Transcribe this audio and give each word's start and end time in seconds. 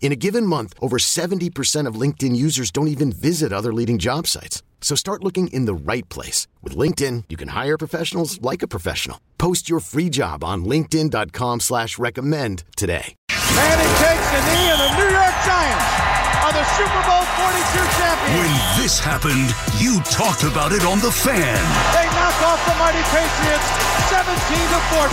In 0.00 0.10
a 0.12 0.16
given 0.16 0.46
month, 0.46 0.72
over 0.80 0.96
70% 0.96 1.86
of 1.86 2.00
LinkedIn 2.00 2.34
users 2.34 2.70
don't 2.70 2.88
even 2.88 3.12
visit 3.12 3.52
other 3.52 3.74
leading 3.74 3.98
job 3.98 4.26
sites. 4.26 4.62
So 4.80 4.96
start 4.96 5.22
looking 5.22 5.48
in 5.48 5.66
the 5.66 5.92
right 5.92 6.08
place. 6.08 6.46
With 6.62 6.74
LinkedIn, 6.74 7.24
you 7.28 7.36
can 7.36 7.48
hire 7.48 7.76
professionals 7.76 8.40
like 8.40 8.62
a 8.62 8.68
professional. 8.68 9.20
Post 9.36 9.68
your 9.68 9.80
free 9.80 10.08
job 10.08 10.42
on 10.42 10.64
linkedin.com 10.64 11.60
slash 11.60 11.98
recommend 11.98 12.64
today. 12.74 13.14
And 13.28 13.80
he 13.80 13.88
takes 13.98 14.30
the 14.30 14.40
knee 14.52 14.70
of 14.70 14.78
the 14.78 14.96
New 14.96 15.10
York 15.10 15.34
Giants 15.44 16.17
are 16.44 16.52
the 16.52 16.64
Super 16.78 17.02
Bowl 17.02 17.24
42 17.42 17.82
champions. 17.98 18.38
When 18.38 18.52
this 18.78 18.98
happened, 18.98 19.50
you 19.82 20.00
talked 20.06 20.44
about 20.44 20.72
it 20.72 20.84
on 20.84 21.00
The 21.00 21.10
Fan. 21.10 21.58
They 21.94 22.06
knock 22.14 22.38
off 22.46 22.60
the 22.62 22.76
mighty 22.78 23.02
Patriots 23.10 23.68
17 24.06 24.24
to 24.30 24.80
14. 24.94 25.10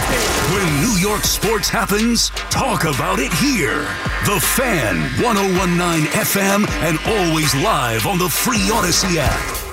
When 0.54 0.68
New 0.82 0.96
York 1.02 1.24
sports 1.24 1.70
happens, 1.70 2.30
talk 2.50 2.84
about 2.86 3.20
it 3.20 3.34
here. 3.34 3.88
The 4.26 4.40
Fan, 4.40 5.02
1019 5.22 6.08
FM, 6.14 6.68
and 6.86 7.00
always 7.08 7.56
live 7.56 8.06
on 8.06 8.18
the 8.18 8.30
free 8.30 8.70
Audacy 8.70 9.18
app. 9.18 9.66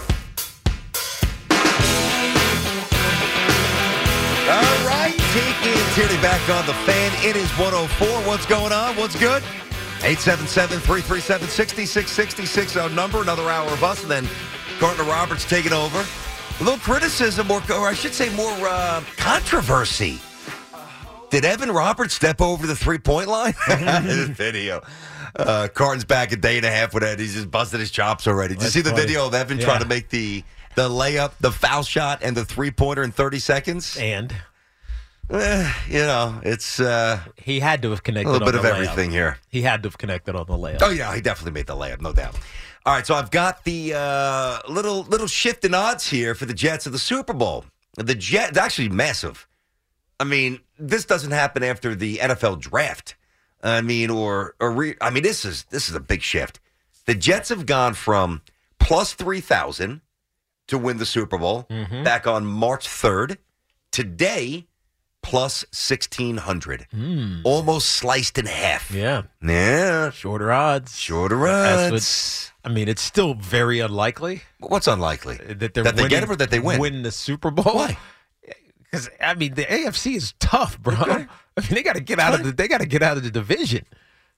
All 4.48 4.86
right, 4.86 5.14
Tiki 5.32 5.72
and 5.72 5.94
Tierney 5.94 6.20
back 6.22 6.42
on 6.50 6.66
the 6.66 6.74
fan. 6.84 7.12
It 7.24 7.36
is 7.36 7.48
104. 7.58 8.08
What's 8.26 8.46
going 8.46 8.72
on? 8.72 8.96
What's 8.96 9.18
good? 9.18 9.42
877-337-6666 10.02 12.82
our 12.82 12.90
number. 12.90 13.22
Another 13.22 13.48
hour 13.48 13.70
of 13.72 13.82
us, 13.84 14.02
and 14.02 14.10
then 14.10 14.28
Carton 14.78 15.06
Roberts 15.06 15.44
taking 15.48 15.72
over. 15.72 16.04
A 16.60 16.62
little 16.62 16.78
criticism, 16.78 17.50
or, 17.50 17.62
or 17.72 17.88
I 17.88 17.94
should 17.94 18.12
say 18.14 18.28
more 18.34 18.52
uh, 18.68 19.02
controversy. 19.16 20.18
Did 21.30 21.44
Evan 21.46 21.70
Roberts 21.70 22.12
step 22.14 22.40
over 22.42 22.66
the 22.66 22.76
three-point 22.76 23.28
line? 23.28 23.54
this 23.68 24.28
video. 24.28 24.82
Uh, 25.34 25.68
Carton's 25.72 26.04
back 26.04 26.30
a 26.32 26.36
day 26.36 26.58
and 26.58 26.66
a 26.66 26.70
half 26.70 26.92
with 26.92 27.02
that. 27.04 27.18
He's 27.18 27.32
just 27.34 27.50
busted 27.50 27.80
his 27.80 27.90
chops 27.90 28.26
already. 28.26 28.52
Did 28.54 28.60
you 28.60 28.64
That's 28.64 28.74
see 28.74 28.80
the 28.82 28.90
funny. 28.90 29.02
video 29.02 29.26
of 29.26 29.32
Evan 29.34 29.58
Yeah. 29.58 29.64
trying 29.64 29.80
to 29.80 29.86
make 29.88 30.10
the 30.10 30.44
the 30.74 30.88
layup, 30.88 31.32
the 31.40 31.52
foul 31.52 31.82
shot, 31.82 32.20
and 32.22 32.34
the 32.36 32.44
three-pointer 32.46 33.02
in 33.02 33.12
30 33.12 33.38
seconds? 33.38 33.96
And 33.98 34.34
Eh, 35.30 35.72
you 35.88 36.00
know, 36.00 36.40
it's 36.42 36.78
uh, 36.80 37.18
he 37.36 37.60
had 37.60 37.80
to 37.82 37.90
have 37.90 38.02
connected. 38.02 38.28
a 38.28 38.32
little 38.32 38.46
bit 38.46 38.54
on 38.54 38.58
of 38.58 38.62
the 38.62 38.68
layup. 38.68 38.82
everything 38.90 39.10
here. 39.10 39.38
He 39.48 39.62
had 39.62 39.82
to 39.82 39.88
have 39.88 39.96
connected 39.98 40.34
on 40.36 40.46
the 40.46 40.54
layup. 40.54 40.78
Oh 40.82 40.90
yeah, 40.90 41.14
he 41.14 41.20
definitely 41.20 41.52
made 41.52 41.66
the 41.66 41.76
layup, 41.76 42.00
no 42.00 42.12
doubt. 42.12 42.38
All 42.84 42.94
right, 42.94 43.06
so 43.06 43.14
I've 43.14 43.30
got 43.30 43.64
the 43.64 43.94
uh, 43.94 44.58
little 44.68 45.04
little 45.04 45.26
shift 45.28 45.64
in 45.64 45.74
odds 45.74 46.08
here 46.10 46.34
for 46.34 46.44
the 46.46 46.52
Jets 46.54 46.84
of 46.86 46.92
the 46.92 46.98
Super 46.98 47.32
Bowl. 47.32 47.64
The 47.96 48.14
Jets 48.14 48.58
actually 48.58 48.88
massive. 48.88 49.46
I 50.20 50.24
mean, 50.24 50.60
this 50.78 51.04
doesn't 51.04 51.30
happen 51.30 51.62
after 51.62 51.94
the 51.94 52.16
NFL 52.16 52.60
draft. 52.60 53.14
I 53.62 53.80
mean, 53.80 54.10
or 54.10 54.54
or 54.60 54.70
re- 54.72 54.96
I 55.00 55.10
mean, 55.10 55.22
this 55.22 55.44
is 55.44 55.64
this 55.70 55.88
is 55.88 55.94
a 55.94 56.00
big 56.00 56.20
shift. 56.22 56.58
The 57.06 57.14
Jets 57.14 57.48
have 57.48 57.64
gone 57.64 57.94
from 57.94 58.42
plus 58.80 59.14
three 59.14 59.40
thousand 59.40 60.00
to 60.66 60.76
win 60.78 60.98
the 60.98 61.06
Super 61.06 61.38
Bowl 61.38 61.66
back 62.04 62.26
on 62.26 62.44
March 62.44 62.86
third. 62.88 63.38
Today, 63.92 64.66
plus 65.22 65.64
sixteen 65.70 66.36
hundred, 66.36 66.86
almost 67.44 67.88
sliced 67.90 68.38
in 68.38 68.46
half. 68.46 68.90
Yeah, 68.90 69.22
Yeah, 69.42 70.10
shorter 70.10 70.52
odds. 70.52 70.98
Shorter 70.98 71.46
odds. 71.46 72.52
I 72.64 72.68
mean, 72.68 72.88
it's 72.88 73.02
still 73.02 73.34
very 73.34 73.80
unlikely 73.80 74.42
What's 74.60 74.86
unlikely? 74.86 75.36
that 75.38 75.74
they're 75.74 75.82
That 75.84 75.96
they 75.96 76.02
get 76.02 76.10
winning- 76.10 76.22
him 76.22 76.30
or 76.30 76.36
that 76.36 76.50
they 76.50 76.60
win? 76.60 76.80
Win 76.80 77.02
the 77.02 77.10
Super 77.12 77.50
Bowl. 77.50 77.74
Why? 77.74 77.96
Because 78.90 79.08
I 79.22 79.32
mean, 79.34 79.54
the 79.54 79.64
AFC 79.64 80.16
is 80.16 80.34
tough, 80.38 80.78
bro. 80.78 80.94
I 80.98 81.16
mean, 81.16 81.28
they 81.70 81.82
got 81.82 81.94
to 81.94 82.02
get 82.02 82.18
out 82.18 82.34
of 82.34 82.44
the. 82.44 82.52
They 82.52 82.68
got 82.68 82.82
to 82.82 82.86
get 82.86 83.02
out 83.02 83.16
of 83.16 83.22
the 83.22 83.30
division. 83.30 83.86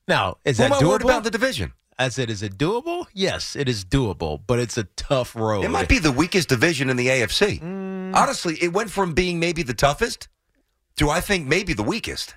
Now, 0.06 0.36
is 0.44 0.58
that 0.58 0.70
doable? 0.70 1.02
about 1.02 1.24
the 1.24 1.30
division? 1.32 1.72
I 1.98 2.08
said, 2.08 2.30
is 2.30 2.40
it 2.42 2.56
doable? 2.56 3.06
Yes, 3.12 3.56
it 3.56 3.68
is 3.68 3.84
doable, 3.84 4.40
but 4.46 4.60
it's 4.60 4.78
a 4.78 4.84
tough 4.96 5.34
road. 5.34 5.64
It 5.64 5.70
might 5.70 5.88
be 5.88 5.98
the 5.98 6.12
weakest 6.12 6.48
division 6.48 6.88
in 6.88 6.96
the 6.96 7.06
AFC. 7.08 7.60
Mm. 7.60 8.14
Honestly, 8.14 8.56
it 8.62 8.72
went 8.72 8.90
from 8.90 9.12
being 9.12 9.40
maybe 9.40 9.64
the 9.64 9.74
toughest 9.74 10.28
to 10.96 11.10
I 11.10 11.20
think 11.20 11.46
maybe 11.46 11.72
the 11.72 11.82
weakest. 11.82 12.34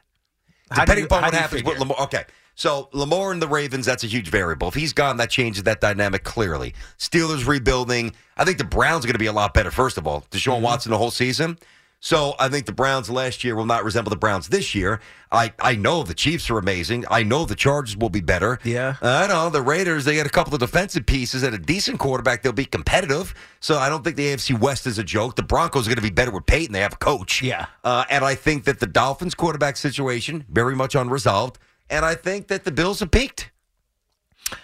How 0.71 0.81
Depending 0.81 1.03
you- 1.03 1.05
upon 1.07 1.21
what 1.23 1.31
do 1.31 1.37
happens 1.37 1.63
with? 1.63 1.79
Lamar. 1.79 1.97
Okay. 2.01 2.25
So 2.55 2.89
Lamar 2.91 3.31
and 3.31 3.39
the 3.41 3.47
Ravens, 3.47 3.85
that's 3.85 4.03
a 4.03 4.07
huge 4.07 4.29
variable. 4.29 4.67
If 4.67 4.73
he's 4.73 4.91
gone, 4.91 5.17
that 5.17 5.29
changes 5.29 5.61
that 5.63 5.79
dynamic 5.79 6.23
clearly. 6.23 6.73
Steelers 6.97 7.45
rebuilding. 7.47 8.13
I 8.35 8.45
think 8.45 8.57
the 8.57 8.63
Browns 8.63 9.05
are 9.05 9.07
going 9.07 9.13
to 9.13 9.19
be 9.19 9.27
a 9.27 9.31
lot 9.33 9.53
better, 9.53 9.69
first 9.69 9.97
of 9.99 10.07
all. 10.07 10.25
Deshaun 10.31 10.55
Mm-hmm. 10.55 10.63
Watson 10.63 10.91
the 10.91 10.97
whole 10.97 11.11
season. 11.11 11.59
So 11.99 12.35
I 12.39 12.47
think 12.47 12.67
the 12.67 12.71
Browns 12.71 13.09
last 13.09 13.43
year 13.43 13.55
will 13.55 13.65
not 13.65 13.83
resemble 13.83 14.11
the 14.11 14.17
Browns 14.17 14.49
this 14.49 14.75
year. 14.75 14.99
I, 15.31 15.51
I 15.59 15.75
know 15.75 16.03
the 16.03 16.13
Chiefs 16.13 16.49
are 16.49 16.59
amazing. 16.59 17.05
I 17.09 17.23
know 17.23 17.43
the 17.45 17.55
Chargers 17.55 17.97
will 17.97 18.09
be 18.09 18.21
better. 18.21 18.59
Yeah. 18.63 18.95
I 19.01 19.25
know 19.27 19.49
the 19.49 19.63
Raiders, 19.63 20.05
they 20.05 20.15
got 20.15 20.27
a 20.27 20.29
couple 20.29 20.53
of 20.53 20.59
defensive 20.59 21.07
pieces 21.07 21.41
and 21.41 21.55
a 21.55 21.57
decent 21.57 21.99
quarterback. 21.99 22.43
They'll 22.43 22.53
be 22.53 22.65
competitive. 22.65 23.33
So 23.59 23.77
I 23.77 23.89
don't 23.89 24.03
think 24.03 24.15
the 24.15 24.27
AFC 24.27 24.57
West 24.59 24.85
is 24.85 24.99
a 24.99 25.03
joke. 25.03 25.35
The 25.35 25.43
Broncos 25.43 25.87
are 25.87 25.89
going 25.89 25.95
to 25.97 26.01
be 26.03 26.11
better 26.11 26.31
with 26.31 26.45
Peyton. 26.45 26.71
They 26.71 26.81
have 26.81 26.93
a 26.93 26.97
coach. 26.97 27.41
Yeah. 27.41 27.65
Uh, 27.83 28.05
and 28.11 28.23
I 28.23 28.35
think 28.35 28.65
that 28.65 28.79
the 28.79 28.87
Dolphins 28.87 29.33
quarterback 29.33 29.75
situation, 29.75 30.45
very 30.49 30.75
much 30.75 30.93
unresolved. 30.93 31.57
And 31.89 32.05
I 32.05 32.13
think 32.13 32.47
that 32.47 32.63
the 32.63 32.71
Bills 32.71 32.99
have 32.99 33.11
peaked. 33.11 33.51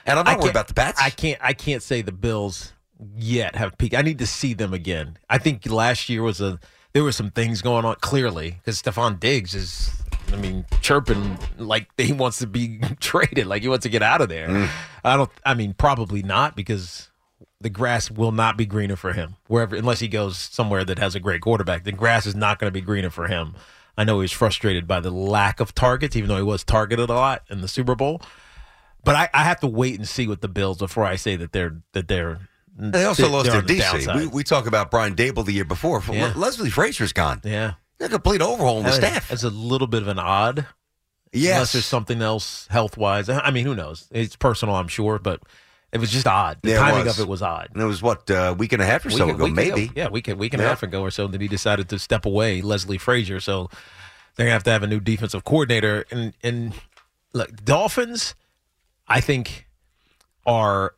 And 0.05 0.19
I'm 0.19 0.25
not 0.25 0.39
worried 0.39 0.51
about 0.51 0.67
the 0.67 0.73
Pats. 0.73 1.01
I 1.01 1.09
can't. 1.09 1.39
I 1.41 1.53
can't 1.53 1.83
say 1.83 2.01
the 2.01 2.11
Bills 2.11 2.73
yet 3.15 3.55
have 3.55 3.77
peaked. 3.77 3.95
I 3.95 4.01
need 4.01 4.19
to 4.19 4.27
see 4.27 4.53
them 4.53 4.73
again. 4.73 5.17
I 5.29 5.37
think 5.39 5.65
last 5.69 6.09
year 6.09 6.21
was 6.21 6.39
a. 6.39 6.59
There 6.93 7.03
were 7.03 7.11
some 7.11 7.31
things 7.31 7.61
going 7.61 7.85
on 7.85 7.95
clearly 8.01 8.51
because 8.51 8.81
Stefon 8.81 9.19
Diggs 9.19 9.55
is. 9.55 9.91
I 10.31 10.35
mean, 10.35 10.65
chirping 10.81 11.37
like 11.57 11.89
he 11.97 12.11
wants 12.11 12.39
to 12.39 12.47
be 12.47 12.79
traded, 12.99 13.45
like 13.45 13.61
he 13.61 13.67
wants 13.67 13.83
to 13.83 13.89
get 13.89 14.01
out 14.01 14.21
of 14.21 14.29
there. 14.29 14.47
Mm. 14.47 14.69
I 15.03 15.17
don't. 15.17 15.29
I 15.45 15.53
mean, 15.53 15.73
probably 15.73 16.23
not 16.23 16.55
because 16.55 17.11
the 17.63 17.69
grass 17.69 18.11
will 18.11 18.31
not 18.31 18.57
be 18.57 18.65
greener 18.65 18.95
for 18.95 19.13
him 19.13 19.35
wherever, 19.47 19.75
unless 19.75 19.99
he 19.99 20.07
goes 20.07 20.37
somewhere 20.37 20.83
that 20.83 20.99
has 20.99 21.15
a 21.15 21.19
great 21.19 21.41
quarterback. 21.41 21.83
The 21.83 21.91
grass 21.91 22.25
is 22.25 22.35
not 22.35 22.59
going 22.59 22.67
to 22.67 22.73
be 22.73 22.81
greener 22.81 23.09
for 23.09 23.27
him. 23.27 23.55
I 23.97 24.03
know 24.03 24.15
he 24.15 24.23
was 24.23 24.31
frustrated 24.31 24.87
by 24.87 24.99
the 24.99 25.11
lack 25.11 25.59
of 25.59 25.73
targets, 25.73 26.15
even 26.15 26.27
though 26.27 26.37
he 26.37 26.43
was 26.43 26.63
targeted 26.63 27.09
a 27.09 27.13
lot 27.13 27.43
in 27.49 27.61
the 27.61 27.67
Super 27.67 27.95
Bowl. 27.95 28.21
But 29.03 29.15
I, 29.15 29.29
I 29.33 29.43
have 29.43 29.59
to 29.61 29.67
wait 29.67 29.97
and 29.97 30.07
see 30.07 30.27
with 30.27 30.41
the 30.41 30.47
Bills 30.47 30.77
before 30.77 31.05
I 31.05 31.15
say 31.15 31.35
that 31.35 31.51
they're 31.51 31.81
that 31.93 32.07
they're. 32.07 32.49
Mm. 32.79 32.91
they 32.91 33.03
also 33.05 33.23
they're 33.23 33.31
lost 33.31 33.51
their 33.51 33.61
the 33.61 33.75
DC. 33.75 33.79
downside. 33.79 34.15
We, 34.15 34.27
we 34.27 34.43
talk 34.43 34.65
about 34.67 34.89
Brian 34.91 35.15
Daboll 35.15 35.45
the 35.45 35.53
year 35.53 35.65
before. 35.65 36.01
Yeah. 36.11 36.33
Le- 36.35 36.39
Leslie 36.39 36.69
Frazier's 36.71 37.13
gone. 37.13 37.39
yeah, 37.43 37.73
A 37.99 38.09
complete 38.09 38.41
overhaul 38.41 38.79
in 38.79 38.85
the 38.85 38.91
staff. 38.91 39.31
It's 39.31 39.43
a 39.43 39.49
little 39.49 39.87
bit 39.87 40.01
of 40.01 40.07
an 40.07 40.17
odd. 40.19 40.59
Unless 41.35 41.43
Yes. 41.45 41.71
there's 41.73 41.85
something 41.85 42.21
else 42.21 42.67
health 42.69 42.95
wise. 42.97 43.27
I 43.29 43.49
mean, 43.51 43.65
who 43.65 43.73
knows? 43.75 44.07
It's 44.11 44.35
personal, 44.35 44.75
I'm 44.75 44.87
sure, 44.87 45.17
but 45.19 45.41
it 45.91 45.99
was 45.99 46.11
just 46.11 46.25
odd. 46.27 46.59
The 46.63 46.69
Yeah, 46.71 46.75
it 46.75 46.79
timing 46.79 47.05
was. 47.05 47.19
of 47.19 47.25
it 47.25 47.29
was 47.29 47.41
odd. 47.41 47.69
And 47.73 47.81
it 47.81 47.85
was, 47.85 48.01
what, 48.01 48.29
a 48.29 48.53
week 48.57 48.73
and 48.73 48.81
a 48.81 48.85
half 48.85 49.05
or 49.05 49.09
so 49.11 49.25
Week- 49.27 49.35
ago, 49.35 49.43
week 49.45 49.53
maybe. 49.53 49.83
ago. 49.85 49.93
Yeah, 49.95 50.09
week 50.09 50.27
week 50.37 50.53
and 50.53 50.61
a 50.61 50.67
half 50.67 50.81
ago 50.83 51.01
or 51.01 51.11
so 51.11 51.27
that 51.27 51.41
he 51.41 51.47
decided 51.47 51.89
to 51.89 51.99
step 51.99 52.25
away, 52.25 52.61
Leslie 52.61 52.97
Frazier. 52.97 53.39
So 53.39 53.69
they're 54.35 54.45
gonna 54.45 54.53
have 54.53 54.63
to 54.63 54.71
have 54.71 54.81
a 54.83 54.87
new 54.87 54.99
defensive 54.99 55.43
coordinator. 55.43 56.05
And 56.11 56.33
and 56.43 56.73
look, 57.33 57.63
Dolphins, 57.63 58.33
I 59.07 59.19
think, 59.21 59.67
are 60.45 60.93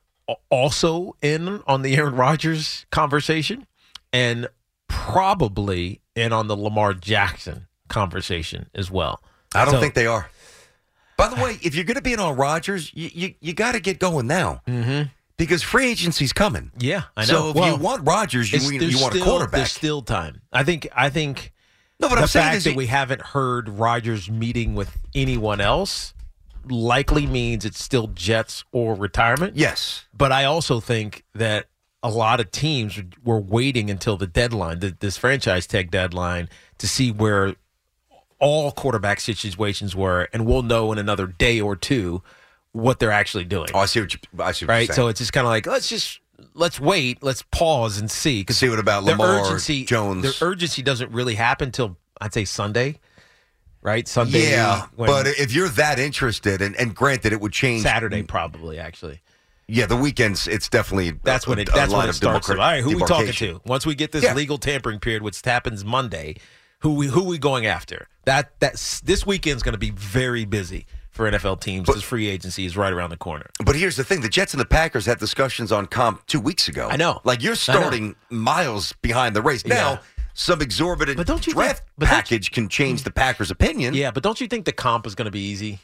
also 0.50 1.16
in 1.22 1.62
on 1.68 1.82
the 1.82 1.96
Aaron 1.98 2.16
Rodgers 2.16 2.86
conversation, 2.92 3.68
and 4.14 4.48
probably 4.88 6.02
in 6.16 6.34
on 6.34 6.48
the 6.48 6.56
Lamar 6.58 6.94
Jackson 6.94 7.68
conversation 7.88 8.70
as 8.74 8.90
well. 8.90 9.22
I 9.54 9.66
don't 9.66 9.76
So- 9.76 9.80
think 9.80 9.94
they 9.94 10.08
are. 10.08 10.30
By 11.18 11.30
the 11.30 11.36
way, 11.42 11.58
if 11.62 11.76
you're 11.76 11.86
going 11.86 11.96
to 11.96 12.02
be 12.02 12.12
in 12.12 12.20
on 12.20 12.36
Rodgers, 12.36 12.92
you, 12.94 13.10
you, 13.14 13.34
you 13.40 13.54
got 13.54 13.72
to 13.72 13.80
get 13.80 14.00
going 14.00 14.28
now. 14.28 14.62
Mm-hmm. 14.68 15.04
Because 15.38 15.64
free 15.64 15.90
agency's 15.90 16.34
coming. 16.34 16.72
Yeah, 16.78 17.04
I 17.16 17.22
know. 17.22 17.26
So 17.28 17.50
if 17.52 17.56
Well, 17.56 17.72
you 17.78 17.82
want 17.82 18.06
Rodgers, 18.06 18.52
you, 18.52 18.60
you, 18.74 18.80
there's 18.82 19.02
want 19.02 19.14
a 19.14 19.18
still- 19.20 19.26
quarterback. 19.30 19.52
There's 19.60 19.72
still 19.72 20.02
time. 20.02 20.42
I 20.52 20.64
think. 20.64 20.88
I 20.94 21.10
think. 21.10 21.54
no, 22.02 22.10
but 22.10 22.16
the 22.16 22.22
I'm 22.24 22.28
saying 22.28 22.44
fact 22.48 22.58
is 22.58 22.64
that 22.66 22.70
he- 22.72 22.76
we 22.76 22.88
haven't 22.88 23.22
heard 23.22 23.70
Rodgers 23.70 24.30
meeting 24.30 24.76
with 24.76 24.98
anyone 25.14 25.62
else 25.62 26.14
likely 26.70 27.26
means 27.26 27.66
it's 27.66 27.84
still 27.84 28.08
Jets 28.08 28.64
or 28.72 28.96
retirement. 28.96 29.56
yes. 29.56 30.06
But 30.14 30.32
I 30.32 30.46
also 30.46 30.80
think 30.80 31.24
that 31.34 31.68
a 32.04 32.10
lot 32.10 32.40
of 32.40 32.52
teams 32.52 33.02
were 33.24 33.40
waiting 33.40 33.90
until 33.90 34.16
the 34.16 34.28
deadline, 34.28 34.80
the, 34.80 34.96
this 35.00 35.18
franchise 35.18 35.66
tag 35.66 35.90
deadline, 35.90 36.50
to 36.78 36.88
see 36.88 37.12
where 37.12 37.56
all 38.40 38.72
quarterback 38.72 39.20
situations 39.20 39.96
were, 39.96 40.30
and 40.32 40.46
we'll 40.46 40.62
know 40.62 40.92
in 40.92 40.98
another 40.98 41.26
day 41.26 41.60
or 41.60 41.76
two 41.76 42.22
what 42.74 43.00
they're 43.00 43.12
actually 43.12 43.46
doing. 43.46 43.70
Oh, 43.74 43.80
I 43.80 43.86
see 43.86 44.02
what 44.02 44.14
you. 44.14 44.20
I 44.40 44.52
see 44.52 44.66
what 44.66 44.72
right? 44.72 44.94
So 44.94 45.08
it's 45.08 45.20
just 45.20 45.34
kind 45.34 45.48
of 45.48 45.50
like 45.50 45.66
let's 45.66 45.88
just 45.88 46.20
let's 46.54 46.80
wait, 46.80 47.24
let's 47.24 47.42
pause 47.44 47.98
and 47.98 48.12
see. 48.12 48.42
Because 48.42 48.58
See 48.58 48.70
what 48.70 48.80
about 48.80 49.04
Lamar 49.04 49.42
urgency, 49.42 49.86
Jones? 49.86 50.22
The 50.24 50.46
urgency 50.46 50.82
doesn't 50.82 51.12
really 51.12 51.36
happen 51.36 51.72
till 51.72 51.98
I'd 52.22 52.34
say 52.34 52.46
Sunday, 52.46 53.00
right? 53.86 54.08
Sunday, 54.08 54.52
yeah, 54.52 54.88
when- 54.96 55.08
but 55.10 55.28
if 55.28 55.54
you're 55.54 55.70
that 55.70 56.00
interested, 56.00 56.62
and, 56.62 56.76
and 56.76 56.94
granted, 56.94 57.32
it 57.32 57.40
would 57.40 57.54
change 57.54 57.84
Saturday 57.84 58.24
probably 58.24 58.80
actually. 58.80 59.22
Yeah, 59.68 59.86
the 59.86 59.96
weekends. 59.96 60.48
It's 60.48 60.68
definitely 60.70 61.12
That's 61.24 61.48
when 61.48 61.58
it. 61.60 61.70
That's 61.74 61.92
when 61.94 62.08
it 62.10 62.14
starts. 62.14 62.48
demarca- 62.48 62.52
All 62.52 62.56
right, 62.58 62.84
who 62.84 62.96
we 62.98 63.04
talking 63.06 63.32
to? 63.34 63.62
Once 63.66 63.86
we 63.86 63.96
get 63.96 64.12
this 64.12 64.24
Yeah. 64.24 64.34
legal 64.36 64.58
tampering 64.58 65.00
period, 65.00 65.24
which 65.24 65.42
happens 65.44 65.84
Monday, 65.86 66.36
who 66.80 66.94
we 66.96 67.08
who 67.08 67.24
we 67.24 67.38
going 67.40 67.66
after? 67.66 68.08
That 68.26 68.52
that's 68.60 69.00
this 69.02 69.26
weekend's 69.26 69.64
going 69.64 69.74
to 69.74 69.80
be 69.80 69.90
very 69.92 70.46
busy 70.46 70.86
for 71.10 71.28
NFL 71.32 71.62
teams. 71.62 71.88
This 71.88 72.04
free 72.04 72.28
agency 72.28 72.66
is 72.66 72.78
right 72.78 72.94
around 72.94 73.10
the 73.10 73.18
corner. 73.18 73.50
But 73.66 73.76
here's 73.76 73.96
the 73.96 74.04
thing: 74.04 74.22
the 74.22 74.30
Jets 74.30 74.54
and 74.54 74.62
the 74.62 74.66
Packers 74.66 75.08
had 75.08 75.18
discussions 75.18 75.72
on 75.72 75.88
comp 75.88 76.24
two 76.28 76.40
weeks 76.40 76.68
ago. 76.68 76.88
I 76.92 76.98
know. 76.98 77.22
Like 77.24 77.42
you're 77.42 77.56
starting 77.56 78.16
miles 78.30 78.94
behind 79.02 79.36
the 79.36 79.42
race 79.42 79.66
now. 79.66 79.94
Yeah. 79.94 79.98
Some 80.38 80.62
exorbitant 80.62 81.16
But 81.18 81.28
don't 81.28 81.48
you 81.48 81.54
draft 81.54 81.80
think- 81.80 81.90
but 81.98 82.06
don't 82.08 82.12
you- 82.12 82.22
package 82.22 82.52
can 82.52 82.68
change 82.70 83.04
the 83.04 83.10
Packers' 83.12 83.50
opinion. 83.52 83.94
Yeah, 83.94 84.12
but 84.12 84.22
don't 84.22 84.40
you 84.42 84.48
think 84.48 84.66
the 84.66 84.74
comp 84.74 85.08
is 85.08 85.16
going 85.16 85.26
to 85.26 85.32
be 85.32 85.40
easy? 85.40 85.80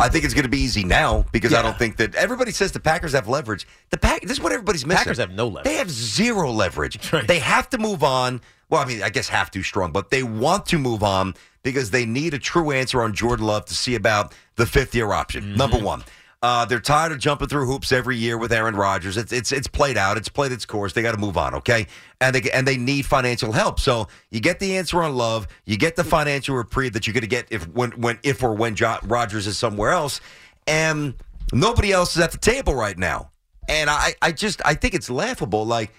I 0.00 0.08
think 0.08 0.24
it's 0.24 0.32
going 0.32 0.44
to 0.44 0.48
be 0.50 0.60
easy 0.60 0.84
now 0.84 1.26
because 1.32 1.52
I 1.52 1.60
don't 1.60 1.78
think 1.78 1.98
that 1.98 2.14
everybody 2.14 2.50
says 2.50 2.72
the 2.72 2.80
Packers 2.80 3.12
have 3.12 3.28
leverage. 3.28 3.66
The 3.90 3.98
pack. 3.98 4.22
This 4.22 4.32
is 4.32 4.40
what 4.40 4.50
everybody's 4.52 4.86
missing. 4.86 5.00
Packers 5.04 5.18
have 5.18 5.32
no 5.32 5.46
leverage. 5.48 5.64
They 5.64 5.74
have 5.74 5.90
zero 5.90 6.50
leverage. 6.50 7.12
Right. 7.12 7.28
They 7.28 7.40
have 7.40 7.68
to 7.70 7.78
move 7.78 8.02
on. 8.02 8.40
Well, 8.70 8.80
I 8.80 8.86
mean, 8.86 9.02
I 9.02 9.10
guess 9.10 9.28
have 9.28 9.50
too 9.50 9.62
strong, 9.62 9.92
but 9.92 10.08
they 10.08 10.22
want 10.22 10.64
to 10.66 10.78
move 10.78 11.02
on 11.02 11.34
because 11.62 11.90
they 11.90 12.06
need 12.06 12.32
a 12.32 12.38
true 12.38 12.70
answer 12.70 13.02
on 13.02 13.12
Jordan 13.12 13.44
Love 13.44 13.66
to 13.66 13.74
see 13.74 13.94
about 13.94 14.32
the 14.56 14.64
fifth 14.64 14.94
year 14.94 15.12
option. 15.12 15.44
Mm-hmm. 15.44 15.56
Number 15.58 15.76
one. 15.78 16.04
Uh, 16.42 16.64
they're 16.64 16.80
tired 16.80 17.12
of 17.12 17.20
jumping 17.20 17.46
through 17.46 17.66
hoops 17.66 17.92
every 17.92 18.16
year 18.16 18.36
with 18.36 18.52
Aaron 18.52 18.74
Rodgers. 18.74 19.16
It's 19.16 19.32
it's 19.32 19.52
it's 19.52 19.68
played 19.68 19.96
out. 19.96 20.16
It's 20.16 20.28
played 20.28 20.50
its 20.50 20.66
course. 20.66 20.92
They 20.92 21.00
got 21.00 21.12
to 21.12 21.18
move 21.20 21.36
on, 21.38 21.54
okay? 21.54 21.86
And 22.20 22.34
they 22.34 22.50
and 22.50 22.66
they 22.66 22.76
need 22.76 23.06
financial 23.06 23.52
help. 23.52 23.78
So 23.78 24.08
you 24.30 24.40
get 24.40 24.58
the 24.58 24.76
answer 24.76 25.00
on 25.04 25.14
Love. 25.14 25.46
You 25.66 25.76
get 25.76 25.94
the 25.94 26.02
financial 26.02 26.56
reprieve 26.56 26.94
that 26.94 27.06
you're 27.06 27.14
going 27.14 27.20
to 27.22 27.28
get 27.28 27.46
if 27.50 27.68
when 27.68 27.92
when 27.92 28.18
if 28.24 28.42
or 28.42 28.54
when 28.54 28.74
jo- 28.74 28.98
Rodgers 29.04 29.46
is 29.46 29.56
somewhere 29.56 29.90
else, 29.92 30.20
and 30.66 31.14
nobody 31.52 31.92
else 31.92 32.16
is 32.16 32.22
at 32.22 32.32
the 32.32 32.38
table 32.38 32.74
right 32.74 32.98
now. 32.98 33.30
And 33.68 33.88
I 33.88 34.14
I 34.20 34.32
just 34.32 34.60
I 34.64 34.74
think 34.74 34.94
it's 34.94 35.08
laughable. 35.08 35.64
Like 35.64 35.92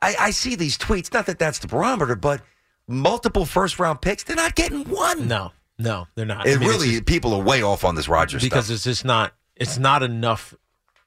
I, 0.00 0.14
I 0.20 0.30
see 0.30 0.54
these 0.54 0.78
tweets. 0.78 1.12
Not 1.12 1.26
that 1.26 1.40
that's 1.40 1.58
the 1.58 1.66
barometer, 1.66 2.14
but 2.14 2.40
multiple 2.86 3.44
first 3.44 3.80
round 3.80 4.00
picks. 4.00 4.22
They're 4.22 4.36
not 4.36 4.54
getting 4.54 4.84
one. 4.84 5.26
No, 5.26 5.50
no, 5.76 6.06
they're 6.14 6.24
not. 6.24 6.46
It 6.46 6.56
I 6.56 6.58
mean, 6.60 6.68
really 6.68 6.90
just- 6.92 7.06
people 7.06 7.34
are 7.34 7.42
way 7.42 7.62
off 7.64 7.84
on 7.84 7.96
this 7.96 8.08
Rodgers 8.08 8.44
because 8.44 8.66
stuff. 8.66 8.74
it's 8.76 8.84
just 8.84 9.04
not. 9.04 9.32
It's 9.58 9.78
not 9.78 10.02
enough. 10.02 10.54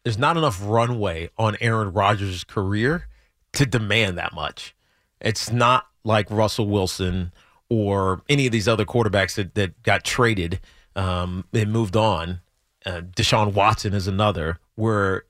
There's 0.03 0.18
not 0.18 0.38
enough 0.38 0.59
runway 0.63 1.30
on 1.38 1.57
Aaron 1.62 1.94
Rodgers' 1.94 2.44
career 2.44 3.07
to 3.53 3.65
demand 3.65 4.18
that 4.18 4.33
much. 4.33 4.75
It's 5.19 5.51
not 5.51 5.88
like 6.03 6.30
Russell 6.30 6.68
Wilson 6.68 7.31
or 7.69 8.21
any 8.27 8.45
of 8.45 8.51
these 8.51 8.68
other 8.68 8.86
quarterbacks 8.86 9.36
that, 9.36 9.56
that 9.56 9.81
got 9.83 10.03
traded 10.03 10.59
um, 10.95 11.45
and 11.53 11.71
moved 11.71 11.95
on. 11.95 12.42
Uh, 12.86 13.01
Deshaun 13.15 13.53
Watson 13.53 13.94
is 13.94 14.07
another 14.07 14.59
where 14.75 15.25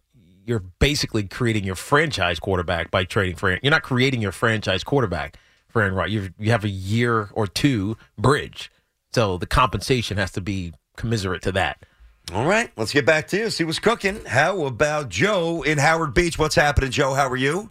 you're 0.45 0.63
basically 0.79 1.23
creating 1.23 1.63
your 1.63 1.75
franchise 1.75 2.39
quarterback 2.39 2.89
by 2.89 3.03
trading 3.03 3.35
for. 3.35 3.51
You're 3.61 3.71
not 3.71 3.83
creating 3.83 4.21
your 4.21 4.31
franchise 4.31 4.83
quarterback 4.83 5.37
for 5.67 5.81
Aaron 5.81 5.93
Rodgers. 5.93 6.13
You 6.13 6.29
you 6.39 6.51
have 6.51 6.63
a 6.63 6.69
year 6.69 7.29
or 7.33 7.45
two 7.45 7.97
bridge, 8.17 8.71
so 9.13 9.37
the 9.37 9.45
compensation 9.45 10.17
has 10.17 10.31
to 10.31 10.41
be 10.41 10.73
commiserate 10.95 11.41
to 11.43 11.51
that. 11.51 11.85
All 12.33 12.45
right, 12.45 12.71
let's 12.77 12.93
get 12.93 13.05
back 13.05 13.27
to 13.29 13.37
you. 13.37 13.49
See 13.49 13.65
what's 13.65 13.79
cooking. 13.79 14.23
How 14.25 14.63
about 14.65 15.09
Joe 15.09 15.63
in 15.63 15.77
Howard 15.77 16.13
Beach? 16.13 16.39
What's 16.39 16.55
happening, 16.55 16.89
Joe? 16.91 17.13
How 17.13 17.27
are 17.27 17.35
you? 17.35 17.69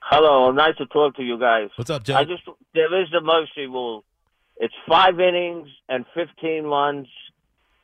Hello, 0.00 0.50
nice 0.50 0.76
to 0.78 0.86
talk 0.86 1.14
to 1.16 1.22
you 1.22 1.38
guys. 1.38 1.70
What's 1.76 1.90
up, 1.90 2.02
Joe? 2.02 2.16
I 2.16 2.24
just 2.24 2.42
there 2.74 3.00
is 3.00 3.08
the 3.12 3.20
mercy 3.20 3.66
rule. 3.66 4.02
It's 4.56 4.74
five 4.88 5.20
innings 5.20 5.68
and 5.88 6.04
fifteen 6.12 6.64
runs, 6.64 7.06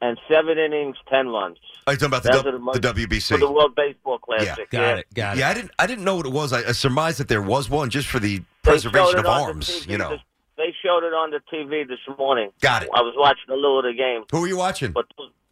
and 0.03 0.19
seven 0.29 0.59
innings, 0.59 0.97
ten 1.09 1.29
runs 1.29 1.59
Are 1.87 1.93
you 1.93 1.99
talking 1.99 2.09
about 2.09 2.25
the, 2.25 2.31
W- 2.31 2.73
the 2.73 2.81
the 2.81 3.07
WBC? 3.07 3.29
for 3.29 3.39
the 3.39 3.51
World 3.51 3.77
Baseball 3.77 4.19
Classic. 4.19 4.67
Yeah, 4.73 4.81
Got 4.81 4.99
it. 4.99 5.07
Got 5.15 5.37
it. 5.37 5.41
yeah, 5.41 5.49
I 5.49 5.55
didn't. 5.55 5.71
I 5.79 5.87
didn't 5.87 6.05
know 6.05 6.17
what 6.17 6.27
it 6.27 6.33
was. 6.33 6.53
I, 6.53 6.69
I 6.69 6.73
surmised 6.73 7.21
that 7.21 7.29
there 7.29 7.41
was 7.43 7.71
one 7.71 7.89
just 7.89 8.09
for 8.09 8.19
the 8.19 8.43
preservation 8.65 9.21
of 9.21 9.25
it 9.25 9.29
on 9.29 9.37
the 9.45 9.45
arms. 9.47 9.87
You 9.87 9.99
know. 9.99 10.11
this- 10.11 10.21
they 10.57 10.75
showed 10.83 11.05
it 11.05 11.13
on 11.13 11.31
the 11.31 11.41
TV 11.53 11.87
this 11.87 11.99
morning. 12.19 12.51
Got 12.63 12.83
it. 12.83 12.89
I 12.95 13.03
was 13.03 13.13
watching 13.15 13.51
a 13.51 13.55
little 13.55 13.79
of 13.81 13.85
the 13.85 13.93
game, 13.93 14.23
Who 14.33 14.43
are 14.43 14.49
you 14.49 14.57
watching? 14.57 14.91
but 14.93 15.05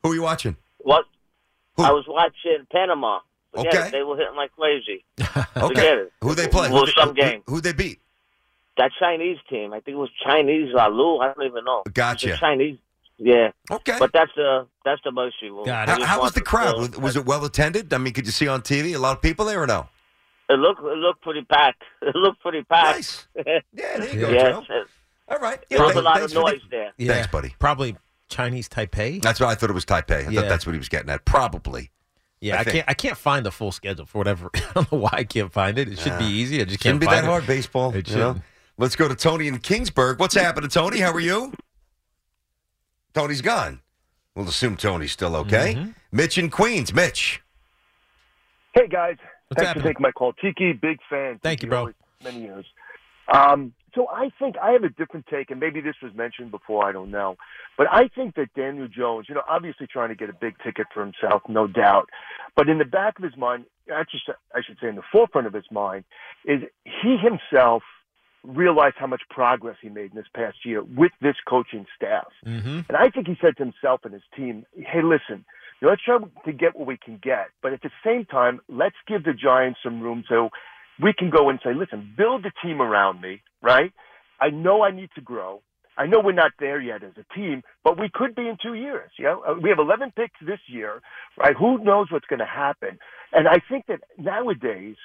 Who 0.04 0.12
are 0.12 0.14
you 0.14 0.22
watching? 0.22 0.56
what? 0.78 1.06
Who? 1.76 1.82
I 1.82 1.90
was 1.90 2.04
watching 2.06 2.66
Panama. 2.70 3.18
Forget 3.52 3.74
Okay. 3.74 3.88
it. 3.88 3.90
They 3.92 4.02
were 4.04 4.16
hitting 4.16 4.36
like 4.36 4.52
crazy. 4.52 5.04
Okay. 5.56 5.92
It. 5.94 6.12
Who 6.20 6.34
they 6.34 6.46
play? 6.46 6.70
Well, 6.70 6.84
who, 6.86 6.92
some 6.92 7.14
they, 7.14 7.20
game. 7.22 7.42
Who, 7.46 7.60
they 7.60 7.72
beat? 7.72 8.00
That 8.76 8.90
Chinese 9.00 9.38
team. 9.48 9.72
I 9.72 9.76
think 9.80 9.94
it 9.94 9.98
was 9.98 10.10
Chinese 10.24 10.72
Lalu. 10.74 11.18
I 11.18 11.32
don't 11.32 11.46
even 11.46 11.64
know. 11.64 11.82
Gotcha. 11.92 12.36
Chinese. 12.36 12.78
Yeah. 13.18 13.50
Okay. 13.70 13.96
But 13.98 14.12
that's 14.12 14.30
the 14.36 14.66
that's 14.84 15.00
the 15.04 15.12
mercy 15.12 15.48
rule. 15.50 15.64
Got 15.64 15.88
it. 15.88 15.98
How, 16.00 16.04
how 16.04 16.20
was 16.22 16.32
the 16.32 16.40
crowd? 16.40 16.76
Was, 16.78 16.96
was 16.98 17.16
it 17.16 17.24
well 17.24 17.44
attended? 17.44 17.92
I 17.94 17.98
mean, 17.98 18.12
could 18.12 18.26
you 18.26 18.32
see 18.32 18.48
on 18.48 18.62
TV 18.62 18.94
a 18.94 18.98
lot 18.98 19.16
of 19.16 19.22
people 19.22 19.44
there 19.46 19.62
or 19.62 19.66
no? 19.66 19.88
It 20.50 20.58
looked 20.58 20.80
it 20.80 20.98
looked 20.98 21.22
pretty 21.22 21.42
packed. 21.42 21.82
It 22.02 22.14
looked 22.16 22.40
pretty 22.40 22.62
packed. 22.64 22.96
Nice. 22.96 23.26
Yeah, 23.36 23.60
there 23.72 24.14
you 24.14 24.20
go, 24.20 24.28
yes, 24.32 24.42
Joe. 24.42 24.74
it- 24.74 24.88
All 25.28 25.38
right. 25.38 25.64
there 25.70 25.80
was 25.82 25.96
a 25.96 26.02
lot 26.02 26.20
of 26.20 26.30
for 26.30 26.34
the- 26.34 26.40
noise 26.42 26.60
there. 26.70 26.92
Yeah. 26.98 27.12
Thanks, 27.14 27.28
buddy. 27.28 27.54
Probably 27.58 27.96
Chinese 28.34 28.68
Taipei. 28.68 29.22
That's 29.22 29.38
what 29.40 29.48
I 29.48 29.54
thought 29.54 29.70
it 29.70 29.74
was 29.74 29.84
Taipei. 29.84 30.26
I 30.26 30.30
Yeah. 30.30 30.40
thought 30.40 30.48
that's 30.48 30.66
what 30.66 30.72
he 30.72 30.78
was 30.78 30.88
getting 30.88 31.10
at. 31.10 31.24
Probably. 31.24 31.90
Yeah, 32.40 32.56
I 32.56 32.60
I, 32.60 32.64
can't. 32.64 32.84
I 32.88 32.94
can't 32.94 33.16
find 33.16 33.46
the 33.46 33.50
full 33.52 33.72
schedule 33.72 34.04
for 34.06 34.18
whatever. 34.18 34.50
I 34.54 34.60
don't 34.74 34.92
know 34.92 34.98
why 34.98 35.10
I 35.12 35.24
can't 35.24 35.52
find 35.52 35.78
it. 35.78 35.88
It 35.88 35.98
should 35.98 36.18
be 36.18 36.24
easy. 36.26 36.60
I 36.60 36.64
just 36.64 36.82
Shouldn't 36.82 36.82
can't 36.82 37.00
be 37.00 37.06
find 37.06 37.18
that 37.18 37.24
it. 37.24 37.30
hard, 37.30 37.46
baseball. 37.46 37.94
It 37.94 38.08
you 38.08 38.16
know? 38.16 38.28
shouldn't. 38.32 38.44
Let's 38.76 38.96
go 38.96 39.06
to 39.08 39.14
Tony 39.14 39.46
in 39.48 39.58
Kingsburg. 39.60 40.18
What's 40.18 40.34
happening, 40.34 40.68
Tony? 40.68 40.98
How 40.98 41.12
are 41.12 41.20
you? 41.20 41.52
Tony's 43.14 43.40
gone. 43.40 43.80
We'll 44.34 44.48
assume 44.48 44.76
Tony's 44.76 45.12
still 45.12 45.36
okay. 45.36 45.74
Mm-hmm. 45.74 45.90
Mitch 46.12 46.36
in 46.38 46.50
Queens. 46.50 46.92
Mitch. 46.92 47.40
Hey 48.74 48.88
guys, 48.88 49.16
What's 49.48 49.58
thanks 49.62 49.68
happening? 49.68 49.82
for 49.84 49.88
taking 49.90 50.02
my 50.02 50.10
call. 50.10 50.32
Tiki, 50.32 50.72
big 50.72 50.98
fan. 51.08 51.38
Thank 51.42 51.60
Tiki 51.60 51.66
you, 51.66 51.70
bro. 51.70 51.90
Many 52.24 52.40
years. 52.42 52.66
Um, 53.32 53.72
so 53.94 54.08
I 54.08 54.30
think 54.38 54.56
I 54.62 54.72
have 54.72 54.84
a 54.84 54.88
different 54.88 55.26
take, 55.26 55.50
and 55.50 55.60
maybe 55.60 55.80
this 55.80 55.96
was 56.02 56.14
mentioned 56.14 56.50
before. 56.50 56.84
I 56.84 56.92
don't 56.92 57.10
know, 57.10 57.36
but 57.76 57.86
I 57.90 58.08
think 58.08 58.34
that 58.36 58.52
Daniel 58.54 58.88
Jones, 58.88 59.26
you 59.28 59.34
know, 59.34 59.42
obviously 59.48 59.86
trying 59.86 60.10
to 60.10 60.14
get 60.14 60.30
a 60.30 60.34
big 60.34 60.54
ticket 60.64 60.86
for 60.92 61.04
himself, 61.04 61.42
no 61.48 61.66
doubt, 61.66 62.08
but 62.56 62.68
in 62.68 62.78
the 62.78 62.84
back 62.84 63.18
of 63.18 63.24
his 63.24 63.36
mind, 63.36 63.64
actually, 63.92 64.22
I 64.54 64.60
should 64.66 64.78
say, 64.80 64.88
in 64.88 64.96
the 64.96 65.02
forefront 65.12 65.46
of 65.46 65.52
his 65.52 65.70
mind, 65.70 66.04
is 66.44 66.60
he 66.84 67.16
himself 67.16 67.82
realized 68.44 68.96
how 68.98 69.06
much 69.06 69.22
progress 69.30 69.76
he 69.80 69.88
made 69.88 70.10
in 70.10 70.16
this 70.16 70.26
past 70.34 70.58
year 70.64 70.82
with 70.82 71.12
this 71.20 71.36
coaching 71.48 71.86
staff. 71.96 72.28
Mm-hmm. 72.46 72.80
And 72.88 72.96
I 72.96 73.08
think 73.08 73.26
he 73.26 73.36
said 73.40 73.56
to 73.56 73.64
himself 73.64 74.00
and 74.04 74.12
his 74.12 74.22
team, 74.36 74.66
hey, 74.76 75.02
listen, 75.02 75.44
let's 75.80 76.02
try 76.02 76.18
to 76.18 76.52
get 76.52 76.76
what 76.76 76.86
we 76.86 76.96
can 76.96 77.18
get. 77.22 77.48
But 77.62 77.72
at 77.72 77.82
the 77.82 77.90
same 78.04 78.26
time, 78.26 78.60
let's 78.68 78.96
give 79.06 79.24
the 79.24 79.32
Giants 79.32 79.80
some 79.82 80.00
room 80.00 80.24
so 80.28 80.50
we 81.02 81.12
can 81.12 81.30
go 81.30 81.48
and 81.48 81.58
say, 81.64 81.74
listen, 81.74 82.14
build 82.16 82.44
a 82.46 82.52
team 82.66 82.80
around 82.80 83.20
me, 83.20 83.42
right? 83.62 83.92
I 84.40 84.50
know 84.50 84.82
I 84.82 84.90
need 84.90 85.10
to 85.14 85.20
grow. 85.20 85.62
I 85.96 86.06
know 86.06 86.20
we're 86.20 86.32
not 86.32 86.52
there 86.58 86.80
yet 86.80 87.04
as 87.04 87.12
a 87.16 87.34
team, 87.34 87.62
but 87.84 88.00
we 88.00 88.10
could 88.12 88.34
be 88.34 88.48
in 88.48 88.56
two 88.60 88.74
years. 88.74 89.10
You 89.16 89.26
know, 89.26 89.42
Uh, 89.46 89.54
we 89.60 89.68
have 89.70 89.78
11 89.78 90.12
picks 90.16 90.38
this 90.40 90.58
year, 90.66 91.00
right? 91.38 91.54
Who 91.56 91.78
knows 91.78 92.10
what's 92.10 92.26
going 92.26 92.40
to 92.40 92.46
happen? 92.46 92.98
And 93.32 93.46
I 93.46 93.60
think 93.68 93.86
that 93.86 94.00
nowadays, 94.18 94.96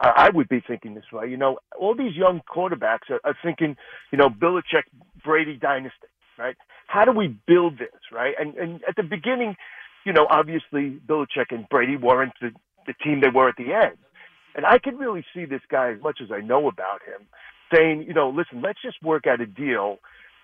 I 0.00 0.30
would 0.30 0.48
be 0.48 0.60
thinking 0.60 0.94
this 0.94 1.10
way. 1.12 1.28
You 1.28 1.36
know, 1.36 1.58
all 1.78 1.94
these 1.94 2.16
young 2.16 2.40
quarterbacks 2.48 3.08
are, 3.10 3.20
are 3.24 3.36
thinking, 3.42 3.76
you 4.10 4.18
know, 4.18 4.28
Belichick, 4.28 4.84
Brady 5.24 5.56
dynasty, 5.56 6.08
right? 6.38 6.56
How 6.88 7.04
do 7.04 7.12
we 7.12 7.28
build 7.46 7.78
this, 7.78 8.00
right? 8.10 8.34
And 8.38 8.54
and 8.56 8.80
at 8.88 8.96
the 8.96 9.02
beginning, 9.02 9.54
you 10.04 10.12
know, 10.12 10.26
obviously 10.28 11.00
Belichick 11.06 11.50
and 11.50 11.68
Brady 11.68 11.96
weren't 11.96 12.32
the, 12.40 12.50
the 12.86 12.94
team 13.04 13.20
they 13.20 13.28
were 13.28 13.48
at 13.48 13.56
the 13.56 13.72
end. 13.72 13.96
And 14.54 14.66
I 14.66 14.78
can 14.78 14.96
really 14.96 15.24
see 15.34 15.44
this 15.44 15.62
guy, 15.70 15.92
as 15.92 16.02
much 16.02 16.20
as 16.22 16.30
I 16.30 16.40
know 16.40 16.68
about 16.68 17.00
him, 17.06 17.26
saying, 17.74 18.04
you 18.06 18.14
know, 18.14 18.28
listen, 18.30 18.60
let's 18.62 18.80
just 18.82 19.02
work 19.02 19.26
out 19.26 19.40
a 19.40 19.46
deal 19.46 19.98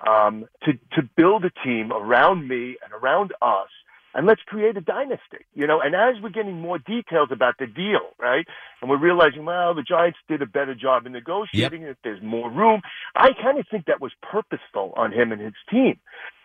um, 0.06 0.46
to 0.64 0.72
to 0.94 1.08
build 1.16 1.44
a 1.44 1.50
team 1.64 1.92
around 1.92 2.48
me 2.48 2.76
and 2.82 2.92
around 2.92 3.32
us, 3.42 3.68
and 4.14 4.26
let's 4.26 4.40
create 4.46 4.76
a 4.76 4.80
dynasty. 4.80 5.44
You 5.54 5.66
know, 5.66 5.80
and 5.80 5.94
as 5.94 6.22
we're 6.22 6.30
getting 6.30 6.60
more 6.60 6.78
details 6.78 7.28
about 7.32 7.54
the 7.58 7.66
deal, 7.66 8.14
right, 8.18 8.46
and 8.80 8.88
we're 8.88 8.96
realizing, 8.98 9.44
well, 9.44 9.74
the 9.74 9.82
Giants 9.82 10.18
did 10.28 10.40
a 10.40 10.46
better 10.46 10.74
job 10.74 11.04
in 11.06 11.12
negotiating. 11.12 11.82
If 11.82 11.96
there's 12.04 12.22
more 12.22 12.50
room, 12.50 12.80
I 13.14 13.30
kind 13.42 13.58
of 13.58 13.66
think 13.70 13.86
that 13.86 14.00
was 14.00 14.12
purposeful 14.22 14.94
on 14.96 15.12
him 15.12 15.32
and 15.32 15.40
his 15.40 15.54
team. 15.70 15.98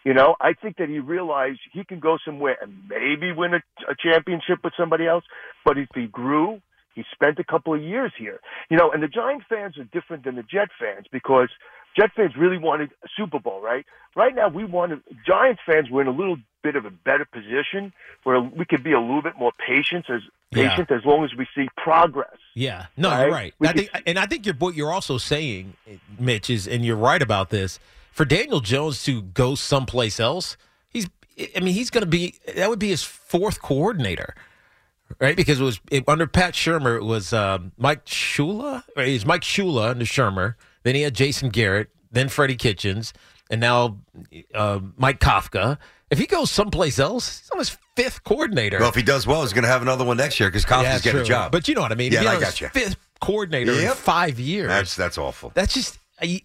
You 0.04 0.14
know, 0.14 0.36
I 0.42 0.52
think 0.54 0.78
that 0.78 0.90
he 0.90 1.00
realized 1.00 1.60
he 1.72 1.86
can 1.86 2.00
go 2.00 2.18
somewhere 2.26 2.58
and 2.62 2.74
maybe 2.90 3.32
win 3.32 3.54
a, 3.54 3.62
a 3.90 3.96
championship 3.98 4.60
with 4.62 4.74
somebody 4.78 5.08
else, 5.08 5.24
but 5.64 5.78
if 5.78 5.88
he 5.96 6.08
grew, 6.08 6.60
he 6.96 7.04
spent 7.12 7.40
a 7.40 7.44
couple 7.44 7.74
of 7.74 7.82
years 7.82 8.12
here. 8.18 8.40
You 8.70 8.78
know, 8.78 8.92
and 8.92 9.02
the 9.02 9.08
Giant 9.08 9.44
fans 9.50 9.78
are 9.78 9.84
different 9.86 10.24
than 10.24 10.36
the 10.36 10.44
Jet 10.44 10.70
fans 10.80 11.06
because 11.12 11.50
Jet 11.98 12.12
fans 12.16 12.34
really 12.38 12.58
wanted 12.58 12.92
a 13.04 13.08
Super 13.16 13.40
Bowl, 13.40 13.62
right? 13.62 13.86
Right 14.16 14.34
now, 14.36 14.48
we 14.48 14.64
wanted 14.64 15.02
Giants 15.26 15.62
fans 15.66 15.90
were 15.90 16.02
in 16.02 16.08
a 16.08 16.12
little 16.12 16.38
bit 16.64 16.76
of 16.76 16.86
a 16.86 16.92
better 16.92 17.26
position 17.26 17.92
where 18.24 18.40
we 18.40 18.66
could 18.66 18.84
be 18.84 18.94
a 18.94 19.00
little 19.00 19.22
bit 19.22 19.38
more 19.38 19.52
patient 19.66 20.06
as 20.10 20.22
Yeah. 20.52 20.70
patient 20.70 20.92
as 20.92 21.04
long 21.04 21.24
as 21.26 21.34
we 21.36 21.48
see 21.56 21.68
progress. 21.78 22.38
Yeah, 22.54 22.86
no, 22.96 23.10
Right? 23.10 23.22
you're 23.26 23.32
right. 23.32 23.54
I 23.64 23.74
think, 23.74 23.90
and 24.06 24.20
I 24.20 24.26
think 24.28 24.46
you're, 24.46 24.56
what 24.56 24.76
you're 24.76 24.92
also 24.94 25.18
saying, 25.18 25.74
Mitch, 26.20 26.50
is, 26.50 26.68
and 26.68 26.86
you're 26.86 26.96
right 26.96 27.22
about 27.22 27.50
this. 27.50 27.80
For 28.12 28.24
Daniel 28.26 28.60
Jones 28.60 29.04
to 29.06 29.24
go 29.24 29.56
someplace 29.56 30.20
else, 30.20 30.56
he's, 30.92 31.10
I 31.56 31.60
mean, 31.60 31.74
he's 31.74 31.90
going 31.90 32.04
to 32.04 32.10
be 32.10 32.36
that 32.56 32.70
would 32.70 32.78
be 32.80 32.90
his 32.90 33.04
fourth 33.04 33.62
coordinator, 33.62 34.36
right? 35.20 35.36
Because 35.36 35.60
it 35.60 35.64
was 35.64 35.80
it, 35.92 36.04
under 36.08 36.28
Pat 36.28 36.54
Shurmur, 36.54 36.98
it 36.98 37.04
was 37.04 37.34
um, 37.34 37.72
Mike 37.78 38.06
Shula. 38.06 38.84
Right? 38.96 39.10
It 39.10 39.14
was 39.14 39.26
Mike 39.26 39.42
Shula 39.42 39.90
under 39.90 40.06
Shurmur. 40.06 40.56
Then 40.84 40.96
he 40.96 41.02
had 41.02 41.14
Jason 41.14 41.50
Garrett, 41.50 41.90
then 42.12 42.30
Freddie 42.30 42.56
Kitchens, 42.56 43.14
and 43.50 43.62
now 43.62 44.00
uh, 44.54 44.80
Mike 44.98 45.20
Kafka. 45.20 45.78
If 46.12 46.20
he 46.20 46.28
goes 46.28 46.52
someplace 46.52 47.00
else, 47.00 47.40
he's 47.40 47.50
on 47.50 47.58
his 47.58 47.78
fifth 47.96 48.24
coordinator. 48.24 48.80
Well, 48.80 48.90
if 48.90 48.96
he 48.96 49.02
does 49.02 49.26
well, 49.26 49.42
he's 49.42 49.54
going 49.54 49.64
to 49.64 49.70
have 49.70 49.82
another 49.82 50.06
one 50.06 50.18
next 50.18 50.40
year 50.40 50.50
because 50.50 50.66
Kafka's 50.66 50.84
Yeah, 50.84 51.00
getting 51.00 51.22
a 51.22 51.24
job. 51.26 51.52
But 51.52 51.68
you 51.68 51.74
know 51.74 51.82
what 51.82 51.92
I 51.92 51.96
mean. 51.96 52.12
Yeah, 52.12 52.30
I 52.30 52.40
got 52.40 52.62
you. 52.62 52.68
Fifth 52.70 52.98
coordinator 53.20 53.72
in 53.72 53.92
five 53.94 54.40
years. 54.40 54.68
That's 54.68 54.96
that's 54.96 55.18
awful. 55.18 55.52
That's 55.56 55.74
just 55.74 55.98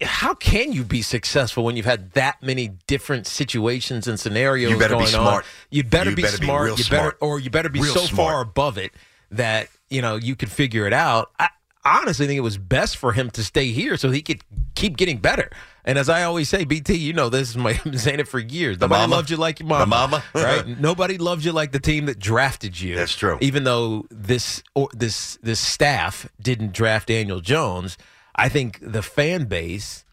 how 0.02 0.34
can 0.34 0.72
you 0.72 0.82
be 0.82 1.02
successful 1.02 1.62
when 1.64 1.76
you've 1.76 1.86
had 1.86 2.12
that 2.12 2.42
many 2.42 2.68
different 2.86 3.26
situations 3.26 4.08
and 4.08 4.18
scenarios 4.18 4.70
You 4.72 4.78
better 4.78 4.94
be 4.94 5.00
going 5.00 5.06
smart. 5.12 5.44
on? 5.44 5.50
You 5.70 5.84
better 5.84 6.10
You 6.10 6.16
be 6.16 6.22
better 6.22 6.38
be 6.38 6.46
smart. 6.46 6.64
real 6.64 6.76
you 6.78 6.84
better, 6.84 6.96
smart. 6.96 7.16
or 7.20 7.38
you 7.40 7.50
better 7.50 7.68
be 7.68 7.80
Real 7.80 7.94
so 7.94 8.00
smart. 8.00 8.30
far 8.32 8.40
above 8.40 8.78
it 8.78 8.92
that 9.30 9.68
you 9.90 10.02
know 10.02 10.16
you 10.16 10.34
could 10.36 10.50
figure 10.50 10.86
it 10.86 10.92
out. 10.92 11.30
I 11.38 11.48
honestly 11.84 12.26
think 12.26 12.36
it 12.38 12.42
was 12.42 12.58
best 12.58 12.96
for 12.96 13.12
him 13.12 13.30
to 13.30 13.44
stay 13.44 13.66
here 13.72 13.96
so 13.96 14.10
he 14.10 14.20
could 14.22 14.42
keep 14.74 14.96
getting 14.96 15.18
better. 15.18 15.50
And 15.84 15.96
as 15.96 16.10
I 16.10 16.24
always 16.24 16.48
say, 16.50 16.64
BT, 16.64 16.96
you 16.96 17.12
know 17.14 17.28
this 17.30 17.48
is 17.50 17.56
my 17.56 17.70
I've 17.70 17.84
been 17.84 17.98
saying 17.98 18.20
it 18.20 18.28
for 18.28 18.38
years. 18.38 18.78
Nobody 18.80 19.00
mama? 19.02 19.14
loved 19.14 19.30
you 19.30 19.36
like 19.38 19.60
your 19.60 19.68
mama. 19.68 19.84
The 19.84 19.86
mama? 19.86 20.24
right? 20.34 20.66
Nobody 20.80 21.16
loves 21.18 21.44
you 21.44 21.52
like 21.52 21.72
the 21.72 21.78
team 21.80 22.06
that 22.06 22.18
drafted 22.18 22.78
you. 22.80 22.94
That's 22.96 23.14
true. 23.14 23.38
Even 23.40 23.64
though 23.64 24.06
this 24.10 24.62
or 24.74 24.88
this 24.92 25.38
this 25.42 25.60
staff 25.60 26.28
didn't 26.42 26.72
draft 26.72 27.08
Daniel 27.08 27.40
Jones, 27.40 27.96
I 28.38 28.48
think 28.48 28.78
the 28.80 29.02
fan 29.02 29.44
base 29.46 30.04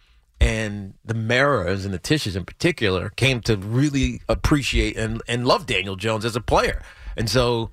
and 0.41 0.95
the 1.05 1.13
Maras 1.13 1.85
and 1.85 1.93
the 1.93 1.99
Tisches 1.99 2.35
in 2.35 2.43
particular 2.43 3.09
came 3.11 3.39
to 3.41 3.55
really 3.55 4.21
appreciate 4.27 4.97
and, 4.97 5.21
and 5.27 5.45
love 5.47 5.65
Daniel 5.65 5.95
Jones 5.95 6.25
as 6.25 6.35
a 6.35 6.41
player. 6.41 6.81
And 7.15 7.29
so 7.29 7.69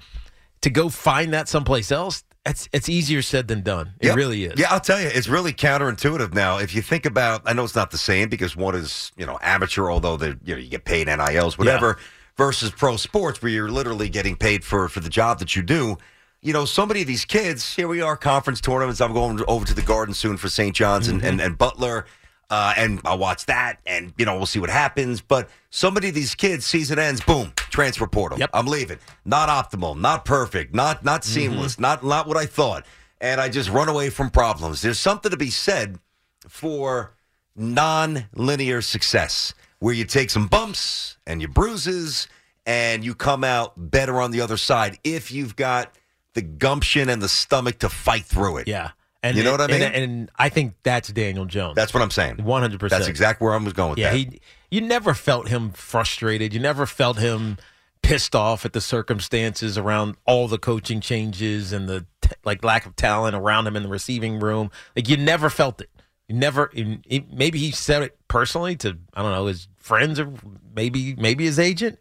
to 0.60 0.70
go 0.70 0.88
find 0.88 1.32
that 1.32 1.48
someplace 1.48 1.90
else, 1.90 2.22
it's 2.44 2.68
it's 2.72 2.88
easier 2.88 3.22
said 3.22 3.46
than 3.48 3.62
done. 3.62 3.94
It 4.00 4.06
Yep. 4.08 4.16
really 4.16 4.44
is. 4.44 4.58
Yeah, 4.58 4.66
I'll 4.70 4.80
tell 4.80 5.00
you, 5.00 5.06
it's 5.08 5.28
really 5.28 5.52
counterintuitive 5.52 6.34
now. 6.34 6.58
If 6.58 6.74
you 6.74 6.82
think 6.82 7.06
about, 7.06 7.42
I 7.46 7.52
know 7.52 7.62
it's 7.64 7.74
not 7.76 7.90
the 7.92 7.98
same 7.98 8.28
because 8.28 8.56
one 8.56 8.74
is 8.74 9.12
you 9.16 9.24
know 9.26 9.38
amateur, 9.42 9.90
although 9.90 10.16
they 10.16 10.34
you 10.44 10.54
know 10.54 10.60
you 10.60 10.68
get 10.68 10.84
paid 10.84 11.06
NILs, 11.06 11.56
whatever, 11.56 11.98
versus 12.36 12.70
pro 12.72 12.96
sports 12.96 13.40
where 13.42 13.52
you're 13.52 13.70
literally 13.70 14.08
getting 14.08 14.34
paid 14.36 14.64
for 14.64 14.88
for 14.88 14.98
the 15.00 15.08
job 15.08 15.38
that 15.38 15.54
you 15.54 15.62
do. 15.62 15.96
You 16.44 16.52
know, 16.52 16.64
so 16.64 16.84
many 16.84 17.02
of 17.02 17.06
these 17.06 17.24
kids. 17.24 17.76
Here 17.76 17.86
we 17.86 18.00
are, 18.00 18.16
conference 18.16 18.60
tournaments. 18.60 19.00
I'm 19.00 19.12
going 19.12 19.40
over 19.46 19.64
to 19.64 19.74
the 19.74 19.82
Garden 19.82 20.12
soon 20.12 20.36
for 20.36 20.48
St. 20.48 20.74
John's 20.74 21.06
and, 21.06 21.22
and, 21.22 21.40
and 21.40 21.56
Butler. 21.56 22.04
Uh, 22.50 22.74
and 22.76 23.00
I'll 23.04 23.16
watch 23.16 23.46
that, 23.46 23.78
and 23.86 24.12
you 24.18 24.26
know 24.26 24.36
we'll 24.36 24.46
see 24.46 24.58
what 24.58 24.68
happens. 24.68 25.20
But 25.20 25.48
so 25.70 25.88
many 25.88 26.08
of 26.08 26.14
these 26.14 26.34
kids, 26.34 26.66
season 26.66 26.98
ends, 26.98 27.20
boom, 27.20 27.52
transfer 27.56 28.08
portal. 28.08 28.40
Yep. 28.40 28.50
I'm 28.52 28.66
leaving. 28.66 28.98
Not 29.24 29.48
optimal, 29.48 29.96
not 29.96 30.24
perfect, 30.24 30.74
not 30.74 31.04
not 31.04 31.24
seamless, 31.24 31.78
not 31.78 32.04
not 32.04 32.26
what 32.26 32.36
I 32.36 32.44
thought. 32.44 32.84
And 33.20 33.40
I 33.40 33.48
just 33.48 33.70
run 33.70 33.88
away 33.88 34.10
from 34.10 34.28
problems. 34.28 34.82
There's 34.82 34.98
something 34.98 35.30
to 35.30 35.36
be 35.36 35.48
said 35.48 36.00
for 36.48 37.14
non-linear 37.54 38.82
success, 38.82 39.54
where 39.78 39.94
you 39.94 40.04
take 40.04 40.28
some 40.28 40.48
bumps 40.48 41.16
and 41.24 41.40
you 41.40 41.46
bruises, 41.46 42.26
and 42.66 43.04
you 43.04 43.14
come 43.14 43.44
out 43.44 43.72
better 43.76 44.20
on 44.20 44.32
the 44.32 44.40
other 44.40 44.56
side 44.56 44.98
if 45.04 45.30
you've 45.30 45.56
got 45.56 45.94
the 46.34 46.42
gumption 46.42 47.08
and 47.08 47.20
the 47.20 47.28
stomach 47.28 47.78
to 47.80 47.88
fight 47.88 48.24
through 48.24 48.58
it. 48.58 48.68
Yeah. 48.68 48.90
And 49.22 49.36
You 49.36 49.44
know 49.44 49.52
what 49.52 49.60
I 49.60 49.66
mean? 49.68 49.82
And, 49.82 50.30
I 50.36 50.48
think 50.48 50.74
that's 50.82 51.12
Daniel 51.12 51.44
Jones. 51.44 51.76
That's 51.76 51.94
what 51.94 52.02
I'm 52.02 52.10
saying. 52.10 52.36
100%. 52.38 52.88
That's 52.88 53.06
exactly 53.06 53.44
where 53.44 53.54
I 53.54 53.58
was 53.58 53.72
going 53.72 53.90
with 53.90 53.98
yeah, 54.00 54.10
that. 54.10 54.16
he 54.16 54.40
you 54.70 54.80
never 54.80 55.14
felt 55.14 55.48
him 55.48 55.70
frustrated. 55.70 56.52
You 56.52 56.58
never 56.58 56.86
felt 56.86 57.18
him 57.18 57.58
pissed 58.02 58.34
off 58.34 58.64
at 58.64 58.72
the 58.72 58.80
circumstances 58.80 59.78
around 59.78 60.16
all 60.26 60.48
the 60.48 60.58
coaching 60.58 61.00
changes 61.00 61.72
and 61.72 61.88
the 61.88 62.04
t- 62.20 62.30
like 62.44 62.64
lack 62.64 62.84
of 62.84 62.96
talent 62.96 63.36
around 63.36 63.66
him 63.66 63.76
in 63.76 63.84
the 63.84 63.88
receiving 63.88 64.40
room. 64.40 64.70
Like 64.96 65.08
you 65.08 65.16
never 65.16 65.48
felt 65.50 65.80
it. 65.80 65.90
You 66.26 66.34
never. 66.34 66.70
he- 66.74 67.26
Maybe 67.30 67.58
he 67.58 67.70
said 67.70 68.02
it 68.02 68.18
personally 68.26 68.74
to 68.76 68.98
I 69.14 69.22
don't 69.22 69.30
know 69.32 69.46
his 69.46 69.68
friends 69.76 70.18
or 70.18 70.32
maybe 70.74 71.14
maybe 71.14 71.44
his 71.44 71.60
agent, 71.60 72.00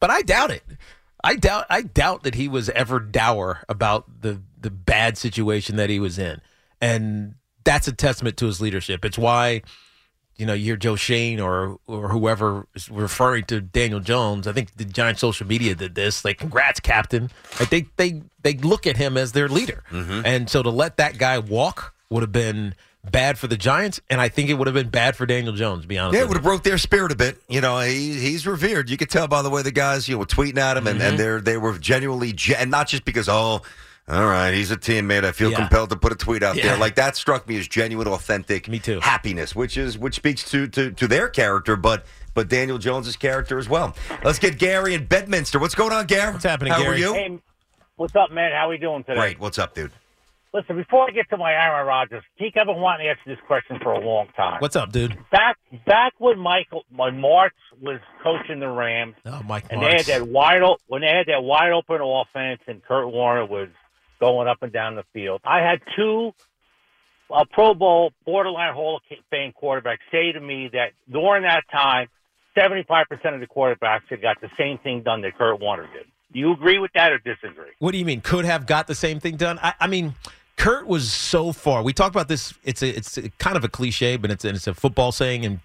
but 0.00 0.10
I 0.10 0.20
doubt 0.20 0.50
it. 0.50 0.64
I 1.28 1.36
doubt 1.36 1.66
I 1.68 1.82
doubt 1.82 2.22
that 2.22 2.36
he 2.36 2.48
was 2.48 2.70
ever 2.70 2.98
dour 2.98 3.62
about 3.68 4.22
the 4.22 4.40
the 4.58 4.70
bad 4.70 5.18
situation 5.18 5.76
that 5.76 5.90
he 5.90 6.00
was 6.00 6.18
in, 6.18 6.40
and 6.80 7.34
that's 7.64 7.86
a 7.86 7.92
testament 7.92 8.38
to 8.38 8.46
his 8.46 8.62
leadership. 8.62 9.04
It's 9.04 9.18
why 9.18 9.62
you 10.38 10.46
know, 10.46 10.54
you 10.54 10.64
hear 10.64 10.76
Joe 10.76 10.96
Schoen 10.96 11.38
or 11.38 11.78
or 11.86 12.08
whoever 12.08 12.66
is 12.74 12.88
referring 12.88 13.44
to 13.46 13.60
Daniel 13.60 14.00
Jones. 14.00 14.46
I 14.46 14.52
think 14.52 14.74
the 14.76 14.86
giant 14.86 15.18
social 15.18 15.46
media 15.46 15.74
did 15.74 15.94
this. 15.94 16.24
Like, 16.24 16.38
congrats, 16.38 16.80
Captain. 16.80 17.30
Like 17.60 17.68
they 17.68 17.86
they 17.96 18.22
they 18.42 18.54
look 18.54 18.86
at 18.86 18.96
him 18.96 19.18
as 19.18 19.32
their 19.32 19.48
leader, 19.48 19.84
mm-hmm. 19.90 20.22
and 20.24 20.48
so 20.48 20.62
to 20.62 20.70
let 20.70 20.96
that 20.96 21.18
guy 21.18 21.38
walk 21.38 21.94
would 22.08 22.22
have 22.22 22.32
been 22.32 22.74
bad 23.10 23.38
for 23.38 23.46
the 23.46 23.56
Giants, 23.56 24.00
and 24.10 24.20
I 24.20 24.28
think 24.28 24.50
it 24.50 24.54
would 24.54 24.66
have 24.66 24.74
been 24.74 24.90
bad 24.90 25.16
for 25.16 25.24
Daniel 25.26 25.54
Jones. 25.54 25.82
To 25.82 25.88
be 25.88 25.98
honest, 25.98 26.16
Yeah, 26.16 26.22
it 26.24 26.28
would 26.28 26.36
have 26.36 26.44
broke 26.44 26.62
their 26.62 26.78
spirit 26.78 27.12
a 27.12 27.16
bit. 27.16 27.38
You 27.48 27.60
know, 27.60 27.78
he, 27.80 28.14
he's 28.18 28.46
revered. 28.46 28.90
You 28.90 28.96
could 28.96 29.10
tell 29.10 29.28
by 29.28 29.42
the 29.42 29.50
way 29.50 29.62
the 29.62 29.70
guys, 29.70 30.08
you 30.08 30.14
know, 30.14 30.20
were 30.20 30.26
tweeting 30.26 30.58
at 30.58 30.76
him, 30.76 30.86
and, 30.86 30.98
Mm-hmm. 30.98 31.08
and 31.08 31.18
they're 31.18 31.40
they 31.40 31.56
were 31.56 31.78
genuinely, 31.78 32.32
ge- 32.32 32.52
and 32.52 32.70
not 32.70 32.88
just 32.88 33.04
because, 33.04 33.28
oh, 33.28 33.62
all 34.10 34.24
right, 34.26 34.52
he's 34.52 34.70
a 34.70 34.76
teammate. 34.76 35.24
I 35.24 35.32
feel 35.32 35.50
Yeah. 35.50 35.58
compelled 35.58 35.90
to 35.90 35.96
put 35.96 36.12
a 36.12 36.16
tweet 36.16 36.42
out 36.42 36.56
Yeah. 36.56 36.68
there. 36.68 36.76
Like 36.78 36.94
that 36.96 37.14
struck 37.16 37.46
me 37.48 37.58
as 37.58 37.68
genuine, 37.68 38.08
authentic, 38.08 38.66
Me 38.68 38.78
too. 38.78 39.00
happiness, 39.00 39.54
which 39.54 39.76
is 39.76 39.98
which 39.98 40.14
speaks 40.16 40.42
to 40.50 40.66
to, 40.68 40.90
to 40.92 41.06
their 41.08 41.28
character, 41.28 41.76
but 41.76 42.04
but 42.34 42.48
Daniel 42.48 42.78
Jones's 42.78 43.16
character 43.16 43.58
as 43.58 43.68
well. 43.68 43.94
Let's 44.24 44.38
get 44.38 44.58
Gary 44.58 44.94
in 44.94 45.06
Bedminster. 45.06 45.58
What's 45.58 45.74
going 45.74 45.92
on, 45.92 46.06
Gary? 46.06 46.32
What's 46.32 46.44
happening, 46.44 46.72
How 46.72 46.80
Gary? 46.82 46.96
are 46.96 46.98
you? 46.98 47.14
Hey, 47.14 47.38
what's 47.96 48.14
up, 48.16 48.30
man? 48.30 48.52
How 48.52 48.66
are 48.66 48.70
we 48.70 48.78
doing 48.78 49.02
today? 49.04 49.18
Great. 49.20 49.40
What's 49.40 49.58
up, 49.58 49.74
dude? 49.74 49.90
Listen, 50.54 50.76
before 50.76 51.06
I 51.08 51.10
get 51.12 51.28
to 51.30 51.36
my 51.36 51.52
Aaron 51.52 51.86
Rodgers, 51.86 52.22
Keith, 52.38 52.54
I've 52.56 52.66
been 52.66 52.80
wanting 52.80 53.04
to 53.06 53.10
answer 53.10 53.22
this 53.26 53.38
question 53.46 53.78
for 53.82 53.92
a 53.92 54.00
long 54.00 54.28
time. 54.34 54.60
What's 54.60 54.76
up, 54.76 54.90
dude? 54.92 55.16
back 55.30 55.58
back 55.84 56.14
when 56.18 56.38
Michael 56.38 56.84
when 56.94 57.20
Martz 57.20 57.50
was 57.82 58.00
coaching 58.22 58.58
the 58.60 58.68
Rams 58.68 59.14
Oh, 59.26 59.42
Mike 59.42 59.66
and 59.70 59.82
they 59.82 59.92
had 59.96 60.06
that 60.06 60.26
wide 60.26 60.62
when 60.86 61.02
they 61.02 61.08
had 61.08 61.26
that 61.26 61.42
wide 61.42 61.72
open 61.72 62.00
offense 62.00 62.60
and 62.66 62.82
Kurt 62.82 63.12
Warner 63.12 63.44
was 63.44 63.68
going 64.20 64.48
up 64.48 64.62
and 64.62 64.72
down 64.72 64.96
the 64.96 65.04
field. 65.12 65.40
I 65.44 65.58
had 65.60 65.80
two 65.94 66.32
uh, 67.30 67.44
Pro 67.52 67.74
Bowl 67.74 68.12
borderline 68.24 68.72
Hall 68.72 68.96
of 68.96 69.02
Fame 69.30 69.52
quarterbacks 69.60 69.98
say 70.10 70.32
to 70.32 70.40
me 70.40 70.70
that 70.72 70.92
during 71.12 71.42
that 71.42 71.64
time, 71.70 72.08
seventy 72.58 72.84
five 72.88 73.06
percent 73.08 73.34
of 73.34 73.40
the 73.42 73.46
quarterbacks 73.46 74.08
had 74.08 74.22
got 74.22 74.40
the 74.40 74.48
same 74.58 74.78
thing 74.78 75.02
done 75.02 75.20
that 75.22 75.36
Kurt 75.36 75.60
Warner 75.60 75.86
did. 75.92 76.06
Do 76.32 76.38
you 76.38 76.52
agree 76.52 76.78
with 76.78 76.92
that 76.94 77.12
or 77.12 77.18
disagree? 77.18 77.70
What 77.78 77.92
do 77.92 77.98
you 77.98 78.04
mean? 78.04 78.20
Could 78.20 78.44
have 78.44 78.66
got 78.66 78.86
the 78.86 78.94
same 78.94 79.18
thing 79.18 79.36
done? 79.36 79.58
I, 79.62 79.74
I 79.80 79.86
mean, 79.86 80.14
Kurt 80.56 80.86
was 80.86 81.10
so 81.10 81.52
far. 81.52 81.82
We 81.82 81.92
talked 81.92 82.14
about 82.14 82.28
this. 82.28 82.52
It's 82.64 82.82
a, 82.82 82.96
it's 82.96 83.16
a, 83.16 83.30
kind 83.38 83.56
of 83.56 83.64
a 83.64 83.68
cliche, 83.68 84.16
but 84.16 84.30
it's 84.30 84.44
it's 84.44 84.66
a 84.66 84.74
football 84.74 85.12
saying, 85.12 85.46
and 85.46 85.60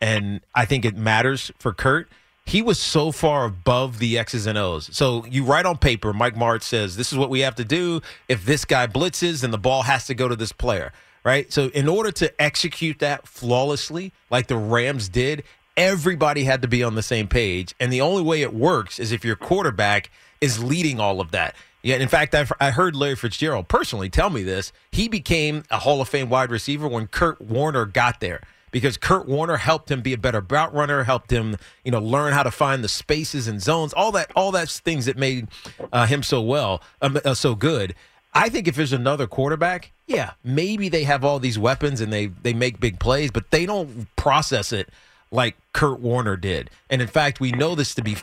and 0.00 0.40
I 0.54 0.64
think 0.64 0.84
it 0.84 0.96
matters 0.96 1.52
for 1.58 1.72
Kurt. 1.72 2.08
He 2.46 2.62
was 2.62 2.80
so 2.80 3.12
far 3.12 3.44
above 3.44 3.98
the 3.98 4.18
X's 4.18 4.46
and 4.46 4.56
O's. 4.56 4.88
So 4.96 5.26
you 5.26 5.44
write 5.44 5.66
on 5.66 5.76
paper, 5.76 6.14
Mike 6.14 6.34
Martz 6.34 6.62
says, 6.62 6.96
"This 6.96 7.12
is 7.12 7.18
what 7.18 7.28
we 7.28 7.40
have 7.40 7.54
to 7.56 7.64
do. 7.64 8.00
If 8.26 8.44
this 8.46 8.64
guy 8.64 8.86
blitzes, 8.86 9.42
then 9.42 9.50
the 9.50 9.58
ball 9.58 9.82
has 9.82 10.06
to 10.06 10.14
go 10.14 10.28
to 10.28 10.36
this 10.36 10.52
player." 10.52 10.92
Right. 11.24 11.52
So 11.52 11.68
in 11.74 11.88
order 11.88 12.10
to 12.12 12.40
execute 12.40 13.00
that 13.00 13.28
flawlessly, 13.28 14.12
like 14.30 14.46
the 14.46 14.56
Rams 14.56 15.10
did, 15.10 15.44
everybody 15.78 16.42
had 16.42 16.60
to 16.62 16.68
be 16.68 16.82
on 16.82 16.96
the 16.96 17.02
same 17.02 17.28
page. 17.28 17.74
And 17.80 17.90
the 17.92 18.00
only 18.00 18.22
way 18.22 18.42
it 18.42 18.52
works 18.52 18.98
is 18.98 19.12
if 19.12 19.24
your 19.24 19.36
quarterback 19.36 20.10
is 20.40 20.62
leading 20.62 21.00
all 21.00 21.20
of 21.20 21.30
that. 21.30 21.54
Yeah, 21.82 21.96
in 21.96 22.08
fact, 22.08 22.34
I've, 22.34 22.52
I 22.60 22.72
heard 22.72 22.96
Larry 22.96 23.14
Fitzgerald 23.14 23.68
personally 23.68 24.10
tell 24.10 24.28
me 24.28 24.42
this. 24.42 24.72
He 24.90 25.08
became 25.08 25.62
a 25.70 25.78
Hall 25.78 26.00
of 26.00 26.08
Fame 26.08 26.28
wide 26.28 26.50
receiver 26.50 26.88
when 26.88 27.06
Kurt 27.06 27.40
Warner 27.40 27.86
got 27.86 28.18
there 28.18 28.40
because 28.72 28.96
Kurt 28.96 29.28
Warner 29.28 29.56
helped 29.56 29.90
him 29.90 30.02
be 30.02 30.12
a 30.12 30.18
better 30.18 30.40
route 30.40 30.74
runner, 30.74 31.04
helped 31.04 31.30
him, 31.30 31.56
you 31.84 31.92
know, 31.92 32.00
learn 32.00 32.32
how 32.32 32.42
to 32.42 32.50
find 32.50 32.82
the 32.82 32.88
spaces 32.88 33.46
and 33.46 33.62
zones, 33.62 33.92
all 33.92 34.10
that, 34.12 34.32
all 34.34 34.50
that's 34.50 34.80
things 34.80 35.06
that 35.06 35.16
made 35.16 35.46
uh, 35.92 36.06
him 36.06 36.24
so 36.24 36.42
well, 36.42 36.82
um, 37.00 37.18
uh, 37.24 37.32
so 37.32 37.54
good. 37.54 37.94
I 38.34 38.48
think 38.48 38.66
if 38.68 38.74
there's 38.74 38.92
another 38.92 39.26
quarterback, 39.26 39.92
yeah, 40.06 40.32
maybe 40.42 40.88
they 40.88 41.04
have 41.04 41.24
all 41.24 41.38
these 41.38 41.58
weapons 41.58 42.00
and 42.00 42.12
they 42.12 42.26
they 42.26 42.52
make 42.52 42.78
big 42.78 42.98
plays, 42.98 43.30
but 43.30 43.50
they 43.50 43.64
don't 43.64 44.14
process 44.16 44.72
it 44.72 44.90
like 45.30 45.56
Kurt 45.72 46.00
Warner 46.00 46.36
did. 46.36 46.70
And 46.90 47.02
in 47.02 47.08
fact, 47.08 47.40
we 47.40 47.52
know 47.52 47.74
this 47.74 47.94
to 47.94 48.02
be 48.02 48.16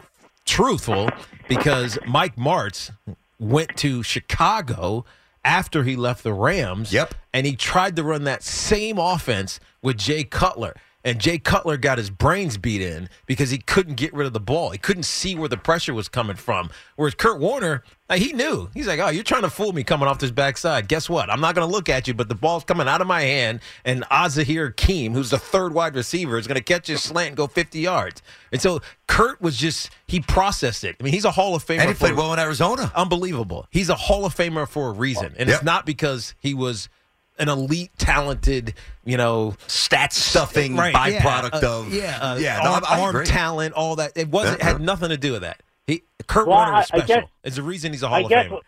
truthful 0.45 1.09
because 1.47 1.97
Mike 2.07 2.35
Martz 2.35 2.91
went 3.39 3.75
to 3.77 4.03
Chicago 4.03 5.05
after 5.43 5.83
he 5.83 5.95
left 5.95 6.23
the 6.23 6.33
Rams. 6.33 6.91
Yep. 6.91 7.13
And 7.33 7.45
he 7.45 7.55
tried 7.55 7.95
to 7.97 8.03
run 8.03 8.23
that 8.23 8.43
same 8.43 8.97
offense 8.97 9.59
with 9.81 9.97
Jay 9.97 10.23
Cutler. 10.23 10.75
And 11.05 11.19
Jay 11.21 11.37
Cutler 11.37 11.77
got 11.77 11.99
his 11.99 12.09
brains 12.09 12.57
beat 12.57 12.81
in 12.81 13.09
because 13.27 13.51
he 13.51 13.59
couldn't 13.59 13.93
get 13.95 14.11
rid 14.13 14.25
of 14.25 14.33
the 14.33 14.39
ball. 14.39 14.71
He 14.71 14.79
couldn't 14.79 15.03
see 15.03 15.35
where 15.35 15.47
the 15.47 15.55
pressure 15.55 15.93
was 15.93 16.09
coming 16.09 16.35
from. 16.35 16.71
Whereas 16.95 17.13
Kurt 17.13 17.39
Warner, 17.39 17.83
like, 18.09 18.21
he 18.23 18.33
knew. 18.33 18.69
He's 18.73 18.87
like, 18.87 18.99
oh, 18.99 19.09
you're 19.09 19.23
trying 19.23 19.43
to 19.43 19.49
fool 19.51 19.71
me 19.71 19.83
coming 19.83 20.07
off 20.07 20.17
this 20.17 20.31
backside. 20.31 20.87
Guess 20.87 21.07
what? 21.07 21.29
I'm 21.29 21.39
not 21.39 21.53
going 21.53 21.67
to 21.67 21.71
look 21.71 21.89
at 21.89 22.07
you, 22.07 22.15
but 22.15 22.27
the 22.27 22.33
ball's 22.33 22.63
coming 22.63 22.87
out 22.87 23.01
of 23.01 23.07
my 23.07 23.21
hand, 23.21 23.59
and 23.85 24.03
Az-Zahir 24.09 24.67
Hakim, 24.69 25.13
who's 25.13 25.29
the 25.29 25.37
third 25.37 25.75
wide 25.75 25.93
receiver, 25.93 26.39
is 26.39 26.47
going 26.47 26.55
to 26.55 26.63
catch 26.63 26.87
his 26.87 27.03
slant 27.03 27.27
and 27.29 27.37
go 27.37 27.45
50 27.45 27.79
yards. 27.79 28.23
And 28.51 28.59
so 28.59 28.81
Kurt 29.05 29.39
was 29.41 29.57
just, 29.57 29.91
he 30.07 30.21
processed 30.21 30.83
it. 30.83 30.95
I 30.99 31.03
mean, 31.03 31.13
he's 31.13 31.25
a 31.25 31.31
Hall 31.31 31.53
of 31.53 31.63
Famer. 31.63 31.81
And 31.81 31.87
he 31.89 31.93
for- 31.93 31.99
played 32.07 32.15
well 32.15 32.33
in 32.33 32.39
Arizona. 32.39 32.91
unbelievable. 32.95 33.67
He's 33.69 33.89
a 33.89 33.95
Hall 33.95 34.25
of 34.25 34.33
Famer 34.35 34.67
for 34.67 34.89
a 34.89 34.93
reason, 34.93 35.35
and 35.37 35.47
Yep. 35.49 35.55
it's 35.57 35.63
not 35.63 35.85
because 35.85 36.33
he 36.39 36.55
was 36.55 36.89
an 37.37 37.49
elite, 37.49 37.91
talented, 37.97 38.73
you 39.03 39.17
know, 39.17 39.55
Stat 39.67 40.13
stuffing 40.13 40.75
right, 40.75 40.93
byproduct 40.95 41.61
yeah, 41.61 41.69
uh, 41.69 41.79
of 41.79 41.93
yeah, 41.93 42.17
uh, 42.21 42.35
yeah. 42.37 42.59
No, 42.63 42.71
arm, 42.71 42.83
I, 42.87 42.95
I 42.95 43.01
arm 43.01 43.25
talent, 43.25 43.73
all 43.73 43.97
that. 43.97 44.13
It 44.15 44.29
wasn't 44.29 44.59
Yeah, 44.59 44.65
had 44.73 44.81
nothing 44.81 45.09
to 45.09 45.17
do 45.17 45.33
with 45.33 45.41
that. 45.41 45.61
He 45.87 46.03
Kurt 46.27 46.47
Well, 46.47 46.57
Warner 46.57 46.71
was 46.73 46.89
I- 46.91 46.97
I 46.97 46.99
special. 46.99 47.21
guess- 47.21 47.29
it's 47.43 47.55
the 47.57 47.63
reason 47.63 47.91
he's 47.91 48.03
a 48.03 48.07
Hall 48.07 48.23
of 48.23 48.29
guess 48.29 48.47
Famer. 48.47 48.59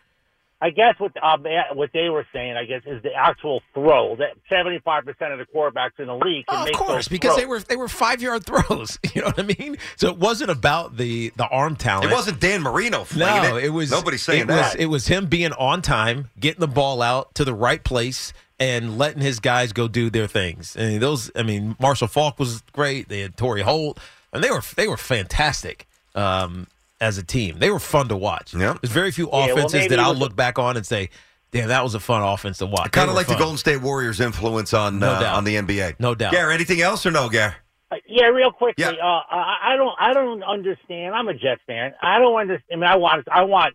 I 0.60 0.70
guess 0.70 0.96
what 0.98 1.12
um, 1.22 1.44
what 1.74 1.90
they 1.94 2.08
were 2.08 2.26
saying, 2.32 2.56
I 2.56 2.64
guess, 2.64 2.82
is 2.84 3.00
the 3.04 3.14
actual 3.14 3.62
throw. 3.74 4.16
That 4.16 4.30
seventy 4.48 4.80
five 4.80 5.04
percent 5.04 5.32
of 5.32 5.38
the 5.38 5.44
quarterbacks 5.46 6.00
in 6.00 6.06
the 6.08 6.16
league 6.16 6.46
can 6.48 6.56
Oh, 6.58 6.60
of 6.62 6.64
make 6.64 6.74
course, 6.74 6.90
those 7.06 7.08
because 7.08 7.36
they 7.36 7.46
were 7.46 7.60
they 7.60 7.76
were 7.76 7.86
five 7.86 8.20
yard 8.20 8.44
throws. 8.44 8.98
You 9.14 9.22
know 9.22 9.28
what 9.28 9.38
I 9.38 9.42
mean? 9.44 9.76
So 9.94 10.08
it 10.08 10.16
wasn't 10.16 10.50
about 10.50 10.96
the 10.96 11.32
the 11.36 11.46
arm 11.46 11.76
talent. 11.76 12.10
It 12.10 12.12
wasn't 12.12 12.40
Dan 12.40 12.62
Marino 12.62 13.06
No, 13.14 13.56
it. 13.56 13.66
it 13.66 13.68
was 13.68 13.92
Nobody's 13.92 14.22
saying 14.22 14.42
it 14.42 14.46
that. 14.48 14.74
Was, 14.74 14.74
it 14.74 14.86
was 14.86 15.06
him 15.06 15.26
being 15.26 15.52
on 15.52 15.80
time, 15.80 16.28
getting 16.40 16.58
the 16.60 16.66
ball 16.66 17.02
out 17.02 17.36
to 17.36 17.44
the 17.44 17.54
right 17.54 17.84
place, 17.84 18.32
and 18.60 18.98
letting 18.98 19.22
his 19.22 19.40
guys 19.40 19.72
go 19.72 19.88
do 19.88 20.10
their 20.10 20.26
things. 20.26 20.76
And 20.76 21.00
those, 21.00 21.30
I 21.36 21.42
mean, 21.42 21.76
Marshall 21.78 22.08
Faulk 22.08 22.38
was 22.38 22.62
great. 22.72 23.08
They 23.08 23.20
had 23.20 23.36
Torry 23.36 23.62
Holt, 23.62 23.98
and 24.32 24.42
they 24.42 24.50
were 24.50 24.62
they 24.76 24.88
were 24.88 24.96
fantastic 24.96 25.86
um, 26.14 26.66
as 27.00 27.18
a 27.18 27.22
team. 27.22 27.58
They 27.58 27.70
were 27.70 27.78
fun 27.78 28.08
to 28.08 28.16
watch. 28.16 28.54
Yeah. 28.54 28.76
There's 28.80 28.92
very 28.92 29.10
few 29.10 29.28
well, 29.28 29.50
offenses 29.50 29.74
maybe 29.74 29.88
that 29.88 30.00
I'll 30.00 30.10
was- 30.10 30.18
look 30.18 30.36
back 30.36 30.58
on 30.58 30.76
and 30.76 30.84
say, 30.84 31.10
"Damn, 31.52 31.68
that 31.68 31.82
was 31.84 31.94
a 31.94 32.00
fun 32.00 32.22
offense 32.22 32.58
to 32.58 32.66
watch." 32.66 32.90
kind 32.92 33.08
of 33.08 33.14
were 33.14 33.20
like 33.20 33.28
the. 33.28 33.36
Golden 33.36 33.58
State 33.58 33.80
Warriors' 33.80 34.20
influence 34.20 34.74
on 34.74 34.98
No 34.98 35.12
uh, 35.12 35.32
on 35.36 35.44
the 35.44 35.54
NBA. 35.56 36.00
No 36.00 36.14
doubt. 36.14 36.32
Gare, 36.32 36.50
anything 36.50 36.80
else 36.80 37.06
or 37.06 37.10
no, 37.10 37.28
Gare? 37.28 37.56
Uh, 37.90 37.96
yeah, 38.06 38.26
real 38.26 38.50
quickly. 38.50 38.84
Yeah. 38.84 38.90
Uh, 38.90 39.22
I, 39.30 39.72
I 39.72 39.76
don't. 39.76 39.94
I 39.98 40.12
don't 40.12 40.42
understand. 40.42 41.14
I'm 41.14 41.28
a 41.28 41.34
Jets 41.34 41.62
fan. 41.66 41.94
I 42.02 42.18
don't 42.18 42.38
understand. 42.38 42.72
I 42.72 42.76
mean, 42.76 42.90
I 42.90 42.96
want. 42.96 43.28
I 43.30 43.42
want. 43.44 43.74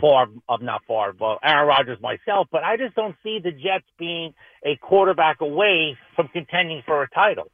Favre, 0.00 0.32
uh, 0.48 0.56
not 0.60 0.82
far 0.86 1.12
but 1.12 1.38
Aaron 1.42 1.68
Rodgers 1.68 2.00
myself. 2.00 2.48
But 2.50 2.64
I 2.64 2.76
just 2.76 2.94
don't 2.94 3.16
see 3.22 3.38
the 3.42 3.50
Jets 3.52 3.84
being 3.98 4.34
a 4.64 4.76
quarterback 4.76 5.40
away 5.40 5.96
from 6.14 6.28
contending 6.28 6.82
for 6.84 7.02
a 7.02 7.08
title. 7.10 7.50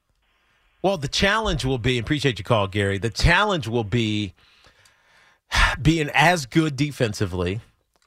Well, 0.83 0.97
the 0.97 1.09
challenge 1.09 1.65
will 1.65 1.79
be, 1.79 1.99
appreciate 1.99 2.39
your 2.39 2.45
call, 2.45 2.67
Gary. 2.67 2.99
The 2.99 3.11
challenge 3.11 3.69
will 3.69 3.85
be 3.85 4.35
being 5.81 6.11
as 6.13 6.47
good 6.47 6.77
defensively 6.77 7.61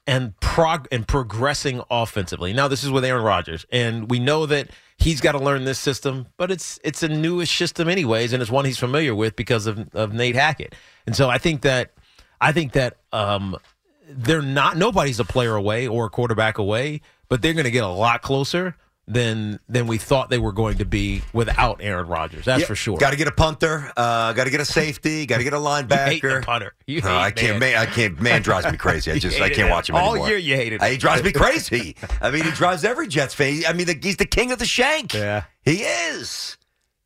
and 0.08 0.38
prog- 0.39 0.88
and 0.92 1.08
progressing 1.08 1.82
offensively. 1.89 2.54
Now, 2.54 2.68
this 2.68 2.84
is 2.84 2.92
with 2.92 3.06
Aaron 3.06 3.24
Rodgers, 3.24 3.65
and 3.72 4.10
we 4.10 4.20
know 4.20 4.46
that 4.46 4.70
he's 4.98 5.22
got 5.22 5.34
to 5.34 5.39
learn 5.39 5.65
this 5.65 5.80
system, 5.80 6.27
but 6.38 6.51
it's 6.51 6.80
it's 6.84 7.01
a 7.01 7.08
newish 7.08 7.58
system 7.58 7.89
anyways, 7.89 8.34
and 8.34 8.42
it's 8.42 8.51
one 8.51 8.65
he's 8.65 8.77
familiar 8.77 9.15
with 9.15 9.36
because 9.36 9.68
of, 9.68 9.88
of 9.96 10.13
Nate 10.13 10.36
Hackett. 10.36 10.75
And 11.06 11.15
so 11.15 11.30
I 11.30 11.38
think 11.38 11.62
that 11.62 11.94
I 12.42 12.51
think 12.51 12.74
that 12.74 12.98
um, 13.12 13.58
they're 14.09 14.41
not 14.41 14.77
nobody's 14.77 15.19
a 15.19 15.25
player 15.25 15.55
away 15.55 15.88
or 15.88 16.05
a 16.05 16.09
quarterback 16.09 16.57
away, 16.57 17.01
but 17.29 17.41
they're 17.41 17.53
going 17.53 17.65
to 17.65 17.71
get 17.71 17.83
a 17.83 17.88
lot 17.88 18.21
closer 18.21 18.75
than 19.07 19.59
than 19.69 19.85
we 19.85 19.97
thought 20.00 20.29
they 20.31 20.39
were 20.39 20.51
going 20.51 20.79
to 20.79 20.85
be 20.85 21.21
without 21.31 21.77
Aaron 21.81 22.07
Rodgers. 22.07 22.45
That's 22.45 22.63
for 22.65 22.74
sure. 22.75 22.97
Got 22.97 23.12
to 23.12 23.15
get 23.17 23.27
a 23.27 23.31
punter. 23.31 23.91
Uh, 23.95 24.33
got 24.33 24.45
to 24.45 24.50
get 24.50 24.62
a 24.62 24.65
safety. 24.65 25.25
Got 25.27 25.38
to 25.38 25.43
get 25.43 25.53
a 25.53 25.57
linebacker. 25.59 26.43
punter. 26.43 26.74
You 26.88 27.01
hate 27.01 27.09
I 27.09 27.29
can't. 27.31 27.59
man. 27.59 27.77
I 27.77 27.85
can't. 27.85 28.19
Man 28.19 28.41
drives 28.41 28.65
me 28.71 28.77
crazy. 28.77 29.12
I 29.12 29.19
just. 29.19 29.39
I 29.39 29.50
can't 29.50 29.67
him. 29.67 29.69
watch 29.69 29.89
him 29.89 29.95
All 29.95 30.12
anymore. 30.12 30.29
year 30.29 30.38
you 30.38 30.55
hated 30.55 30.81
Uh, 30.81 30.85
him. 30.85 30.91
He 30.93 30.97
drives 30.97 31.24
me 31.24 31.31
crazy. 31.33 31.95
I 32.21 32.31
mean, 32.31 32.43
he 32.45 32.51
drives 32.51 32.83
every 32.83 33.07
Jets 33.07 33.33
fan. 33.35 33.62
I 33.67 33.74
mean, 33.74 33.85
the, 33.85 34.00
he's 34.01 34.17
the 34.17 34.25
king 34.25 34.51
of 34.51 34.57
the 34.59 34.65
shank. 34.65 35.13
Yeah. 35.13 35.44
he 35.63 35.83
is. 35.83 36.57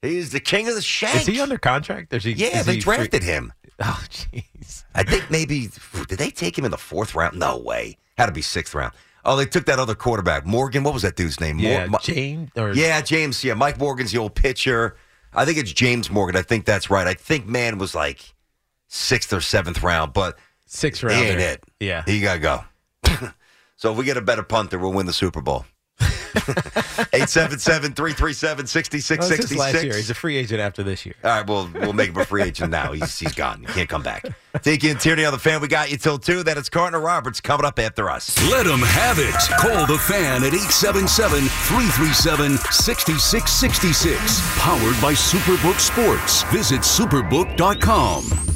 He's 0.01 0.31
the 0.31 0.39
king 0.39 0.69
of 0.69 0.75
the 0.75 0.81
shank. 0.81 1.15
Is 1.21 1.25
he 1.27 1.41
under 1.41 1.57
contract? 1.57 2.13
Is 2.13 2.23
he, 2.23 2.31
Yeah, 2.31 2.59
is 2.62 2.65
they 2.65 2.75
he 2.75 2.79
free- 2.81 2.95
drafted 2.95 3.23
him. 3.23 3.51
Oh, 3.83 4.03
jeez. 4.09 4.83
I 4.93 5.03
think 5.03 5.31
maybe 5.31 5.69
did 6.07 6.19
they 6.19 6.29
take 6.31 6.57
him 6.57 6.65
in 6.65 6.71
the 6.71 6.77
fourth 6.77 7.15
round? 7.15 7.39
No 7.39 7.57
way. 7.57 7.97
Had 8.17 8.25
to 8.25 8.31
be 8.33 8.41
sixth 8.41 8.75
round. 8.75 8.93
Oh, 9.23 9.35
they 9.37 9.45
took 9.45 9.65
that 9.65 9.79
other 9.79 9.95
quarterback, 9.95 10.45
Morgan. 10.45 10.83
What 10.83 10.93
was 10.93 11.03
that 11.03 11.15
dude's 11.15 11.39
name? 11.39 11.59
Yeah, 11.59 11.87
Mi- 11.87 11.97
James 12.01 12.49
or 12.57 12.73
yeah, 12.73 12.99
James. 13.01 13.43
Yeah, 13.43 13.53
Mike 13.53 13.77
Morgan's 13.77 14.11
the 14.11 14.17
old 14.17 14.35
pitcher. 14.35 14.97
I 15.33 15.45
think 15.45 15.57
it's 15.57 15.71
James 15.71 16.09
Morgan. 16.09 16.35
I 16.35 16.41
think 16.41 16.65
that's 16.65 16.89
right. 16.89 17.07
I 17.07 17.13
think 17.13 17.47
man 17.47 17.77
was 17.77 17.93
like 17.95 18.33
sixth 18.87 19.31
or 19.31 19.41
seventh 19.41 19.83
round, 19.83 20.13
but 20.13 20.37
sixth 20.65 21.03
round. 21.03 21.23
ain't 21.23 21.39
it. 21.39 21.63
Yeah. 21.79 22.03
He 22.05 22.19
got 22.21 22.33
to 22.33 22.39
go. 22.39 22.63
so 23.77 23.91
if 23.91 23.97
we 23.97 24.05
get 24.05 24.17
a 24.17 24.21
better 24.21 24.43
punter, 24.43 24.77
we'll 24.79 24.93
win 24.93 25.05
the 25.05 25.13
Super 25.13 25.41
Bowl. 25.41 25.65
877 26.35 27.93
337 27.93 28.65
Well, 29.19 29.31
it's 29.31 29.49
his 29.49 29.57
last 29.57 29.83
year. 29.83 29.95
He's 29.95 30.09
a 30.09 30.13
free 30.13 30.37
agent 30.37 30.59
after 30.61 30.83
this 30.83 31.05
year. 31.05 31.15
All 31.23 31.29
right, 31.29 31.47
well, 31.47 31.69
we'll 31.73 31.93
make 31.93 32.09
him 32.09 32.17
a 32.17 32.25
free 32.25 32.43
agent 32.43 32.71
now. 32.71 32.91
He's, 32.91 33.17
he's 33.17 33.33
gone. 33.33 33.61
He 33.61 33.65
can't 33.67 33.89
come 33.89 34.03
back. 34.03 34.25
Tiki 34.61 34.89
and 34.89 34.99
Tierney 34.99 35.25
on 35.25 35.33
the 35.33 35.39
fan. 35.39 35.61
We 35.61 35.67
got 35.67 35.91
you 35.91 35.97
till 35.97 36.17
2. 36.17 36.43
Then 36.43 36.57
it's 36.57 36.69
Carton 36.69 36.99
Roberts 37.01 37.41
coming 37.41 37.65
up 37.65 37.79
after 37.79 38.09
us. 38.09 38.37
Let 38.49 38.65
them 38.65 38.79
have 38.79 39.19
it. 39.19 39.33
Call 39.59 39.85
the 39.85 39.97
fan 39.99 40.43
at 40.43 40.53
877 40.53 41.41
337 41.41 42.57
6666. 42.57 44.41
Powered 44.59 45.01
by 45.01 45.13
Superbook 45.13 45.79
Sports. 45.79 46.43
Visit 46.51 46.81
superbook.com. 46.81 48.48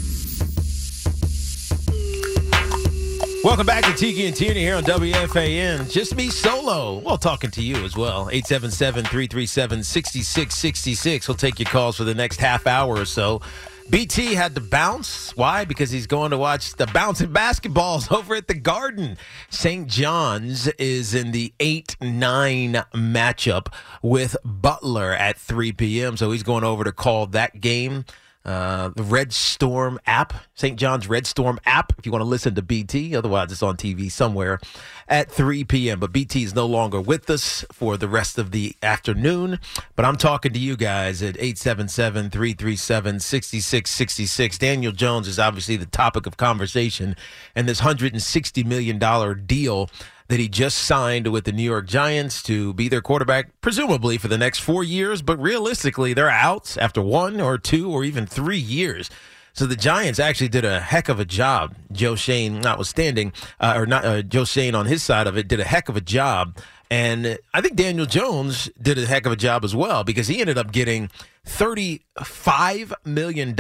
Welcome 3.44 3.66
back 3.66 3.84
to 3.84 3.94
Tiki 3.94 4.26
and 4.26 4.34
Tierney 4.34 4.62
here 4.62 4.78
on 4.78 4.84
WFAN. 4.84 5.92
Just 5.92 6.16
me 6.16 6.30
solo. 6.30 7.00
Well, 7.00 7.18
talking 7.18 7.52
to 7.52 7.62
you 7.62 7.76
as 7.84 7.98
well. 7.98 8.30
877 8.32 9.04
337 9.04 9.84
6666. 9.84 11.28
We'll 11.28 11.36
take 11.36 11.60
your 11.60 11.70
calls 11.70 11.98
for 11.98 12.06
the 12.06 12.16
next 12.16 12.40
half 12.40 12.66
hour 12.66 12.96
or 12.96 13.04
so. 13.04 13.42
BT 13.90 14.34
had 14.36 14.56
to 14.56 14.62
bounce. 14.62 15.36
Why? 15.36 15.66
Because 15.66 15.92
he's 15.92 16.08
going 16.08 16.32
to 16.32 16.38
watch 16.38 16.76
the 16.76 16.88
bouncing 16.88 17.32
basketballs 17.32 18.10
over 18.18 18.34
at 18.36 18.48
the 18.48 18.54
Garden. 18.54 19.18
St. 19.50 19.88
John's 19.88 20.68
is 20.70 21.14
in 21.14 21.34
the 21.34 21.54
8 21.60 21.98
9 22.00 22.74
matchup 22.94 23.74
with 24.02 24.38
Butler 24.46 25.12
at 25.12 25.38
3 25.38 25.74
p.m. 25.74 26.16
So 26.16 26.32
he's 26.32 26.44
going 26.44 26.64
over 26.64 26.86
to 26.86 26.94
call 26.94 27.28
that 27.28 27.60
game. 27.60 28.06
Uh, 28.46 28.90
the 28.90 29.04
Red 29.04 29.32
Storm 29.32 30.00
app, 30.06 30.34
St. 30.54 30.78
John's 30.78 31.08
Red 31.08 31.26
Storm 31.26 31.60
app, 31.66 31.94
if 31.98 32.06
you 32.06 32.12
want 32.12 32.24
to 32.24 32.28
listen 32.28 32.56
to 32.56 32.62
BT. 32.62 33.16
Otherwise, 33.16 33.54
it's 33.54 33.64
on 33.64 33.78
TV 33.78 34.12
somewhere 34.12 34.60
at 35.08 35.32
3 35.32 35.64
p.m. 35.64 36.00
But 36.00 36.12
BT 36.12 36.44
is 36.44 36.54
no 36.54 36.66
longer 36.66 37.00
with 37.00 37.30
us 37.30 37.64
for 37.72 37.96
the 37.96 38.10
rest 38.10 38.38
of 38.38 38.52
the 38.52 38.76
afternoon. 38.84 39.60
But 39.96 40.04
I'm 40.04 40.18
talking 40.18 40.52
to 40.52 40.60
you 40.60 40.76
guys 40.76 41.22
at 41.22 41.38
877 41.38 42.32
337 42.32 43.20
6666. 43.22 44.58
Daniel 44.58 44.92
Jones 44.92 45.30
is 45.30 45.40
obviously 45.40 45.78
the 45.78 45.86
topic 45.86 46.26
of 46.26 46.36
conversation, 46.36 47.16
and 47.56 47.68
this 47.68 47.80
$160 47.80 48.66
million 48.66 49.46
deal 49.46 49.90
that 50.28 50.40
he 50.40 50.48
just 50.48 50.78
signed 50.80 51.28
with 51.28 51.44
the 51.44 51.52
New 51.52 51.64
York 51.64 51.88
Giants 51.88 52.42
to 52.44 52.74
be 52.74 52.88
their 52.88 53.02
quarterback, 53.02 53.50
presumably 53.62 54.18
for 54.18 54.28
the 54.28 54.38
next 54.38 54.60
four 54.60 54.84
years, 54.84 55.22
but 55.22 55.40
realistically, 55.42 56.14
they're 56.14 56.30
out 56.30 56.78
after 56.78 57.02
one 57.02 57.42
or 57.42 57.58
two 57.58 57.92
or 57.92 58.04
even 58.04 58.26
three 58.26 58.58
years. 58.58 59.10
So 59.54 59.68
the 59.68 59.76
Giants 59.76 60.20
actually 60.20 60.48
did 60.48 60.66
a 60.66 60.80
heck 60.80 61.10
of 61.10 61.20
a 61.20 61.26
job. 61.26 61.76
Joe 61.92 62.16
Schoen, 62.16 62.60
notwithstanding, 62.60 63.34
uh, 63.60 63.76
or 63.78 63.86
not 63.86 64.04
uh, 64.04 64.22
Joe 64.24 64.46
Schoen 64.46 64.74
on 64.74 64.88
his 64.88 65.04
side 65.04 65.28
of 65.28 65.38
it, 65.38 65.48
did 65.48 65.60
a 65.60 65.64
heck 65.64 65.90
of 65.90 65.96
a 65.96 66.02
job. 66.02 66.58
And 66.90 67.38
I 67.54 67.62
think 67.62 67.76
Daniel 67.76 68.06
Jones 68.06 68.70
did 68.82 68.98
a 68.98 69.06
heck 69.06 69.26
of 69.26 69.32
a 69.32 69.36
job 69.36 69.64
as 69.64 69.76
well 69.76 70.04
because 70.04 70.28
he 70.28 70.42
ended 70.42 70.58
up 70.58 70.72
getting 70.72 71.10
$35 71.46 72.94
million 73.06 73.56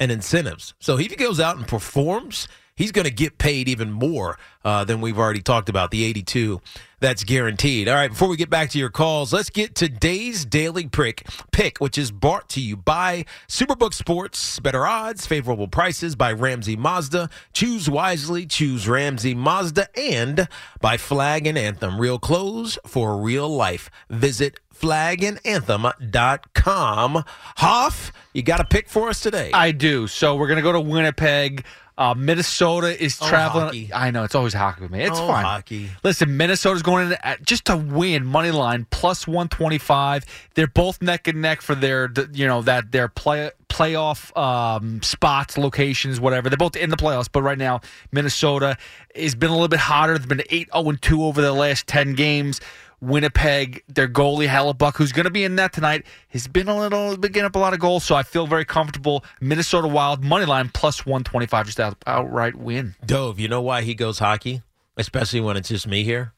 in 0.00 0.10
incentives. 0.10 0.74
So 0.78 0.96
if 0.98 1.10
he 1.10 1.16
goes 1.16 1.40
out 1.40 1.56
and 1.56 1.66
performs, 1.66 2.48
he's 2.80 2.92
going 2.92 3.04
to 3.04 3.10
get 3.10 3.36
paid 3.36 3.68
even 3.68 3.92
more 3.92 4.38
uh, 4.64 4.84
than 4.84 5.02
we've 5.02 5.18
already 5.18 5.42
talked 5.42 5.68
about, 5.68 5.90
the 5.90 6.02
82 6.04 6.62
that's 6.98 7.24
guaranteed. 7.24 7.88
All 7.88 7.94
right, 7.94 8.10
before 8.10 8.28
we 8.28 8.36
get 8.36 8.50
back 8.50 8.68
to 8.70 8.78
your 8.78 8.90
calls, 8.90 9.32
let's 9.32 9.50
get 9.50 9.74
today's 9.74 10.46
daily 10.46 10.86
prick 10.86 11.26
pick, 11.50 11.78
which 11.78 11.98
is 11.98 12.10
brought 12.10 12.48
to 12.50 12.60
you 12.60 12.76
by 12.76 13.24
Superbook 13.48 13.94
Sports. 13.94 14.60
Better 14.60 14.86
odds, 14.86 15.26
favorable 15.26 15.66
prices 15.68 16.16
by 16.16 16.32
Ramsey 16.32 16.76
Mazda. 16.76 17.28
Choose 17.52 17.90
wisely, 17.90 18.46
choose 18.46 18.88
Ramsey 18.88 19.34
Mazda, 19.34 19.88
and 19.98 20.48
by 20.80 20.96
Flag 20.96 21.46
and 21.46 21.58
Anthem. 21.58 22.00
Real 22.00 22.18
clothes 22.18 22.78
for 22.86 23.18
real 23.18 23.48
life. 23.48 23.90
Visit 24.08 24.58
flagandanthem.com. 24.74 27.24
Hoff, 27.56 28.12
you 28.32 28.42
got 28.42 28.60
a 28.60 28.64
pick 28.64 28.88
for 28.88 29.08
us 29.08 29.20
today? 29.20 29.50
I 29.52 29.72
do. 29.72 30.06
So 30.06 30.36
we're 30.36 30.48
going 30.48 30.56
to 30.56 30.62
go 30.62 30.72
to 30.72 30.80
Winnipeg. 30.80 31.64
Uh, 32.00 32.14
Minnesota 32.14 33.00
is 33.00 33.18
Oh, 33.20 33.28
traveling. 33.28 33.64
hockey. 33.66 33.90
I 33.94 34.10
know 34.10 34.24
it's 34.24 34.34
always 34.34 34.54
hockey 34.54 34.80
with 34.80 34.90
me. 34.90 35.02
It's 35.02 35.18
Oh, 35.18 35.26
fine. 35.28 35.44
hockey. 35.44 35.90
Listen, 36.02 36.34
Minnesota's 36.36 36.80
going 36.82 37.08
in 37.08 37.18
at, 37.22 37.44
just 37.44 37.66
to 37.66 37.76
win 37.76 38.24
money 38.24 38.50
line 38.50 38.86
plus 38.90 39.26
one 39.28 39.48
twenty 39.48 39.76
five. 39.76 40.24
They're 40.54 40.66
both 40.66 41.02
neck 41.02 41.28
and 41.28 41.42
neck 41.42 41.60
for 41.60 41.74
their 41.74 42.10
you 42.32 42.46
know 42.46 42.62
that 42.62 42.90
their 42.90 43.08
play 43.08 43.50
playoff 43.68 44.34
um, 44.36 45.02
spots, 45.02 45.58
locations, 45.58 46.18
whatever. 46.18 46.48
They're 46.48 46.56
both 46.56 46.74
in 46.74 46.88
the 46.88 46.96
playoffs, 46.96 47.28
but 47.30 47.42
right 47.42 47.58
now 47.58 47.82
Minnesota 48.12 48.78
has 49.14 49.34
been 49.34 49.50
a 49.50 49.52
little 49.52 49.68
bit 49.68 49.80
hotter. 49.80 50.16
They've 50.16 50.26
been 50.26 50.42
eight 50.48 50.68
zero 50.72 50.88
and 50.88 51.02
two 51.02 51.22
over 51.22 51.42
the 51.42 51.52
last 51.52 51.86
ten 51.86 52.14
games. 52.14 52.62
Winnipeg, 53.00 53.82
their 53.88 54.08
goalie 54.08 54.46
Hellebuyck, 54.46 54.96
who's 54.96 55.12
going 55.12 55.24
to 55.24 55.30
be 55.30 55.42
in 55.42 55.56
that 55.56 55.72
tonight, 55.72 56.06
has 56.28 56.46
been 56.46 56.68
a 56.68 56.78
little 56.78 57.16
been 57.16 57.32
getting 57.32 57.46
up 57.46 57.56
a 57.56 57.58
lot 57.58 57.72
of 57.72 57.80
goals. 57.80 58.04
So 58.04 58.14
I 58.14 58.22
feel 58.22 58.46
very 58.46 58.64
comfortable. 58.64 59.24
Minnesota 59.40 59.88
Wild 59.88 60.22
money 60.22 60.44
line 60.44 60.70
plus 60.72 61.04
one 61.04 61.24
twenty 61.24 61.46
five, 61.46 61.66
just 61.66 61.80
out, 61.80 61.96
outright 62.06 62.56
win. 62.56 62.94
Dove, 63.04 63.40
you 63.40 63.48
know 63.48 63.62
why 63.62 63.82
he 63.82 63.94
goes 63.94 64.18
hockey, 64.20 64.62
especially 64.96 65.40
when 65.40 65.56
it's 65.56 65.70
just 65.70 65.86
me 65.86 66.04
here, 66.04 66.34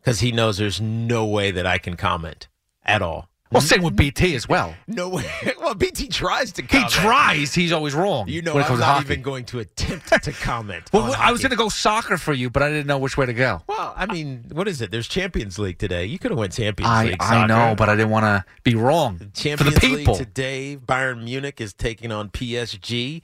because 0.00 0.20
he 0.20 0.32
knows 0.32 0.58
there's 0.58 0.80
no 0.80 1.24
way 1.24 1.50
that 1.52 1.66
I 1.66 1.78
can 1.78 1.96
comment 1.96 2.48
at 2.84 3.00
all. 3.00 3.29
Well, 3.52 3.60
same 3.60 3.82
with 3.82 3.96
BT 3.96 4.36
as 4.36 4.48
well. 4.48 4.74
No 4.86 5.08
way. 5.08 5.24
Well, 5.60 5.74
BT 5.74 6.08
tries 6.08 6.50
to 6.52 6.62
He 6.62 6.68
comment. 6.68 6.90
tries. 6.90 7.54
He's 7.54 7.70
always 7.72 7.94
wrong. 7.94 8.26
You 8.28 8.42
know, 8.42 8.54
when 8.54 8.62
it 8.62 8.64
I'm 8.64 8.68
comes 8.68 8.80
to 8.80 8.86
not 8.86 8.94
hockey. 8.96 9.12
even 9.12 9.22
going 9.22 9.44
to 9.46 9.58
attempt 9.60 10.08
to 10.24 10.32
comment. 10.32 10.84
Well, 10.92 11.04
on 11.04 11.14
I 11.14 11.30
was 11.32 11.40
going 11.42 11.50
to 11.50 11.56
go 11.56 11.68
soccer 11.68 12.16
for 12.16 12.32
you, 12.32 12.48
but 12.50 12.62
I 12.62 12.68
didn't 12.70 12.86
know 12.86 12.98
which 12.98 13.16
way 13.16 13.26
to 13.26 13.34
go. 13.34 13.62
Well, 13.68 13.92
I 13.96 14.06
mean, 14.06 14.46
what 14.52 14.66
is 14.66 14.80
it? 14.80 14.90
There's 14.90 15.06
Champions 15.06 15.58
League 15.58 15.78
today. 15.78 16.06
You 16.06 16.18
could 16.18 16.30
have 16.32 16.38
went 16.38 16.52
Champions 16.54 16.90
I, 16.90 17.04
League. 17.04 17.16
I 17.20 17.46
know, 17.46 17.74
but 17.76 17.88
I 17.88 17.94
didn't 17.94 18.10
want 18.10 18.24
to 18.24 18.44
be 18.64 18.74
wrong 18.74 19.20
Champions 19.34 19.74
for 19.74 19.80
the 19.80 19.80
people. 19.80 20.14
League 20.14 20.26
today. 20.26 20.76
Bayern 20.84 21.22
Munich 21.24 21.60
is 21.60 21.72
taking 21.72 22.10
on 22.10 22.30
PSG. 22.30 23.22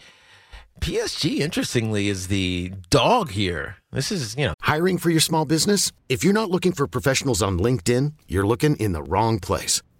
PSG, 0.81 1.39
interestingly, 1.39 2.09
is 2.09 2.29
the 2.29 2.73
dog 2.91 3.31
here. 3.31 3.77
This 3.93 4.13
is, 4.13 4.37
you 4.37 4.47
know, 4.47 4.55
Hiring 4.61 4.99
for 4.99 5.11
your 5.11 5.21
small 5.21 5.47
business? 5.47 5.91
If 6.09 6.23
you're 6.23 6.35
not 6.35 6.51
looking 6.51 6.73
for 6.73 6.87
professionals 6.87 7.41
on 7.43 7.59
LinkedIn, 7.59 8.13
you're 8.29 8.47
looking 8.47 8.77
in 8.77 8.93
the 8.93 9.03
wrong 9.03 9.39
place. 9.41 9.83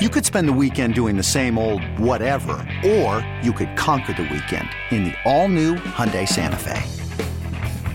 You 0.00 0.08
could 0.08 0.24
spend 0.24 0.48
the 0.48 0.52
weekend 0.52 0.94
doing 0.94 1.16
the 1.16 1.22
same 1.22 1.56
old 1.56 1.80
whatever, 2.00 2.54
or 2.84 3.24
you 3.44 3.52
could 3.52 3.76
conquer 3.76 4.12
the 4.12 4.22
weekend 4.24 4.68
in 4.90 5.04
the 5.04 5.14
all-new 5.24 5.76
Hyundai 5.76 6.26
Santa 6.26 6.56
Fe. 6.56 6.82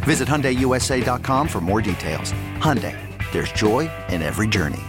Visit 0.06 0.26
HyundaiUSA.com 0.30 1.48
for 1.50 1.60
more 1.60 1.82
details. 1.82 2.32
Hyundai, 2.60 2.96
there's 3.34 3.52
joy 3.52 3.90
in 4.08 4.22
every 4.22 4.48
journey. 4.48 4.80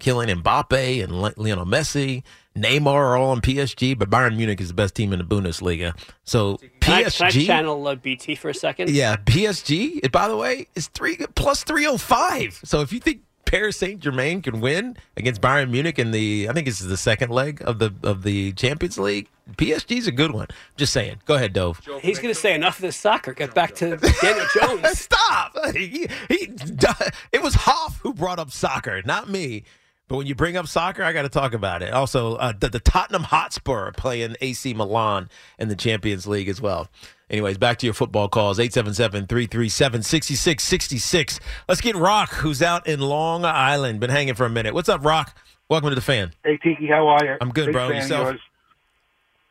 Kylian 0.00 0.42
Mbappe 0.42 1.04
and 1.04 1.20
Le- 1.20 1.34
Lionel 1.36 1.66
Messi, 1.66 2.22
Neymar 2.56 2.86
are 2.94 3.16
all 3.18 3.30
on 3.32 3.42
PSG, 3.42 3.96
but 3.98 4.08
Bayern 4.08 4.36
Munich 4.38 4.62
is 4.62 4.68
the 4.68 4.74
best 4.74 4.94
team 4.94 5.12
in 5.12 5.18
the 5.18 5.24
Bundesliga. 5.24 5.94
So 6.24 6.56
Can 6.80 6.94
I, 6.94 7.02
can 7.02 7.26
I 7.26 7.30
PSG, 7.30 7.44
channel 7.46 7.86
uh, 7.86 7.94
BT 7.94 8.36
for 8.36 8.48
a 8.48 8.54
second? 8.54 8.88
yeah, 8.88 9.16
PSG. 9.16 10.00
it- 10.02 10.12
By 10.12 10.28
the 10.28 10.36
way, 10.36 10.66
is 10.74 10.88
three 10.88 11.18
plus 11.34 11.62
three 11.62 11.84
hundred 11.84 11.98
five. 12.00 12.58
So 12.64 12.80
if 12.80 12.90
you 12.90 13.00
think 13.00 13.20
Paris 13.48 13.78
Saint 13.78 14.00
Germain 14.00 14.42
can 14.42 14.60
win 14.60 14.96
against 15.16 15.40
Bayern 15.40 15.70
Munich 15.70 15.98
in 15.98 16.10
the, 16.10 16.48
I 16.50 16.52
think 16.52 16.66
this 16.66 16.82
is 16.82 16.88
the 16.88 16.98
second 16.98 17.30
leg 17.30 17.62
of 17.64 17.78
the 17.78 17.94
of 18.02 18.22
the 18.22 18.52
Champions 18.52 18.98
League. 18.98 19.28
PSG's 19.52 20.06
a 20.06 20.12
good 20.12 20.32
one. 20.32 20.48
Just 20.76 20.92
saying. 20.92 21.20
Go 21.24 21.36
ahead, 21.36 21.54
Dove. 21.54 21.80
He's 22.02 22.18
going 22.18 22.34
to 22.34 22.38
say 22.38 22.54
enough 22.54 22.76
of 22.76 22.82
this 22.82 22.96
soccer. 22.96 23.32
Get 23.32 23.54
back 23.54 23.74
to 23.76 23.96
Daniel 23.96 24.46
Jones. 24.60 24.98
Stop. 24.98 25.56
He, 25.74 26.06
he, 26.28 26.50
it 27.32 27.42
was 27.42 27.54
Hoff 27.54 27.98
who 28.00 28.12
brought 28.12 28.38
up 28.38 28.50
soccer, 28.50 29.00
not 29.06 29.30
me. 29.30 29.64
But 30.08 30.16
when 30.16 30.26
you 30.26 30.34
bring 30.34 30.56
up 30.56 30.66
soccer, 30.66 31.02
I 31.02 31.12
got 31.12 31.22
to 31.22 31.28
talk 31.28 31.52
about 31.52 31.82
it. 31.82 31.92
Also, 31.92 32.36
uh, 32.36 32.52
the, 32.58 32.70
the 32.70 32.80
Tottenham 32.80 33.24
Hotspur 33.24 33.92
playing 33.92 34.36
AC 34.40 34.72
Milan 34.72 35.28
in 35.58 35.68
the 35.68 35.76
Champions 35.76 36.26
League 36.26 36.48
as 36.48 36.62
well. 36.62 36.88
Anyways, 37.28 37.58
back 37.58 37.78
to 37.80 37.86
your 37.86 37.92
football 37.92 38.28
calls 38.28 38.58
877 38.58 39.26
337 39.26 40.02
6666. 40.02 41.40
Let's 41.68 41.82
get 41.82 41.94
Rock, 41.94 42.30
who's 42.30 42.62
out 42.62 42.86
in 42.86 43.00
Long 43.00 43.44
Island. 43.44 44.00
Been 44.00 44.08
hanging 44.08 44.34
for 44.34 44.46
a 44.46 44.50
minute. 44.50 44.72
What's 44.72 44.88
up, 44.88 45.04
Rock? 45.04 45.36
Welcome 45.68 45.90
to 45.90 45.94
the 45.94 46.00
fan. 46.00 46.32
Hey 46.42 46.56
Tiki, 46.56 46.86
how 46.86 47.06
are 47.08 47.22
you? 47.22 47.36
I'm 47.42 47.50
good, 47.50 47.66
Big 47.66 47.74
bro. 47.74 47.90
Yourself? 47.90 48.28
yours. 48.28 48.40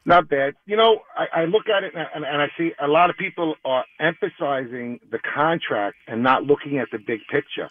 Not 0.05 0.27
bad. 0.27 0.55
You 0.65 0.75
know, 0.75 1.01
I, 1.15 1.41
I 1.41 1.45
look 1.45 1.67
at 1.67 1.83
it 1.83 1.93
and, 1.93 2.07
and, 2.15 2.25
and 2.25 2.41
I 2.41 2.47
see 2.57 2.71
a 2.81 2.87
lot 2.87 3.11
of 3.11 3.17
people 3.17 3.55
are 3.63 3.85
emphasizing 3.99 4.99
the 5.11 5.19
contract 5.19 5.97
and 6.07 6.23
not 6.23 6.45
looking 6.45 6.79
at 6.79 6.87
the 6.91 6.97
big 6.97 7.19
picture. 7.29 7.69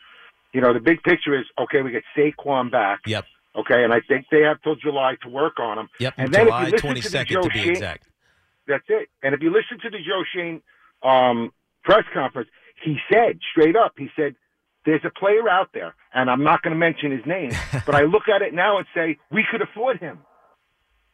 You 0.56 0.62
know, 0.62 0.72
the 0.72 0.80
big 0.80 1.02
picture 1.02 1.38
is 1.38 1.44
okay. 1.58 1.82
We 1.82 1.90
get 1.90 2.02
Saquon 2.16 2.70
back. 2.72 3.00
Yep. 3.04 3.26
Okay, 3.56 3.84
and 3.84 3.92
I 3.92 4.00
think 4.00 4.24
they 4.30 4.40
have 4.40 4.56
till 4.62 4.74
July 4.74 5.16
to 5.22 5.28
work 5.28 5.60
on 5.60 5.78
him. 5.78 5.88
Yep. 6.00 6.14
And 6.16 6.32
then 6.32 6.40
if 6.40 6.46
you 6.46 6.50
July 6.50 6.64
listen 6.70 6.94
to 6.94 6.94
the 6.94 7.18
22nd 7.18 7.26
Joe 7.26 7.42
to 7.42 7.48
be 7.50 7.58
Schoen- 7.58 7.70
exact. 7.72 8.08
That's 8.66 8.84
it. 8.88 9.10
And 9.22 9.34
if 9.34 9.42
you 9.42 9.50
listen 9.50 9.78
to 9.82 9.90
the 9.90 9.98
Joe 9.98 10.22
Schoen 10.32 10.62
um, 11.02 11.52
press 11.84 12.04
conference, 12.14 12.48
he 12.82 12.96
said 13.12 13.38
straight 13.52 13.76
up, 13.76 13.92
he 13.98 14.08
said, 14.16 14.34
"There's 14.86 15.02
a 15.04 15.10
player 15.10 15.46
out 15.46 15.68
there, 15.74 15.94
and 16.14 16.30
I'm 16.30 16.42
not 16.42 16.62
going 16.62 16.72
to 16.72 16.78
mention 16.78 17.10
his 17.10 17.26
name, 17.26 17.50
but 17.84 17.94
I 17.94 18.04
look 18.04 18.26
at 18.34 18.40
it 18.40 18.54
now 18.54 18.78
and 18.78 18.86
say 18.94 19.18
we 19.30 19.44
could 19.50 19.60
afford 19.60 20.00
him." 20.00 20.20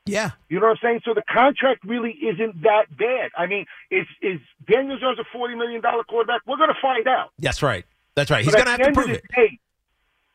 Yeah. 0.06 0.30
You 0.48 0.60
know 0.60 0.66
what 0.66 0.78
I'm 0.82 0.88
saying? 0.88 1.00
So 1.04 1.14
the 1.14 1.22
contract 1.28 1.84
really 1.84 2.12
isn't 2.12 2.62
that 2.62 2.96
bad. 2.96 3.30
I 3.36 3.46
mean, 3.46 3.66
is 3.90 4.06
is 4.20 4.38
Daniel 4.70 5.00
Jones 5.00 5.18
a 5.18 5.24
forty 5.32 5.56
million 5.56 5.80
dollar 5.80 6.04
quarterback? 6.04 6.42
We're 6.46 6.58
going 6.58 6.70
to 6.70 6.80
find 6.80 7.08
out. 7.08 7.30
That's 7.40 7.60
right. 7.60 7.84
That's 8.14 8.30
right. 8.30 8.44
He's 8.44 8.54
going 8.54 8.66
to 8.66 8.70
have 8.72 8.80
to 8.80 8.92
prove 8.92 9.10
it. 9.10 9.22
Day, 9.34 9.58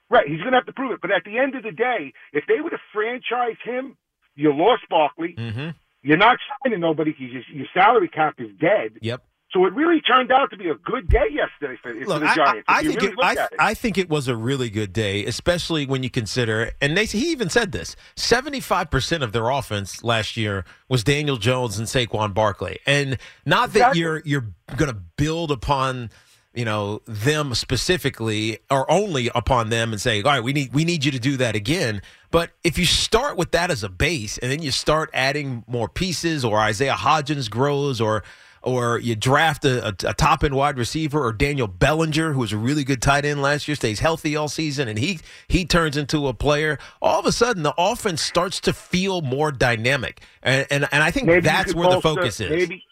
right, 0.09 0.27
he's 0.27 0.39
going 0.39 0.51
to 0.51 0.57
have 0.57 0.65
to 0.65 0.73
prove 0.73 0.91
it. 0.91 0.99
But 1.01 1.11
at 1.11 1.23
the 1.23 1.37
end 1.37 1.55
of 1.55 1.63
the 1.63 1.71
day, 1.71 2.13
if 2.33 2.43
they 2.47 2.59
would 2.59 2.71
have 2.71 2.81
franchised 2.95 3.61
him, 3.63 3.97
you 4.35 4.53
lost 4.53 4.83
Barkley. 4.89 5.35
Mm-hmm. 5.37 5.69
You're 6.03 6.17
not 6.17 6.37
signing 6.63 6.79
nobody 6.79 7.11
because 7.11 7.45
your 7.51 7.65
salary 7.73 8.07
cap 8.07 8.35
is 8.39 8.49
dead. 8.59 8.93
Yep. 9.01 9.23
So 9.51 9.65
it 9.65 9.73
really 9.73 10.01
turned 10.01 10.31
out 10.31 10.51
to 10.51 10.57
be 10.57 10.69
a 10.69 10.75
good 10.75 11.07
day 11.09 11.27
yesterday 11.31 11.79
for, 11.81 11.93
for 12.03 12.19
the 12.19 12.25
Giants. 12.35 12.65
I, 12.67 12.77
I 12.77 12.79
you 12.81 12.89
think 12.89 13.01
really 13.01 13.13
it, 13.13 13.17
look 13.17 13.25
I, 13.25 13.43
it. 13.45 13.53
I 13.59 13.73
think 13.73 13.97
it 13.97 14.09
was 14.09 14.27
a 14.27 14.35
really 14.35 14.69
good 14.69 14.91
day, 14.91 15.25
especially 15.25 15.85
when 15.85 16.03
you 16.03 16.09
consider, 16.09 16.71
and 16.81 16.97
they, 16.97 17.05
he 17.05 17.31
even 17.31 17.49
said 17.49 17.71
this: 17.71 17.95
seventy-five 18.17 18.91
percent 18.91 19.23
of 19.23 19.31
their 19.31 19.49
offense 19.49 20.03
last 20.03 20.35
year 20.35 20.65
was 20.89 21.03
Daniel 21.03 21.37
Jones 21.37 21.79
and 21.79 21.87
Saquon 21.87 22.33
Barkley, 22.33 22.79
and 22.85 23.17
not 23.45 23.71
that 23.71 23.95
you're 23.95 24.21
you're 24.25 24.47
going 24.75 24.91
to 24.91 25.01
build 25.15 25.51
upon. 25.51 26.09
You 26.57 26.65
know 26.65 27.03
them 27.05 27.53
specifically, 27.53 28.57
or 28.71 28.89
only 28.89 29.29
upon 29.35 29.69
them, 29.69 29.91
and 29.91 30.01
say, 30.01 30.23
"All 30.23 30.31
right, 30.31 30.43
we 30.43 30.53
need 30.53 30.73
we 30.73 30.85
need 30.85 31.05
you 31.05 31.11
to 31.11 31.19
do 31.19 31.37
that 31.37 31.55
again." 31.55 32.01
But 32.31 32.49
if 32.63 32.79
you 32.79 32.85
start 32.85 33.37
with 33.37 33.51
that 33.51 33.69
as 33.69 33.83
a 33.83 33.89
base, 33.89 34.39
and 34.39 34.51
then 34.51 34.63
you 34.63 34.71
start 34.71 35.11
adding 35.13 35.63
more 35.67 35.87
pieces, 35.87 36.43
or 36.43 36.57
Isaiah 36.57 36.95
Hodgins 36.95 37.47
grows, 37.47 38.01
or 38.01 38.23
or 38.63 38.97
you 38.97 39.15
draft 39.15 39.65
a, 39.65 39.89
a, 39.89 39.89
a 40.09 40.13
top 40.15 40.43
end 40.43 40.55
wide 40.55 40.77
receiver, 40.79 41.23
or 41.23 41.31
Daniel 41.31 41.67
Bellinger, 41.67 42.33
who 42.33 42.39
was 42.39 42.51
a 42.51 42.57
really 42.57 42.83
good 42.83 43.01
tight 43.01 43.23
end 43.23 43.41
last 43.41 43.67
year, 43.67 43.75
stays 43.75 43.99
healthy 43.99 44.35
all 44.35 44.47
season, 44.47 44.87
and 44.87 44.97
he 44.97 45.19
he 45.47 45.63
turns 45.63 45.95
into 45.95 46.27
a 46.27 46.33
player. 46.33 46.79
All 47.01 47.19
of 47.19 47.27
a 47.27 47.31
sudden, 47.31 47.63
the 47.63 47.73
offense 47.77 48.21
starts 48.21 48.59
to 48.61 48.73
feel 48.73 49.21
more 49.21 49.51
dynamic, 49.51 50.21
and 50.41 50.65
and, 50.71 50.87
and 50.91 51.03
I 51.03 51.11
think 51.11 51.27
Maybe 51.27 51.41
that's 51.41 51.75
where 51.75 51.89
the 51.89 52.01
focus 52.01 52.39
is. 52.39 52.49
Maybe, 52.49 52.83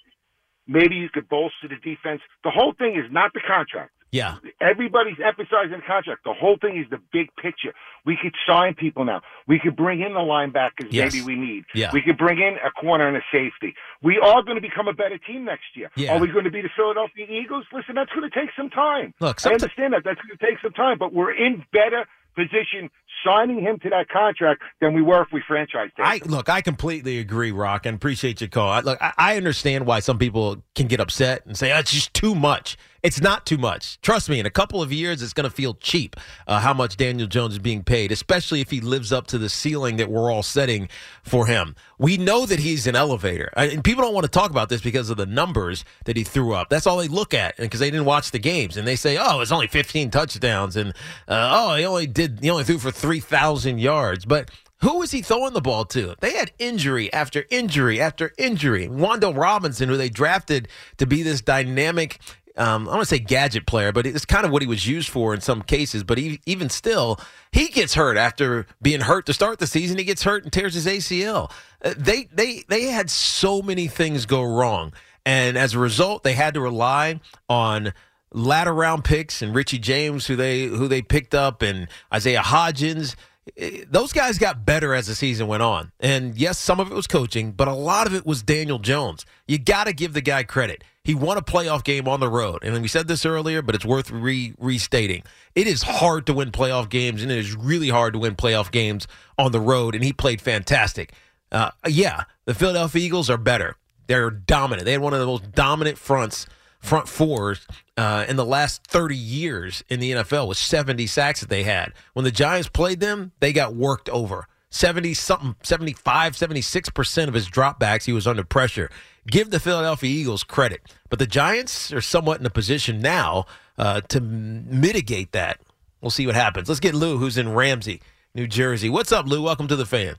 maybe 0.67 0.95
you 0.95 1.09
could 1.09 1.27
bolster 1.29 1.67
the 1.69 1.75
defense. 1.77 2.21
The 2.43 2.51
whole 2.51 2.73
thing 2.73 2.95
is 2.95 3.11
not 3.11 3.33
the 3.33 3.41
contract. 3.41 3.91
Yeah. 4.11 4.37
Everybody's 4.61 5.17
emphasizing 5.23 5.71
the 5.77 5.85
contract. 5.85 6.23
The 6.23 6.33
whole 6.33 6.57
thing 6.61 6.77
is 6.77 6.89
the 6.89 6.99
big 7.11 7.35
picture. 7.35 7.73
We 8.05 8.17
could 8.21 8.33
sign 8.47 8.73
people 8.73 9.03
now. 9.03 9.21
We 9.45 9.59
could 9.59 9.75
bring 9.75 9.99
in 9.99 10.13
the 10.13 10.19
linebackers 10.19 10.87
Yes. 10.89 11.13
maybe 11.13 11.25
we 11.25 11.35
need. 11.35 11.65
Yeah. 11.73 11.89
We 11.91 12.01
could 12.01 12.17
bring 12.17 12.37
in 12.39 12.55
a 12.65 12.71
corner 12.71 13.07
and 13.09 13.17
a 13.17 13.23
safety. 13.31 13.75
We 14.01 14.17
are 14.19 14.41
going 14.43 14.55
to 14.55 14.61
become 14.61 14.87
a 14.87 14.93
better 14.93 15.17
team 15.17 15.43
next 15.43 15.65
year. 15.75 15.89
Yeah. 15.97 16.13
Are 16.15 16.19
we 16.19 16.27
going 16.29 16.45
to 16.45 16.51
be 16.51 16.61
the 16.61 16.69
Philadelphia 16.77 17.25
Eagles? 17.29 17.65
Listen, 17.73 17.95
that's 17.95 18.11
going 18.13 18.29
to 18.29 18.39
take 18.39 18.51
some 18.55 18.69
time. 18.69 19.13
Look, 19.19 19.45
I 19.45 19.51
understand 19.51 19.93
that. 19.93 20.03
That's 20.05 20.21
going 20.21 20.37
to 20.37 20.45
take 20.45 20.59
some 20.61 20.71
time, 20.73 20.97
but 20.97 21.11
we're 21.11 21.33
in 21.33 21.65
better 21.73 22.05
position 22.35 22.89
signing 23.25 23.59
him 23.59 23.79
to 23.79 23.89
that 23.89 24.07
contract 24.09 24.61
than 24.81 24.93
we 24.93 25.01
were 25.01 25.23
if 25.23 25.29
we 25.33 25.41
franchised 25.49 25.97
him. 25.97 26.05
I 26.05 26.21
look, 26.25 26.49
I 26.49 26.61
completely 26.61 27.19
agree, 27.19 27.51
Rock, 27.51 27.85
and 27.85 27.95
appreciate 27.95 28.41
your 28.41 28.49
call. 28.49 28.69
I, 28.69 28.81
look, 28.81 29.01
I, 29.01 29.13
I 29.17 29.37
understand 29.37 29.85
why 29.85 29.99
some 29.99 30.17
people 30.17 30.63
can 30.75 30.87
get 30.87 30.99
upset 30.99 31.45
and 31.45 31.57
say 31.57 31.71
oh, 31.73 31.79
it's 31.79 31.91
just 31.91 32.13
too 32.13 32.35
much. 32.35 32.77
It's 33.05 33.21
not 33.21 33.45
too 33.45 33.59
much. 33.59 34.01
Trust 34.01 34.29
me, 34.29 34.39
in 34.39 34.47
a 34.47 34.49
couple 34.49 34.81
of 34.81 34.91
years, 34.91 35.21
it's 35.21 35.31
going 35.31 35.47
to 35.47 35.55
feel 35.55 35.75
cheap 35.75 36.15
uh, 36.47 36.59
how 36.59 36.73
much 36.73 36.97
Daniel 36.97 37.27
Jones 37.27 37.53
is 37.53 37.59
being 37.59 37.83
paid, 37.83 38.11
especially 38.11 38.61
if 38.61 38.71
he 38.71 38.81
lives 38.81 39.13
up 39.13 39.27
to 39.27 39.37
the 39.37 39.47
ceiling 39.47 39.97
that 39.97 40.09
we're 40.09 40.31
all 40.31 40.41
setting 40.41 40.89
for 41.21 41.45
him. 41.45 41.75
We 41.99 42.17
know 42.17 42.47
that 42.47 42.57
he's 42.57 42.87
an 42.87 42.95
elevator, 42.95 43.53
and 43.55 43.83
people 43.83 44.03
don't 44.03 44.15
want 44.15 44.23
to 44.23 44.31
talk 44.31 44.49
about 44.49 44.69
this 44.69 44.81
because 44.81 45.11
of 45.11 45.17
the 45.17 45.27
numbers 45.27 45.85
that 46.05 46.17
he 46.17 46.23
threw 46.23 46.55
up. 46.55 46.69
That's 46.69 46.87
all 46.87 46.97
they 46.97 47.07
look 47.07 47.35
at, 47.35 47.55
because 47.57 47.79
they 47.79 47.91
didn't 47.91 48.07
watch 48.07 48.31
the 48.31 48.39
games, 48.39 48.75
and 48.75 48.87
they 48.87 48.95
say, 48.95 49.19
"Oh, 49.21 49.39
it's 49.41 49.51
only 49.51 49.67
15 49.67 50.09
touchdowns," 50.09 50.75
and 50.75 50.89
uh, 51.27 51.51
"Oh, 51.53 51.75
he 51.75 51.85
only 51.85 52.07
did 52.07 52.39
he 52.41 52.49
only 52.49 52.63
threw 52.63 52.79
for 52.79 52.89
3,000 52.89 53.77
yards," 53.77 54.25
but 54.25 54.49
who 54.81 54.97
was 54.97 55.11
he 55.11 55.21
throwing 55.21 55.53
the 55.53 55.61
ball 55.61 55.85
to? 55.85 56.15
They 56.21 56.33
had 56.33 56.53
injury 56.57 57.13
after 57.13 57.45
injury 57.51 58.01
after 58.01 58.33
injury. 58.39 58.87
Wan'Dale 58.87 59.37
Robinson, 59.37 59.89
who 59.89 59.97
they 59.97 60.09
drafted 60.09 60.67
to 60.97 61.05
be 61.05 61.21
this 61.23 61.41
dynamic, 61.41 62.19
um, 62.57 62.83
I 62.83 62.85
don't 62.85 62.97
want 62.97 63.09
to 63.09 63.15
say 63.15 63.19
gadget 63.19 63.65
player, 63.65 63.91
but 63.91 64.05
it's 64.05 64.25
kind 64.25 64.45
of 64.45 64.51
what 64.51 64.61
he 64.61 64.67
was 64.67 64.87
used 64.87 65.09
for 65.09 65.33
in 65.33 65.41
some 65.41 65.61
cases. 65.61 66.03
But 66.03 66.17
he, 66.17 66.39
even 66.45 66.69
still, 66.69 67.19
he 67.51 67.67
gets 67.67 67.95
hurt 67.95 68.17
after 68.17 68.65
being 68.81 69.01
hurt 69.01 69.25
to 69.25 69.33
start 69.33 69.59
the 69.59 69.67
season. 69.67 69.97
He 69.97 70.03
gets 70.05 70.23
hurt 70.23 70.43
and 70.43 70.53
tears 70.53 70.73
his 70.73 70.85
ACL. 70.85 71.51
Uh, 71.83 71.93
they 71.97 72.29
they 72.33 72.63
they 72.69 72.85
had 72.85 73.09
so 73.09 73.61
many 73.61 73.87
things 73.87 74.25
go 74.25 74.41
wrong, 74.41 74.93
and 75.25 75.57
as 75.57 75.73
a 75.73 75.79
result, 75.79 76.23
they 76.23 76.33
had 76.33 76.53
to 76.53 76.61
rely 76.61 77.19
on 77.49 77.93
latter 78.31 78.73
round 78.73 79.03
picks 79.03 79.41
and 79.41 79.53
Richie 79.53 79.79
James, 79.79 80.27
who 80.27 80.35
they 80.35 80.65
who 80.65 80.87
they 80.87 81.01
picked 81.01 81.35
up, 81.35 81.61
and 81.61 81.87
Isaiah 82.13 82.41
Hodgins. 82.41 83.15
Eh, 83.57 83.83
Those 83.89 84.11
guys 84.13 84.37
got 84.37 84.65
better 84.65 84.93
as 84.93 85.07
the 85.07 85.15
season 85.15 85.47
went 85.47 85.63
on. 85.63 85.91
And 85.99 86.35
yes, 86.35 86.59
some 86.59 86.79
of 86.79 86.91
it 86.91 86.95
was 86.95 87.07
coaching, 87.07 87.51
but 87.51 87.67
a 87.67 87.73
lot 87.73 88.07
of 88.07 88.13
it 88.13 88.25
was 88.25 88.41
Daniel 88.43 88.79
Jones. 88.79 89.25
You 89.47 89.57
got 89.59 89.85
to 89.85 89.93
give 89.93 90.13
the 90.13 90.21
guy 90.21 90.43
credit. 90.43 90.83
He 91.03 91.13
won 91.13 91.37
a 91.37 91.41
playoff 91.41 91.83
game 91.83 92.07
on 92.07 92.19
the 92.19 92.27
road. 92.29 92.63
And 92.63 92.81
we 92.81 92.87
said 92.87 93.07
this 93.07 93.25
earlier, 93.25 93.61
but 93.61 93.75
it's 93.75 93.85
worth 93.85 94.09
re- 94.09 94.55
restating. 94.57 95.21
It 95.53 95.67
is 95.67 95.83
hard 95.83 96.25
to 96.25 96.33
win 96.33 96.51
playoff 96.51 96.89
games, 96.89 97.21
and 97.21 97.31
it 97.31 97.37
is 97.37 97.55
really 97.55 97.89
hard 97.89 98.13
to 98.13 98.19
win 98.19 98.35
playoff 98.35 98.71
games 98.71 99.07
on 99.37 99.51
the 99.51 99.59
road, 99.59 99.93
and 99.93 100.03
he 100.03 100.11
played 100.13 100.41
fantastic. 100.41 101.13
Uh, 101.51 101.69
yeah, 101.87 102.23
the 102.45 102.55
Philadelphia 102.55 103.03
Eagles 103.05 103.29
are 103.29 103.37
better. 103.37 103.75
They're 104.07 104.31
dominant. 104.31 104.85
They 104.85 104.93
had 104.93 105.01
one 105.01 105.13
of 105.13 105.19
the 105.19 105.25
most 105.27 105.51
dominant 105.51 105.97
fronts, 105.99 106.47
front 106.85 107.09
fours 107.09 107.67
uh, 107.97 108.25
in 108.29 108.35
the 108.35 108.45
last 108.45 108.85
30 108.87 109.15
years 109.15 109.83
in 109.89 109.99
the 109.99 110.11
NFL 110.11 110.47
with 110.47 110.57
70 110.57 111.07
sacks 111.07 111.41
that 111.41 111.49
they 111.49 111.63
had. 111.63 111.93
When 112.13 112.23
the 112.23 112.31
Giants 112.31 112.69
played 112.69 112.99
them, 112.99 113.31
they 113.39 113.51
got 113.51 113.75
worked 113.75 114.07
over. 114.09 114.47
70 114.69 115.13
something, 115.13 115.55
75, 115.63 116.33
76% 116.33 117.27
of 117.27 117.33
his 117.33 117.49
dropbacks, 117.49 118.05
he 118.05 118.13
was 118.13 118.27
under 118.27 118.43
pressure. 118.43 118.89
Give 119.27 119.49
the 119.49 119.59
Philadelphia 119.59 120.09
Eagles 120.09 120.43
credit. 120.43 120.81
But 121.09 121.19
the 121.19 121.27
Giants 121.27 121.93
are 121.93 122.01
somewhat 122.01 122.39
in 122.39 122.45
a 122.45 122.49
position 122.49 123.01
now 123.01 123.45
uh, 123.77 124.01
to 124.01 124.19
mitigate 124.19 125.31
that. 125.31 125.61
We'll 126.01 126.11
see 126.11 126.27
what 126.27 126.35
happens. 126.35 126.67
Let's 126.67 126.81
get 126.81 126.93
Lou, 126.93 127.17
who's 127.17 127.37
in 127.37 127.53
Ramsey, 127.53 128.01
New 128.33 128.47
Jersey. 128.47 128.89
What's 128.89 129.11
up, 129.11 129.25
Lou? 129.25 129.41
Welcome 129.41 129.67
to 129.69 129.75
the 129.75 129.85
fan. 129.85 130.17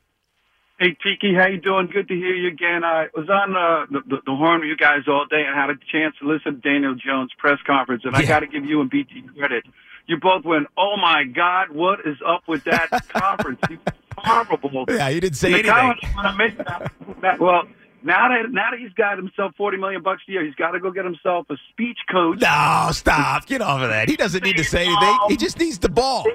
Hey 0.78 0.94
Tiki, 1.02 1.34
how 1.34 1.46
you 1.46 1.58
doing? 1.58 1.86
Good 1.86 2.06
to 2.08 2.14
hear 2.14 2.34
you 2.34 2.48
again. 2.48 2.84
I 2.84 3.06
was 3.16 3.28
on 3.30 3.56
uh, 3.56 3.86
the, 3.90 4.00
the 4.06 4.16
the 4.26 4.36
horn 4.36 4.60
with 4.60 4.68
you 4.68 4.76
guys 4.76 5.08
all 5.08 5.24
day 5.24 5.42
and 5.46 5.56
had 5.56 5.70
a 5.70 5.76
chance 5.90 6.14
to 6.20 6.28
listen 6.28 6.60
to 6.60 6.60
Daniel 6.60 6.94
Jones' 6.94 7.30
press 7.38 7.58
conference, 7.66 8.02
and 8.04 8.14
I 8.14 8.24
got 8.26 8.40
to 8.40 8.46
give 8.46 8.64
you 8.66 8.82
and 8.82 8.90
BT 8.90 9.22
credit. 9.38 9.64
You 10.06 10.18
both 10.20 10.44
went, 10.44 10.66
"Oh 10.76 10.96
my 11.00 11.24
God, 11.24 11.70
what 11.70 12.00
is 12.00 12.18
up 12.26 12.42
with 12.46 12.64
that 12.64 12.90
conference? 13.08 13.58
It's 13.70 13.82
horrible." 14.18 14.84
Yeah, 14.90 15.08
you 15.08 15.20
didn't 15.22 15.36
say 15.36 15.48
And 15.48 15.66
anything. 15.66 15.72
comments 15.74 16.02
when 16.14 16.26
I 16.26 16.36
mentioned 16.36 16.66
that- 16.66 16.92
that- 17.22 17.40
well, 17.40 17.62
now 18.02 18.28
that 18.28 18.52
now 18.52 18.70
that 18.70 18.78
he's 18.78 18.92
got 18.92 19.16
himself 19.16 19.52
forty 19.56 19.78
million 19.78 20.02
bucks 20.02 20.24
a 20.28 20.32
year, 20.32 20.44
he's 20.44 20.54
got 20.56 20.72
to 20.72 20.80
go 20.80 20.90
get 20.90 21.06
himself 21.06 21.46
a 21.48 21.56
speech 21.72 21.98
coach. 22.12 22.40
No, 22.42 22.88
stop. 22.92 23.46
Get 23.46 23.62
off 23.62 23.80
of 23.80 23.88
that. 23.88 24.10
He 24.10 24.16
doesn't 24.16 24.44
need 24.44 24.58
to 24.58 24.64
say 24.64 24.84
anything. 24.84 25.18
He 25.30 25.38
just 25.38 25.58
needs 25.58 25.78
the 25.78 25.88
ball. 25.88 26.26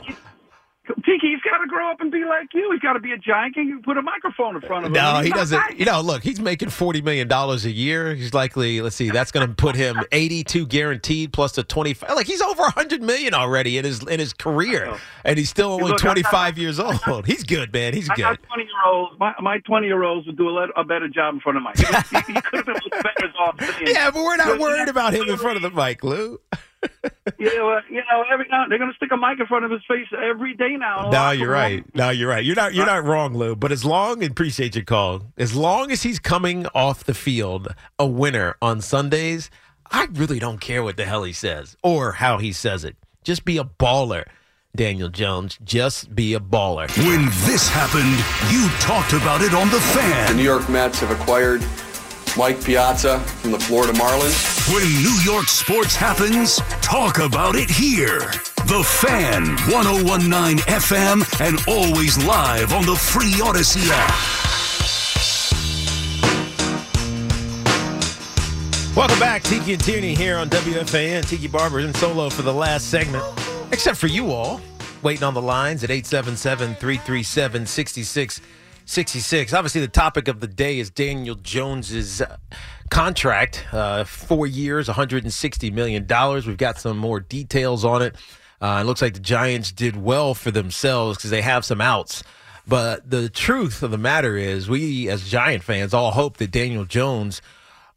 Tiki, 0.88 1.28
he's 1.28 1.42
got 1.42 1.60
to 1.60 1.68
grow 1.68 1.92
up 1.92 2.02
and 2.02 2.12
be 2.12 2.26
like 2.26 2.48
you. 2.54 2.72
He's 2.72 2.82
got 2.82 2.94
to 2.94 3.00
be 3.00 3.12
a 3.12 3.18
giant 3.18 3.54
king. 3.54 3.68
You 3.68 3.82
put 3.82 3.98
a 3.98 4.02
microphone 4.02 4.56
in 4.56 4.62
front 4.62 4.86
of 4.86 4.90
him. 4.90 4.94
No, 4.94 5.20
he 5.22 5.30
doesn't. 5.30 5.78
You 5.78 5.86
know, 5.86 6.02
look, 6.02 6.24
he's 6.24 6.40
making 6.40 6.70
forty 6.70 7.02
million 7.02 7.28
dollars 7.28 7.66
a 7.66 7.72
year. 7.72 8.16
He's 8.16 8.34
likely, 8.34 8.82
let's 8.82 8.96
see, 8.96 9.12
that's 9.12 9.32
going 9.32 9.48
to 9.48 9.54
put 9.54 9.76
him 9.76 9.98
eighty-two 10.12 10.66
guaranteed 10.66 11.34
plus 11.34 11.52
the 11.52 11.64
twenty-five. 11.64 12.16
Like 12.16 12.26
he's 12.26 12.42
over 12.42 12.64
hundred 12.64 13.04
million 13.04 13.36
already 13.36 13.78
in 13.78 13.86
his 13.86 14.02
in 14.08 14.20
his 14.20 14.34
career, 14.34 14.98
and 15.24 15.38
he's 15.38 15.50
still 15.50 15.74
only 15.74 15.92
Look, 15.92 16.00
twenty-five 16.00 16.58
years 16.58 16.80
old. 16.80 17.26
He's 17.28 17.44
good, 17.44 17.72
man. 17.72 17.94
He's 17.94 18.10
I 18.10 18.16
good. 18.16 18.40
twenty 18.48 18.64
year 18.64 18.74
olds. 18.86 19.20
My 19.20 19.34
my 19.40 19.60
twenty 19.60 19.86
year 19.86 20.02
olds 20.04 20.26
would 20.26 20.38
do 20.38 20.50
a, 20.50 20.68
a 20.76 20.84
better 20.84 21.08
job 21.08 21.36
in 21.36 21.40
front 21.42 21.58
of 21.58 21.64
Mike. 21.64 21.78
He, 21.78 21.86
he, 21.86 22.34
he 22.34 22.42
could 22.42 22.66
have 22.66 22.66
been 22.66 23.02
better 23.04 23.32
off. 23.40 23.56
Yeah, 23.86 24.10
but 24.12 24.24
we're 24.24 24.38
not 24.38 24.60
worried 24.60 24.90
about 24.90 25.14
him 25.14 25.30
in 25.30 25.38
front 25.38 25.58
of 25.58 25.62
the 25.62 25.70
mic, 25.70 26.04
Lou. 26.04 26.40
Yeah, 27.40 27.64
well, 27.64 27.82
you 27.90 27.98
know, 28.12 28.24
every 28.32 28.46
now 28.52 28.66
they're 28.70 28.78
going 28.78 28.92
to 28.92 28.96
stick 28.96 29.10
a 29.12 29.18
mic 29.18 29.40
in 29.40 29.48
front 29.48 29.66
of 29.66 29.72
his 29.72 29.82
face 29.88 30.06
every 30.12 30.54
day 30.54 30.76
now. 30.78 31.06
in 31.06 31.12
the 31.12 31.18
No, 31.26 31.32
you're 31.32 31.48
room. 31.50 31.54
right. 31.58 31.96
No, 31.96 32.10
you're 32.12 32.30
right. 32.30 32.44
You're 32.44 32.56
not. 32.56 32.74
You're 32.76 32.86
not 32.86 33.04
wrong, 33.04 33.34
Lou. 33.34 33.56
But 33.56 33.72
as 33.72 33.84
long 33.84 34.24
appreciate 34.24 34.76
your 34.76 34.84
call. 34.86 35.24
As 35.38 35.56
long 35.56 35.92
as 35.92 36.04
he's 36.04 36.20
coming 36.20 36.68
off 36.76 37.04
the 37.04 37.14
field 37.16 37.74
a 37.98 38.06
winner 38.06 38.56
on 38.62 38.82
Sundays, 38.82 39.50
I 39.90 40.08
really 40.12 40.38
don't 40.40 40.60
care 40.62 40.84
what 40.84 40.98
the 40.98 41.06
hell 41.06 41.24
he 41.24 41.34
says 41.34 41.76
or 41.84 42.14
how 42.14 42.38
he 42.38 42.52
says 42.52 42.84
it. 42.84 42.96
Just 43.24 43.44
be 43.46 43.58
a 43.58 43.64
baller, 43.64 44.26
Daniel 44.76 45.10
Jones. 45.10 45.58
Just 45.64 46.14
be 46.16 46.34
a 46.36 46.40
baller. 46.40 46.90
When 47.06 47.26
this 47.50 47.68
happened, 47.70 48.18
you 48.54 48.68
talked 48.80 49.14
about 49.14 49.42
it 49.42 49.54
on 49.54 49.70
The 49.70 49.80
Fan. 49.80 50.32
The 50.32 50.38
New 50.38 50.44
York 50.44 50.70
Mets 50.70 51.00
have 51.00 51.12
acquired 51.12 51.62
Mike 52.38 52.64
Piazza 52.64 53.20
from 53.20 53.52
the 53.52 53.60
Florida 53.60 53.94
Marlins. 53.94 54.74
When 54.74 54.84
New 55.04 55.20
York 55.24 55.48
sports 55.48 55.96
happens, 55.96 56.58
talk 56.82 57.20
about 57.20 57.56
it 57.56 57.70
here. 57.70 58.20
The 58.68 58.84
Fan, 59.02 59.48
1019 59.70 60.58
FM, 60.66 61.42
and 61.46 61.60
always 61.68 62.24
live 62.26 62.74
on 62.74 62.86
the 62.86 62.96
free 62.96 63.34
Audacy 63.34 63.90
app. 63.92 64.42
Welcome 68.96 69.20
back, 69.20 69.44
Tiki 69.44 69.74
and 69.74 69.84
Tierney 69.84 70.14
here 70.16 70.38
on 70.38 70.50
WFAN. 70.50 71.28
Tiki 71.28 71.48
Barber 71.48 71.80
in 71.80 71.94
solo 71.94 72.30
for 72.30 72.44
the 72.44 72.54
last 72.54 72.90
segment, 72.90 73.24
except 73.72 73.98
for 73.98 74.08
you 74.08 74.32
all 74.32 74.62
waiting 75.02 75.24
on 75.24 75.34
the 75.34 75.42
lines 75.42 75.84
at 75.84 75.90
877 75.90 76.76
337 76.76 77.66
6666. 78.92 79.54
Obviously, 79.54 79.80
the 79.80 79.88
topic 79.88 80.28
of 80.28 80.42
the 80.42 80.48
day 80.48 80.78
is 80.78 80.90
Daniel 80.90 81.36
Jones's 81.36 82.22
uh, 82.22 82.36
contract, 82.90 83.66
uh, 83.72 84.04
four 84.04 84.46
years, 84.46 84.90
$160 84.90 85.72
million. 85.72 86.02
We've 86.46 86.58
got 86.58 86.78
some 86.78 86.98
more 86.98 87.22
details 87.22 87.86
on 87.86 88.02
it. 88.02 88.18
Uh, 88.60 88.80
it 88.82 88.86
looks 88.86 89.02
like 89.02 89.14
the 89.14 89.22
Giants 89.22 89.72
did 89.72 89.96
well 89.96 90.34
for 90.34 90.52
themselves 90.52 91.18
because 91.18 91.30
they 91.30 91.42
have 91.42 91.64
some 91.64 91.80
outs. 91.80 92.22
But 92.68 93.10
the 93.10 93.30
truth 93.30 93.82
of 93.82 93.92
the 93.92 93.98
matter 93.98 94.36
is, 94.36 94.68
we 94.70 95.08
as 95.08 95.24
Giant 95.26 95.64
fans 95.64 95.94
all 95.94 96.12
hope 96.12 96.36
that 96.38 96.52
Daniel 96.52 96.84
Jones 96.84 97.42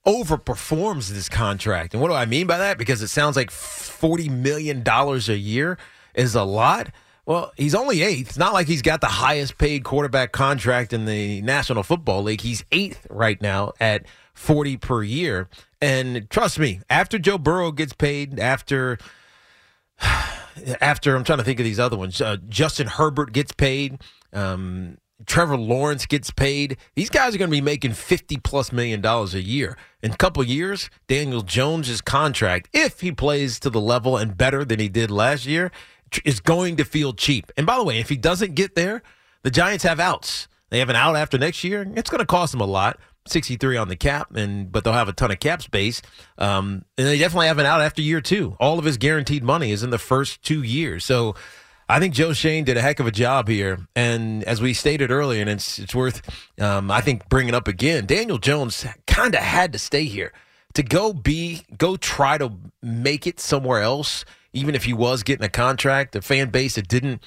overperforms 0.07 1.09
this 1.09 1.28
contract. 1.28 1.94
And 1.94 2.00
what 2.00 2.09
do 2.09 2.14
I 2.14 2.24
mean 2.24 2.46
by 2.46 2.59
that? 2.59 2.78
Because 2.78 3.02
it 3.02 3.09
sounds 3.09 3.35
like 3.35 3.50
$40 3.50 4.30
million 4.30 4.85
a 4.87 5.35
year 5.35 5.76
is 6.14 6.37
a 6.37 6.44
lot. 6.44 6.90
Well, 7.27 7.53
he's 7.57 7.75
only 7.75 8.03
eighth. 8.03 8.29
It's 8.31 8.39
not 8.39 8.53
like 8.53 8.67
he's 8.67 8.83
got 8.83 9.01
the 9.01 9.07
highest 9.07 9.57
paid 9.57 9.83
quarterback 9.83 10.33
contract 10.33 10.93
in 10.93 11.07
the 11.07 11.41
National 11.43 11.83
Football 11.83 12.23
League. 12.23 12.43
He's 12.43 12.65
eighth 12.71 13.07
right 13.09 13.41
now 13.41 13.73
at 13.81 14.05
40 14.35 14.77
per 14.77 15.03
year. 15.03 15.49
And 15.81 16.29
trust 16.29 16.59
me, 16.59 16.81
after 16.91 17.19
Joe 17.19 17.39
Burrow 17.39 17.73
gets 17.73 17.95
paid, 17.95 18.39
after 18.39 18.99
after 20.81 21.17
I'm 21.17 21.25
trying 21.25 21.39
to 21.39 21.45
think 21.45 21.61
of 21.61 21.65
these 21.65 21.81
other 21.81 21.97
ones, 21.97 22.21
uh, 22.21 22.37
Justin 22.49 22.89
Herbert 22.89 23.33
gets 23.33 23.53
paid, 23.53 24.03
um, 24.33 24.99
Trevor 25.27 25.57
Lawrence 25.57 26.07
gets 26.07 26.31
paid. 26.31 26.77
These 26.95 27.09
guys 27.09 27.35
are 27.35 27.39
going 27.39 27.51
to 27.51 27.57
be 27.57 27.61
making 27.61 27.93
50 27.93 28.37
plus 28.39 28.73
million 28.73 29.01
dollars 29.01 29.33
a 29.35 29.41
year. 29.41 29.79
In 30.03 30.13
a 30.13 30.17
couple 30.17 30.45
years, 30.45 30.91
Daniel 31.07 31.41
Jones's 31.41 32.01
contract, 32.01 32.69
if 32.73 33.01
he 33.01 33.13
plays 33.13 33.59
to 33.61 33.71
the 33.71 33.81
level 33.81 34.17
and 34.19 34.37
better 34.37 34.65
than 34.65 34.81
he 34.81 34.89
did 34.89 35.11
last 35.11 35.47
year, 35.47 35.71
is 36.24 36.40
going 36.40 36.77
to 36.77 36.85
feel 36.85 37.12
cheap. 37.12 37.53
And 37.57 37.66
by 37.66 37.77
the 37.77 37.85
way, 37.85 37.98
if 37.98 38.09
he 38.09 38.16
doesn't 38.16 38.55
get 38.55 38.74
there, 38.74 39.03
the 39.42 39.50
Giants 39.50 39.85
have 39.85 40.00
outs. 40.00 40.48
They 40.70 40.79
have 40.79 40.88
an 40.88 40.96
out 40.96 41.16
after 41.16 41.38
next 41.38 41.62
year. 41.64 41.87
It's 41.94 42.11
going 42.11 42.20
to 42.20 42.27
cost 42.27 42.53
them 42.53 42.61
a 42.61 42.66
lot. 42.66 42.98
63 43.27 43.79
on 43.79 43.88
the 43.88 43.96
cap, 43.96 44.37
and 44.37 44.70
but 44.70 44.85
they'll 44.85 44.92
have 44.92 45.09
a 45.09 45.12
ton 45.12 45.31
of 45.31 45.40
cap 45.40 45.62
space. 45.62 46.03
Um, 46.37 46.85
and 46.98 47.07
they 47.07 47.18
definitely 47.18 47.46
have 47.46 47.59
an 47.59 47.66
out 47.66 47.81
after 47.81 48.03
year 48.03 48.20
two. 48.20 48.57
All 48.61 48.79
of 48.79 48.85
his 48.85 48.98
guaranteed 48.98 49.42
money 49.42 49.70
is 49.70 49.83
in 49.83 49.90
the 49.90 49.98
first 49.98 50.42
two 50.42 50.62
years. 50.62 51.05
So 51.05 51.35
I 51.88 52.00
think 52.00 52.14
Joe 52.14 52.33
Schoen 52.33 52.64
did 52.64 52.77
a 52.77 52.83
heck 52.83 53.00
of 53.00 53.07
a 53.07 53.11
job 53.11 53.48
here. 53.48 53.79
And 53.96 54.44
as 54.44 54.61
we 54.61 54.74
stated 54.74 55.11
earlier, 55.11 55.40
and 55.40 55.50
it's 55.50 55.79
it's 55.79 55.94
worth 55.94 56.22
um, 56.61 56.90
I 56.90 57.00
think 57.00 57.29
bringing 57.29 57.55
up 57.55 57.68
again. 57.68 58.07
Daniel 58.07 58.38
Jones 58.38 58.87
kind 59.07 59.35
of 59.35 59.40
had 59.40 59.72
to 59.72 59.79
stay 59.79 60.05
here 60.05 60.33
to 60.74 60.83
go 60.83 61.12
be 61.12 61.62
go 61.77 61.96
try 61.96 62.38
to 62.38 62.53
make 62.83 63.27
it 63.27 63.40
somewhere 63.40 63.81
else. 63.81 64.24
Even 64.55 64.75
if 64.75 64.85
he 64.85 64.93
was 64.93 65.23
getting 65.23 65.45
a 65.45 65.51
contract, 65.51 66.17
a 66.17 66.23
fan 66.23 66.49
base 66.49 66.77
that 66.77 66.88
didn't 66.88 67.23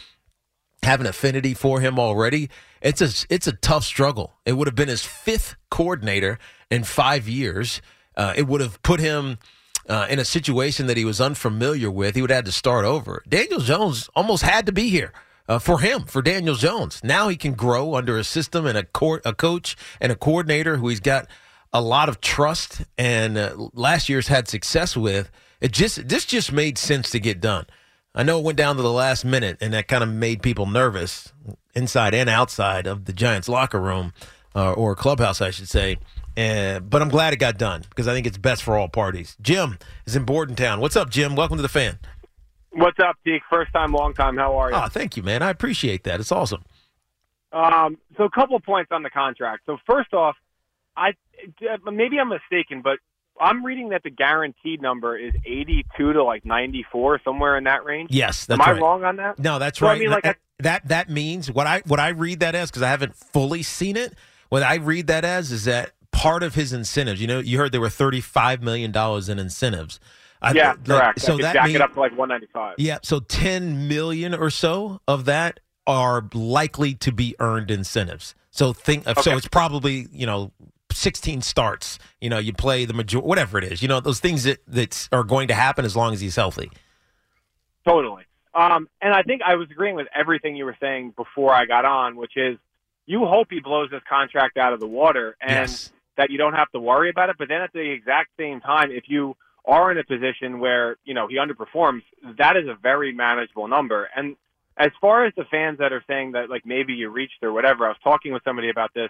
have 0.84 1.00
an 1.00 1.06
affinity 1.06 1.54
for 1.54 1.80
him 1.80 2.00
already. 2.00 2.50
It's 2.82 3.02
a 3.02 3.10
it's 3.30 3.48
a 3.48 3.52
tough 3.52 3.84
struggle. 3.84 4.34
It 4.46 4.54
would 4.54 4.68
have 4.68 4.76
been 4.76 4.88
his 4.88 5.04
fifth 5.04 5.56
coordinator 5.70 6.40
in 6.72 6.84
five 6.84 7.28
years. 7.28 7.82
Uh, 8.16 8.34
it 8.36 8.48
would 8.48 8.62
have 8.62 8.82
put 8.82 9.00
him 9.00 9.38
uh, 9.88 10.08
in 10.10 10.20
a 10.20 10.26
situation 10.26 10.88
that 10.88 10.98
he 10.98 11.06
was 11.06 11.22
unfamiliar 11.22 11.92
with. 11.92 12.16
He 12.16 12.22
would 12.22 12.30
have 12.30 12.38
had 12.38 12.46
to 12.46 12.52
start 12.52 12.86
over. 12.86 13.24
Daniel 13.28 13.60
Jones 13.60 14.10
almost 14.16 14.44
had 14.44 14.66
to 14.66 14.72
be 14.72 14.90
here. 14.90 15.14
Uh, 15.50 15.60
for 15.60 15.80
him, 15.80 16.04
for 16.04 16.22
Daniel 16.22 16.56
Jones, 16.56 17.02
now 17.06 17.30
he 17.30 17.38
can 17.38 17.54
grow 17.54 17.96
under 17.96 18.18
a 18.18 18.24
system 18.24 18.66
and 18.66 18.78
a, 18.78 18.84
co- 18.84 19.22
a 19.24 19.34
coach 19.34 19.78
and 20.02 20.12
a 20.12 20.16
coordinator 20.16 20.76
who 20.76 20.90
he's 20.90 21.00
got 21.00 21.26
a 21.72 21.82
lot 21.82 22.10
of 22.10 22.20
trust 22.20 22.82
and 22.98 23.38
uh, 23.38 23.56
last 23.74 24.10
year's 24.10 24.28
had 24.28 24.50
success 24.50 24.98
with. 24.98 25.32
It 25.60 25.72
just 25.72 26.08
this 26.08 26.26
just 26.26 26.52
made 26.52 26.78
sense 26.78 27.10
to 27.12 27.20
get 27.20 27.42
done. 27.42 27.66
I 28.14 28.24
know 28.24 28.40
it 28.40 28.44
went 28.44 28.58
down 28.58 28.76
to 28.78 28.82
the 28.82 28.92
last 28.92 29.26
minute, 29.26 29.58
and 29.62 29.74
that 29.74 29.88
kind 29.88 30.04
of 30.04 30.10
made 30.10 30.42
people 30.42 30.66
nervous, 30.66 31.34
inside 31.76 32.14
and 32.14 32.30
outside 32.30 32.88
of 32.88 33.06
the 33.06 33.14
Giants' 33.14 33.48
locker 33.48 33.80
room 33.80 34.14
uh, 34.56 34.74
or 34.74 34.96
clubhouse, 34.96 35.42
I 35.42 35.52
should 35.52 35.70
say. 35.70 35.98
Uh, 36.36 36.80
but 36.80 37.02
I'm 37.02 37.10
glad 37.10 37.34
it 37.34 37.38
got 37.38 37.58
done 37.58 37.84
because 37.90 38.08
I 38.08 38.14
think 38.14 38.28
it's 38.28 38.38
best 38.38 38.64
for 38.64 38.78
all 38.78 38.88
parties. 38.88 39.36
Jim 39.42 39.78
is 40.06 40.16
in 40.16 40.24
Bordentown. 40.24 40.80
What's 40.80 40.96
up, 40.96 41.10
Jim? 41.10 41.36
Welcome 41.36 41.58
to 41.58 41.64
the 41.64 41.70
fan. 41.70 41.98
What's 42.72 43.00
up, 43.00 43.18
Deke? 43.26 43.42
First 43.50 43.74
time, 43.74 43.92
long 43.92 44.14
time. 44.14 44.38
How 44.38 44.56
are 44.58 44.70
you? 44.70 44.76
Oh, 44.76 44.88
thank 44.88 45.18
you, 45.18 45.24
man. 45.24 45.42
I 45.42 45.50
appreciate 45.50 46.04
that. 46.04 46.20
It's 46.20 46.32
awesome. 46.32 46.64
Um, 47.52 47.98
so, 48.18 48.26
a 48.26 48.30
couple 48.30 48.56
of 48.56 48.64
points 48.64 48.92
on 48.92 49.02
the 49.02 49.10
contract. 49.10 49.64
So, 49.66 49.78
first 49.88 50.14
off, 50.14 50.36
I 50.96 51.14
maybe 51.92 52.20
I'm 52.20 52.30
mistaken, 52.30 52.82
but 52.84 53.00
I'm 53.40 53.66
reading 53.66 53.90
that 53.90 54.04
the 54.04 54.10
guaranteed 54.10 54.82
number 54.82 55.18
is 55.18 55.34
82 55.46 56.14
to 56.14 56.24
like 56.24 56.46
94, 56.46 57.22
somewhere 57.24 57.58
in 57.58 57.66
that 57.66 57.86
range. 57.86 58.10
Yes, 58.12 58.46
that's 58.46 58.60
Am 58.60 58.68
I 58.68 58.74
right. 58.74 58.82
wrong 58.82 59.04
on 59.04 59.18
that? 59.18 59.40
No, 59.40 59.60
that's 59.60 59.80
So, 59.80 59.88
I 59.88 60.00
mean, 60.00 60.10
like, 60.10 60.24
that, 60.24 60.38
that 60.60 60.88
that 60.88 61.10
means 61.10 61.52
what 61.52 61.68
I 61.68 61.82
what 61.86 62.00
I 62.00 62.10
read 62.10 62.40
that 62.40 62.56
as 62.56 62.70
because 62.70 62.82
I 62.82 62.90
haven't 62.90 63.16
fully 63.16 63.64
seen 63.64 63.96
it. 63.98 64.14
What 64.50 64.64
I 64.64 64.76
read 64.76 65.08
that 65.08 65.26
as 65.26 65.52
is 65.52 65.66
that 65.66 65.92
part 66.12 66.42
of 66.44 66.56
his 66.56 66.74
incentives. 66.74 67.22
You 67.22 67.28
know, 67.28 67.40
you 67.40 67.58
heard 67.58 67.72
there 67.72 67.82
were 67.82 67.90
35 67.90 68.64
million 68.64 68.92
dollars 68.92 69.30
in 69.30 69.40
incentives. 69.40 70.00
I- 70.42 70.54
yeah, 70.54 70.70
like, 70.72 70.84
correct. 70.86 71.22
So 71.22 71.36
I 71.36 71.42
that 71.42 71.54
jack 71.54 71.66
means 71.66 71.76
it 71.76 71.82
up 71.82 71.94
to 71.94 72.00
like 72.00 72.12
195. 72.18 72.76
yeah, 72.78 73.00
so 73.04 73.20
10 73.20 73.88
million 73.88 74.34
or 74.34 74.50
so 74.50 75.02
of 75.08 75.26
that 75.26 75.60
are 75.86 76.28
likely 76.34 76.94
to 76.96 77.12
be 77.12 77.36
earned 77.40 77.72
incentives. 77.72 78.36
So 78.52 78.74
think 78.74 79.04
so 79.22 79.38
it's 79.38 79.48
probably, 79.48 80.08
you 80.12 80.26
know, 80.26 80.52
16 80.98 81.42
starts, 81.42 82.00
you 82.20 82.30
know, 82.30 82.38
you 82.38 82.54
play 82.54 82.86
the 82.86 82.94
major 82.94 83.20
whatever 83.20 83.58
it 83.58 83.64
is. 83.64 83.82
You 83.82 83.88
know, 83.88 84.00
those 84.00 84.20
things 84.20 84.44
that 84.44 84.60
that 84.68 85.08
are 85.12 85.24
going 85.24 85.48
to 85.50 85.54
happen 85.54 85.86
as 85.86 85.96
long 85.96 86.14
as 86.14 86.22
he's 86.22 86.36
healthy. 86.36 86.72
Totally. 87.88 88.24
Um, 88.54 88.90
and 89.02 89.14
I 89.14 89.22
think 89.24 89.42
I 89.46 89.56
was 89.56 89.70
agreeing 89.70 89.96
with 89.96 90.08
everything 90.16 90.56
you 90.56 90.66
were 90.66 90.78
saying 90.82 91.14
before 91.16 91.54
I 91.54 91.66
got 91.66 91.86
on, 91.86 92.16
which 92.16 92.36
is 92.36 92.58
you 93.06 93.26
hope 93.26 93.48
he 93.50 93.60
blows 93.60 93.90
this 93.92 94.02
contract 94.10 94.58
out 94.58 94.74
of 94.74 94.80
the 94.80 94.88
water 94.88 95.38
and 95.40 95.70
Yes. 95.70 95.92
that 96.18 96.32
you 96.32 96.38
don't 96.38 96.54
have 96.54 96.70
to 96.72 96.80
worry 96.80 97.10
about 97.10 97.30
it. 97.30 97.38
But 97.38 97.48
then 97.48 97.62
at 97.62 97.72
the 97.72 97.80
exact 97.80 98.32
same 98.38 98.60
time, 98.60 98.92
if 98.92 99.04
you 99.08 99.36
are 99.66 99.92
in 99.92 99.98
a 99.98 100.04
position 100.04 100.60
where, 100.60 100.98
you 101.06 101.14
know, 101.14 101.28
he 101.28 101.36
underperforms, 101.36 102.02
that 102.38 102.58
is 102.58 102.68
a 102.68 102.76
very 102.82 103.14
manageable 103.14 103.68
number. 103.68 104.10
And 104.16 104.36
as 104.78 104.92
far 105.00 105.26
as 105.26 105.34
the 105.36 105.46
fans 105.46 105.78
that 105.80 105.94
are 105.94 106.04
saying 106.08 106.32
that 106.34 106.50
like 106.50 106.66
maybe 106.66 106.94
you 106.94 107.10
reached 107.10 107.44
or 107.44 107.54
whatever, 107.54 107.86
I 107.86 107.90
was 107.90 107.98
talking 108.04 108.34
with 108.34 108.44
somebody 108.44 108.70
about 108.70 108.94
this 108.94 109.10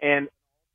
and 0.00 0.28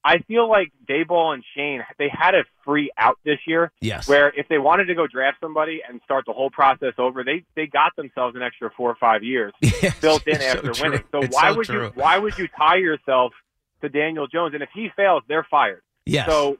I 0.07 0.19
feel 0.19 0.49
like 0.49 0.71
Daboll 0.89 1.33
and 1.33 1.43
Schoen, 1.53 1.83
they 1.99 2.07
had 2.09 2.33
a 2.33 2.45
free 2.63 2.91
out 2.97 3.17
this 3.25 3.39
year. 3.45 3.73
Yes. 3.81 4.07
Where 4.07 4.29
if 4.29 4.47
they 4.47 4.57
wanted 4.57 4.85
to 4.85 4.95
go 4.95 5.05
draft 5.05 5.37
somebody 5.41 5.81
and 5.87 5.99
start 6.05 6.23
the 6.25 6.31
whole 6.31 6.49
process 6.49 6.93
over, 6.97 7.25
they 7.25 7.43
they 7.57 7.67
got 7.67 7.93
themselves 7.97 8.35
an 8.37 8.41
extra 8.41 8.71
four 8.77 8.89
or 8.89 8.95
five 8.95 9.21
years 9.23 9.53
built 10.01 10.25
in 10.25 10.35
it's 10.35 10.45
so 10.45 10.57
after 10.57 10.71
winning. 10.83 11.03
So 11.11 11.19
It's 11.23 11.35
why 11.35 11.51
so 11.51 11.57
would 11.57 11.65
true. 11.65 11.83
you 11.87 11.91
why 11.95 12.17
would 12.17 12.37
you 12.37 12.47
tie 12.57 12.77
yourself 12.77 13.33
to 13.81 13.89
Daniel 13.89 14.27
Jones? 14.27 14.53
And 14.53 14.63
if 14.63 14.69
he 14.73 14.87
fails, 14.95 15.23
they're 15.27 15.47
fired. 15.51 15.81
Yes. 16.05 16.29
So 16.29 16.57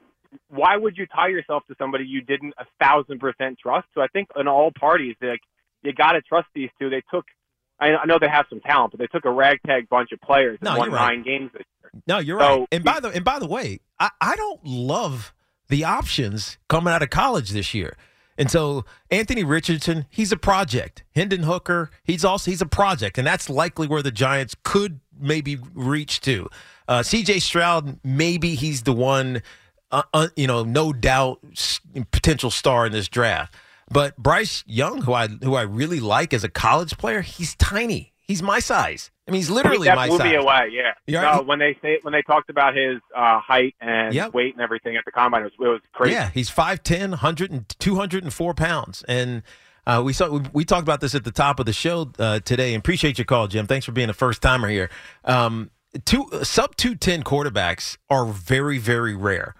why 0.48 0.76
would 0.76 0.98
you 0.98 1.06
tie 1.06 1.28
yourself 1.28 1.62
to 1.68 1.74
somebody 1.78 2.04
you 2.04 2.20
didn't 2.20 2.52
a 2.58 2.66
thousand 2.78 3.18
percent 3.18 3.58
trust? 3.58 3.86
So 3.94 4.02
I 4.02 4.08
think 4.08 4.28
in 4.36 4.46
all 4.46 4.70
parties, 4.78 5.16
like 5.22 5.40
you 5.82 5.94
got 5.94 6.12
to 6.12 6.20
trust 6.20 6.48
these 6.54 6.70
two. 6.78 6.90
They 6.90 7.02
took. 7.10 7.24
I 7.80 7.94
I 7.96 8.04
know 8.06 8.18
they 8.18 8.28
have 8.28 8.46
some 8.50 8.60
talent, 8.60 8.92
but 8.92 9.00
they 9.00 9.06
took 9.06 9.24
a 9.24 9.30
ragtag 9.30 9.88
bunch 9.88 10.12
of 10.12 10.20
players 10.20 10.58
No, 10.62 10.70
and 10.70 10.78
won 10.78 10.90
right. 10.92 11.14
nine 11.14 11.22
games 11.22 11.50
this 11.52 11.62
year. 11.82 12.02
No, 12.06 12.18
you're 12.18 12.40
So- 12.40 12.58
right. 12.60 12.68
And 12.72 12.84
by 12.84 13.00
the 13.00 13.08
and 13.10 13.24
by 13.24 13.38
the 13.38 13.46
way, 13.46 13.80
I, 13.98 14.10
I 14.20 14.36
don't 14.36 14.64
love 14.64 15.32
the 15.68 15.84
options 15.84 16.58
coming 16.68 16.92
out 16.92 17.02
of 17.02 17.10
college 17.10 17.50
this 17.50 17.74
year. 17.74 17.96
And 18.38 18.50
so 18.50 18.84
Anthony 19.10 19.42
Richardson, 19.42 20.06
he's 20.10 20.30
a 20.30 20.36
project. 20.36 21.02
Hendon 21.14 21.42
Hooker, 21.42 21.90
he's 22.04 22.24
also 22.24 22.50
he's 22.50 22.62
a 22.62 22.66
project, 22.66 23.18
and 23.18 23.26
that's 23.26 23.50
likely 23.50 23.88
where 23.88 24.00
the 24.02 24.12
Giants 24.12 24.54
could 24.62 25.00
maybe 25.18 25.58
reach 25.74 26.20
to. 26.22 26.48
Uh, 26.86 27.02
C.J. 27.02 27.40
Stroud, 27.40 27.98
maybe 28.04 28.54
he's 28.54 28.84
the 28.84 28.92
one, 28.92 29.42
uh, 29.90 30.04
uh, 30.14 30.28
you 30.36 30.46
know, 30.46 30.62
no 30.62 30.92
doubt 30.92 31.40
potential 32.12 32.50
star 32.50 32.86
in 32.86 32.92
this 32.92 33.08
draft. 33.08 33.54
But 33.90 34.16
Bryce 34.16 34.64
Young, 34.66 35.02
who 35.02 35.12
I 35.12 35.28
who 35.28 35.54
I 35.54 35.62
really 35.62 36.00
like 36.00 36.34
as 36.34 36.44
a 36.44 36.48
college 36.48 36.98
player, 36.98 37.20
he's 37.22 37.54
tiny. 37.56 38.12
He's 38.20 38.42
my 38.42 38.58
size. 38.58 39.10
I 39.26 39.30
mean, 39.30 39.38
he's 39.40 39.48
literally 39.50 39.86
that 39.88 39.96
my 39.96 40.08
blew 40.08 40.18
size. 40.18 40.30
me 40.30 40.34
away. 40.36 40.68
Yeah. 40.72 40.92
You're 41.06 41.22
no, 41.22 41.42
when 41.42 41.58
they 41.58 41.76
say 41.80 41.98
when 42.02 42.12
they 42.12 42.20
talked 42.22 42.50
about 42.50 42.76
his 42.76 42.98
uh, 43.16 43.40
height 43.40 43.74
and 43.80 44.12
Yep. 44.12 44.34
weight 44.34 44.52
and 44.54 44.62
everything 44.62 44.96
at 44.96 45.04
the 45.06 45.12
combine, 45.12 45.42
it 45.42 45.44
was, 45.44 45.52
it 45.58 45.62
was 45.62 45.80
crazy. 45.92 46.14
Yeah, 46.14 46.30
he's 46.34 46.50
5'10", 46.50 47.10
100 47.10 47.50
and 47.50 47.68
204 47.78 48.54
pounds. 48.54 49.02
And 49.08 49.42
uh, 49.86 50.02
we 50.04 50.12
saw 50.12 50.28
we, 50.28 50.40
we 50.52 50.64
talked 50.66 50.82
about 50.82 51.00
this 51.00 51.14
at 51.14 51.24
the 51.24 51.30
top 51.30 51.58
of 51.58 51.64
the 51.64 51.72
show 51.72 52.10
uh, 52.18 52.40
today. 52.40 52.74
And 52.74 52.80
appreciate 52.82 53.16
your 53.16 53.24
call, 53.24 53.48
Jim. 53.48 53.66
Thanks 53.66 53.86
for 53.86 53.92
being 53.92 54.10
a 54.10 54.14
first 54.14 54.42
timer 54.42 54.68
here. 54.68 54.90
Um, 55.24 55.70
two 56.04 56.28
sub 56.42 56.76
two 56.76 56.94
ten 56.94 57.22
quarterbacks 57.22 57.96
are 58.10 58.26
very 58.26 58.76
very 58.76 59.14
rare, 59.16 59.54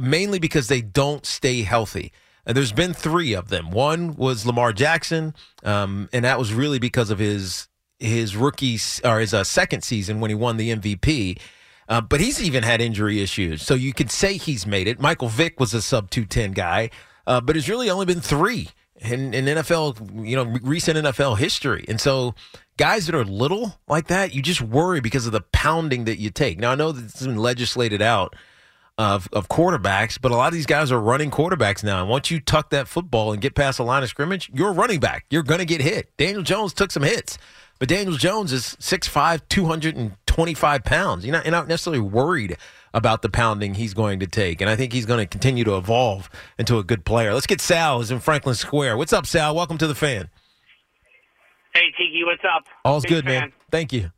mainly 0.00 0.38
because 0.38 0.68
they 0.68 0.80
don't 0.82 1.26
stay 1.26 1.62
healthy. 1.62 2.12
There's 2.44 2.72
been 2.72 2.92
three 2.92 3.34
of 3.34 3.48
them. 3.48 3.70
One 3.70 4.16
was 4.16 4.44
Lamar 4.44 4.72
Jackson, 4.72 5.34
um, 5.62 6.08
and 6.12 6.24
that 6.24 6.38
was 6.38 6.52
really 6.52 6.78
because 6.78 7.10
of 7.10 7.18
his 7.18 7.68
his 7.98 8.36
rookie 8.36 8.78
or 9.04 9.20
his 9.20 9.32
uh, 9.32 9.44
second 9.44 9.82
season 9.82 10.20
when 10.20 10.28
he 10.28 10.34
won 10.34 10.56
the 10.56 10.74
MVP. 10.74 11.38
Uh, 11.88 12.00
but 12.00 12.20
he's 12.20 12.42
even 12.42 12.62
had 12.64 12.80
injury 12.80 13.20
issues, 13.20 13.62
so 13.62 13.74
you 13.74 13.92
could 13.92 14.10
say 14.10 14.36
he's 14.36 14.66
made 14.66 14.88
it. 14.88 15.00
Michael 15.00 15.28
Vick 15.28 15.60
was 15.60 15.72
a 15.74 15.82
sub 15.82 16.10
two 16.10 16.24
ten 16.24 16.52
guy, 16.52 16.90
uh, 17.26 17.40
but 17.40 17.56
it's 17.56 17.68
really 17.68 17.90
only 17.90 18.06
been 18.06 18.20
three 18.20 18.68
in, 19.02 19.34
in 19.34 19.44
NFL, 19.44 20.26
you 20.26 20.36
know, 20.36 20.44
recent 20.62 20.98
NFL 20.98 21.38
history. 21.38 21.84
And 21.88 22.00
so, 22.00 22.34
guys 22.76 23.06
that 23.06 23.14
are 23.14 23.24
little 23.24 23.80
like 23.88 24.06
that, 24.08 24.34
you 24.34 24.42
just 24.42 24.62
worry 24.62 25.00
because 25.00 25.26
of 25.26 25.32
the 25.32 25.42
pounding 25.52 26.04
that 26.04 26.18
you 26.18 26.30
take. 26.30 26.58
Now, 26.58 26.72
I 26.72 26.74
know 26.74 26.92
that 26.92 27.04
it's 27.04 27.24
been 27.24 27.36
legislated 27.36 28.02
out 28.02 28.34
of 28.98 29.28
of 29.32 29.48
quarterbacks, 29.48 30.18
but 30.20 30.32
a 30.32 30.36
lot 30.36 30.48
of 30.48 30.54
these 30.54 30.66
guys 30.66 30.92
are 30.92 31.00
running 31.00 31.30
quarterbacks 31.30 31.82
now. 31.82 32.00
And 32.00 32.08
once 32.08 32.30
you 32.30 32.40
tuck 32.40 32.70
that 32.70 32.88
football 32.88 33.32
and 33.32 33.40
get 33.40 33.54
past 33.54 33.78
the 33.78 33.84
line 33.84 34.02
of 34.02 34.08
scrimmage, 34.08 34.50
you're 34.54 34.68
a 34.68 34.72
running 34.72 35.00
back. 35.00 35.24
You're 35.30 35.42
going 35.42 35.60
to 35.60 35.64
get 35.64 35.80
hit. 35.80 36.14
Daniel 36.16 36.42
Jones 36.42 36.72
took 36.74 36.90
some 36.90 37.02
hits, 37.02 37.38
but 37.78 37.88
Daniel 37.88 38.16
Jones 38.16 38.52
is 38.52 38.76
6'5", 38.80 39.40
225 39.48 40.84
pounds. 40.84 41.24
You're 41.24 41.32
not, 41.34 41.44
you're 41.44 41.52
not 41.52 41.68
necessarily 41.68 42.00
worried 42.00 42.56
about 42.94 43.22
the 43.22 43.30
pounding 43.30 43.74
he's 43.74 43.94
going 43.94 44.20
to 44.20 44.26
take. 44.26 44.60
And 44.60 44.68
I 44.68 44.76
think 44.76 44.92
he's 44.92 45.06
going 45.06 45.20
to 45.20 45.26
continue 45.26 45.64
to 45.64 45.76
evolve 45.76 46.28
into 46.58 46.78
a 46.78 46.84
good 46.84 47.04
player. 47.06 47.32
Let's 47.32 47.46
get 47.46 47.60
Sal, 47.60 47.98
who's 47.98 48.10
in 48.10 48.20
Franklin 48.20 48.54
Square. 48.54 48.98
What's 48.98 49.14
up, 49.14 49.26
Sal? 49.26 49.54
Welcome 49.54 49.78
to 49.78 49.86
the 49.86 49.94
fan. 49.94 50.28
Hey, 51.74 51.90
Tiki, 51.96 52.22
what's 52.24 52.42
up? 52.44 52.64
All's 52.84 53.04
Big 53.04 53.10
good, 53.10 53.24
fan. 53.24 53.40
man. 53.40 53.52
Thank 53.70 53.94
you. 53.94 54.12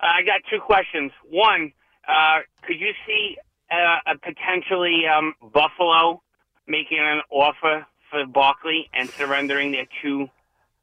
Uh, 0.00 0.06
I 0.18 0.22
got 0.22 0.42
two 0.50 0.60
questions. 0.60 1.10
One, 1.30 1.72
uh, 2.06 2.40
could 2.66 2.78
you 2.78 2.90
see 3.06 3.38
uh, 3.72 4.12
a 4.12 4.18
potentially 4.18 5.02
um, 5.06 5.34
Buffalo 5.52 6.22
making 6.68 6.98
an 7.00 7.22
offer 7.30 7.86
for 8.10 8.26
Barkley 8.26 8.88
and 8.92 9.08
surrendering 9.10 9.72
their 9.72 9.86
two 10.02 10.28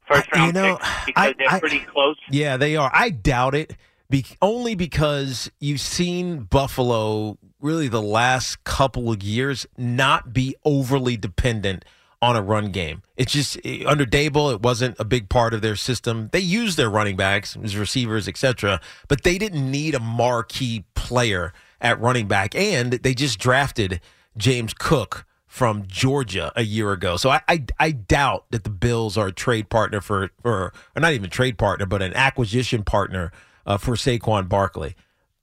first 0.06 0.30
round 0.34 0.48
you 0.48 0.52
know, 0.60 0.76
picks 0.76 1.06
because 1.06 1.26
I- 1.28 1.34
they're 1.38 1.50
I- 1.52 1.60
pretty 1.60 1.80
close? 1.80 2.16
Yeah, 2.30 2.56
they 2.56 2.76
are. 2.76 2.90
I 2.92 3.10
doubt 3.10 3.54
it. 3.54 3.76
Be- 4.10 4.26
only 4.42 4.74
because 4.74 5.50
you've 5.60 5.80
seen 5.80 6.40
Buffalo 6.40 7.38
really 7.60 7.86
the 7.88 8.02
last 8.02 8.64
couple 8.64 9.12
of 9.12 9.22
years 9.22 9.66
not 9.78 10.32
be 10.32 10.56
overly 10.64 11.16
dependent 11.16 11.84
on 12.22 12.34
a 12.36 12.42
run 12.42 12.70
game. 12.72 13.02
It's 13.16 13.32
just 13.32 13.56
eh, 13.64 13.84
under 13.86 14.04
Daboll, 14.04 14.52
it 14.52 14.62
wasn't 14.62 14.96
a 14.98 15.04
big 15.04 15.28
part 15.28 15.54
of 15.54 15.62
their 15.62 15.76
system. 15.76 16.28
They 16.32 16.40
used 16.40 16.76
their 16.76 16.90
running 16.90 17.16
backs, 17.16 17.56
receivers, 17.56 18.26
etc., 18.28 18.80
but 19.08 19.22
they 19.22 19.38
didn't 19.38 19.70
need 19.70 19.94
a 19.94 20.00
marquee 20.00 20.84
player 20.94 21.52
at 21.80 22.00
running 22.00 22.28
back, 22.28 22.54
and 22.54 22.92
they 22.92 23.14
just 23.14 23.38
drafted 23.38 24.00
James 24.36 24.74
Cook 24.74 25.26
from 25.46 25.84
Georgia 25.88 26.52
a 26.54 26.62
year 26.62 26.92
ago. 26.92 27.16
So 27.16 27.30
I, 27.30 27.40
I, 27.48 27.64
I 27.78 27.90
doubt 27.90 28.44
that 28.50 28.62
the 28.62 28.70
Bills 28.70 29.18
are 29.18 29.28
a 29.28 29.32
trade 29.32 29.68
partner 29.68 30.00
for, 30.00 30.30
or, 30.44 30.72
or 30.94 31.00
not 31.00 31.12
even 31.12 31.28
trade 31.28 31.58
partner, 31.58 31.86
but 31.86 32.02
an 32.02 32.14
acquisition 32.14 32.84
partner 32.84 33.32
uh, 33.66 33.76
for 33.76 33.94
Saquon 33.94 34.48
Barkley. 34.48 34.94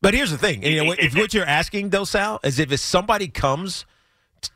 But 0.01 0.13
here's 0.13 0.31
the 0.31 0.37
thing, 0.37 0.63
you 0.63 0.83
know, 0.83 0.95
if 0.97 1.15
what 1.15 1.33
you're 1.33 1.45
asking 1.45 1.89
though, 1.89 2.05
Sal, 2.05 2.39
is 2.43 2.57
if 2.59 2.79
somebody 2.79 3.27
comes 3.27 3.85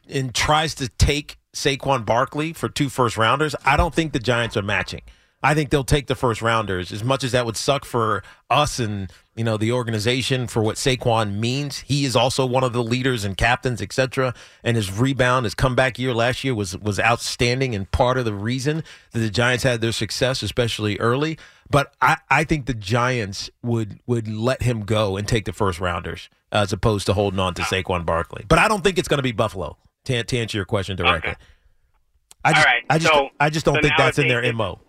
and 0.07 0.33
tries 0.33 0.75
to 0.75 0.87
take 0.87 1.37
Saquon 1.53 2.05
Barkley 2.05 2.53
for 2.53 2.69
two 2.69 2.89
first 2.89 3.17
rounders, 3.17 3.55
I 3.65 3.75
don't 3.75 3.93
think 3.93 4.13
the 4.13 4.19
Giants 4.19 4.55
are 4.55 4.61
matching. 4.61 5.01
I 5.43 5.55
think 5.55 5.71
they'll 5.71 5.83
take 5.83 6.07
the 6.07 6.15
first 6.15 6.41
rounders. 6.41 6.91
As 6.91 7.03
much 7.03 7.23
as 7.23 7.31
that 7.31 7.45
would 7.45 7.57
suck 7.57 7.83
for 7.83 8.21
us 8.49 8.77
and 8.79 9.11
you 9.35 9.43
know 9.43 9.57
the 9.57 9.71
organization 9.71 10.45
for 10.47 10.61
what 10.61 10.75
Saquon 10.75 11.35
means, 11.35 11.79
he 11.79 12.05
is 12.05 12.15
also 12.15 12.45
one 12.45 12.63
of 12.63 12.73
the 12.73 12.83
leaders 12.83 13.23
and 13.23 13.35
captains, 13.35 13.81
etc. 13.81 14.33
And 14.63 14.77
his 14.77 14.91
rebound, 14.91 15.45
his 15.45 15.55
comeback 15.55 15.97
year 15.97 16.13
last 16.13 16.43
year 16.43 16.53
was 16.53 16.77
was 16.77 16.99
outstanding 16.99 17.73
and 17.73 17.89
part 17.91 18.17
of 18.17 18.25
the 18.25 18.33
reason 18.33 18.83
that 19.11 19.19
the 19.19 19.29
Giants 19.31 19.63
had 19.63 19.81
their 19.81 19.91
success, 19.91 20.43
especially 20.43 20.99
early. 20.99 21.39
But 21.69 21.93
I, 22.01 22.17
I 22.29 22.43
think 22.43 22.65
the 22.67 22.73
Giants 22.73 23.49
would 23.63 23.99
would 24.05 24.27
let 24.27 24.61
him 24.61 24.81
go 24.85 25.17
and 25.17 25.27
take 25.27 25.45
the 25.45 25.53
first 25.53 25.79
rounders 25.79 26.29
as 26.51 26.71
opposed 26.73 27.05
to 27.07 27.13
holding 27.13 27.39
on 27.39 27.53
to 27.55 27.61
Saquon 27.63 28.05
Barkley. 28.05 28.45
But 28.47 28.59
I 28.59 28.67
don't 28.67 28.83
think 28.83 28.99
it's 28.99 29.07
going 29.07 29.19
to 29.19 29.23
be 29.23 29.31
Buffalo. 29.31 29.77
To, 30.05 30.23
to 30.23 30.37
answer 30.37 30.57
your 30.57 30.65
question 30.65 30.97
directly, 30.97 31.29
Okay. 31.31 31.39
I 32.43 32.53
just 32.53 32.65
All 32.67 32.73
right, 32.73 32.83
I 32.89 32.97
just 32.97 33.13
so- 33.13 33.29
I 33.39 33.49
just 33.51 33.65
don't 33.65 33.75
so 33.75 33.81
think 33.81 33.93
that's 33.97 34.17
in 34.17 34.27
their 34.27 34.51
mo. 34.53 34.79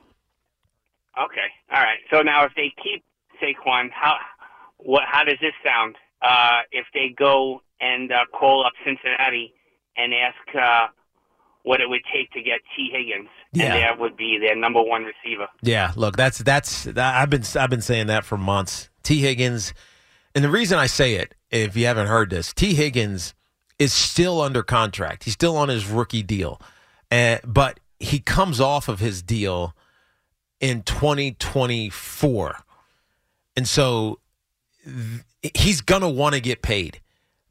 Okay. 1.18 1.48
All 1.72 1.82
right. 1.82 1.98
So 2.10 2.22
now, 2.22 2.44
if 2.44 2.52
they 2.56 2.72
keep 2.82 3.04
Saquon, 3.42 3.90
how 3.92 4.16
what? 4.78 5.02
How 5.06 5.24
does 5.24 5.38
this 5.40 5.52
sound? 5.64 5.96
Uh, 6.22 6.60
if 6.70 6.86
they 6.94 7.14
go 7.16 7.60
and 7.80 8.12
uh, 8.12 8.24
call 8.32 8.64
up 8.64 8.72
Cincinnati 8.84 9.52
and 9.96 10.12
ask 10.14 10.56
uh, 10.56 10.86
what 11.64 11.80
it 11.80 11.88
would 11.88 12.02
take 12.14 12.30
to 12.32 12.40
get 12.40 12.60
Tee 12.76 12.90
Higgins, 12.92 13.28
Yeah. 13.52 13.74
and 13.74 13.82
that 13.82 13.98
would 14.00 14.16
be 14.16 14.38
their 14.40 14.54
number 14.56 14.80
one 14.82 15.02
receiver. 15.04 15.48
Yeah, 15.62 15.92
look, 15.96 16.16
that's 16.16 16.38
that's 16.38 16.86
I've 16.96 17.30
been 17.30 17.42
I've 17.58 17.70
been 17.70 17.82
saying 17.82 18.06
that 18.06 18.24
for 18.24 18.36
months. 18.38 18.88
Tee 19.02 19.20
Higgins, 19.20 19.74
and 20.34 20.44
the 20.44 20.48
reason 20.48 20.78
I 20.78 20.86
say 20.86 21.14
it, 21.14 21.34
if 21.50 21.76
you 21.76 21.86
haven't 21.86 22.06
heard 22.06 22.30
this, 22.30 22.52
Tee 22.54 22.74
Higgins 22.74 23.34
is 23.78 23.92
still 23.92 24.40
under 24.40 24.62
contract. 24.62 25.24
He's 25.24 25.34
still 25.34 25.56
on 25.56 25.68
his 25.68 25.86
rookie 25.88 26.22
deal, 26.22 26.60
uh, 27.10 27.38
but 27.44 27.80
he 27.98 28.20
comes 28.20 28.60
off 28.60 28.88
of 28.88 29.00
his 29.00 29.22
deal 29.22 29.74
in 30.62 30.82
2024, 30.84 32.56
and 33.56 33.68
so 33.68 34.18
th- 34.84 35.52
he's 35.54 35.82
gonna 35.82 36.08
want 36.08 36.34
to 36.34 36.40
get 36.40 36.62
paid, 36.62 37.02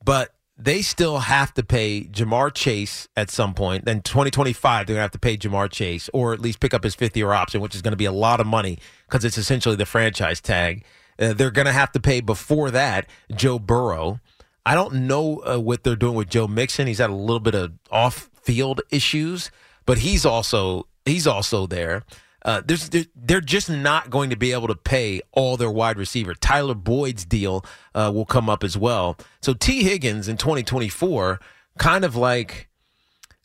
but 0.04 0.34
they 0.58 0.82
still 0.82 1.20
have 1.20 1.54
to 1.56 1.64
pay 1.64 2.04
Ja'Marr 2.04 2.54
Chase 2.54 3.08
at 3.18 3.30
some 3.30 3.54
point. 3.54 3.86
Then 3.86 4.02
2025, 4.02 4.88
they're 4.88 4.96
gonna 4.96 5.02
have 5.02 5.12
to 5.12 5.20
pay 5.20 5.38
Ja'Marr 5.38 5.72
Chase, 5.72 6.10
or 6.14 6.34
at 6.34 6.40
least 6.40 6.60
pick 6.60 6.74
up 6.74 6.84
his 6.84 6.96
fifth 6.96 7.18
year 7.18 7.32
option, 7.32 7.62
which 7.62 7.76
is 7.76 7.82
going 7.82 7.94
to 7.94 7.98
be 7.98 8.06
a 8.06 8.12
lot 8.12 8.40
of 8.40 8.48
money 8.48 8.80
because 9.08 9.26
it's 9.26 9.38
essentially 9.38 9.76
the 9.76 9.86
franchise 9.86 10.42
tag. 10.42 10.84
Uh, 11.20 11.34
they're 11.34 11.52
going 11.52 11.66
to 11.66 11.72
have 11.72 11.92
to 11.92 12.00
pay 12.00 12.22
before 12.22 12.72
that 12.72 13.08
Joe 13.36 13.60
Burrow. 13.60 14.20
I 14.66 14.76
don't 14.76 15.08
know 15.08 15.42
uh, 15.46 15.60
what 15.60 15.84
they're 15.84 15.96
doing 15.96 16.16
with 16.16 16.30
Joe 16.30 16.48
Mixon. 16.48 16.88
He's 16.88 17.00
had 17.00 17.10
a 17.10 17.16
little 17.16 17.40
bit 17.40 17.56
of 17.56 17.74
off 17.90 18.30
field 18.42 18.82
issues, 18.92 19.52
but 19.86 20.00
he's 20.00 20.26
also 20.26 20.88
he's 21.06 21.26
also 21.28 21.66
there. 21.66 22.04
Uh, 22.44 22.62
there's 22.66 22.90
they're 23.16 23.42
just 23.42 23.70
not 23.70 24.10
going 24.10 24.30
to 24.30 24.36
be 24.36 24.52
able 24.52 24.68
to 24.68 24.76
pay 24.76 25.22
all 25.32 25.58
their 25.58 25.70
wide 25.70 25.98
receiver. 25.98 26.34
Tyler 26.34 26.74
Boyd's 26.74 27.26
deal 27.26 27.64
uh, 27.94 28.12
will 28.14 28.26
come 28.26 28.50
up 28.50 28.64
as 28.64 28.78
well. 28.78 29.18
So 29.42 29.54
Tee 29.54 29.84
Higgins 29.84 30.28
in 30.28 30.38
2024, 30.38 31.40
kind 31.78 32.04
of 32.04 32.16
like 32.16 32.70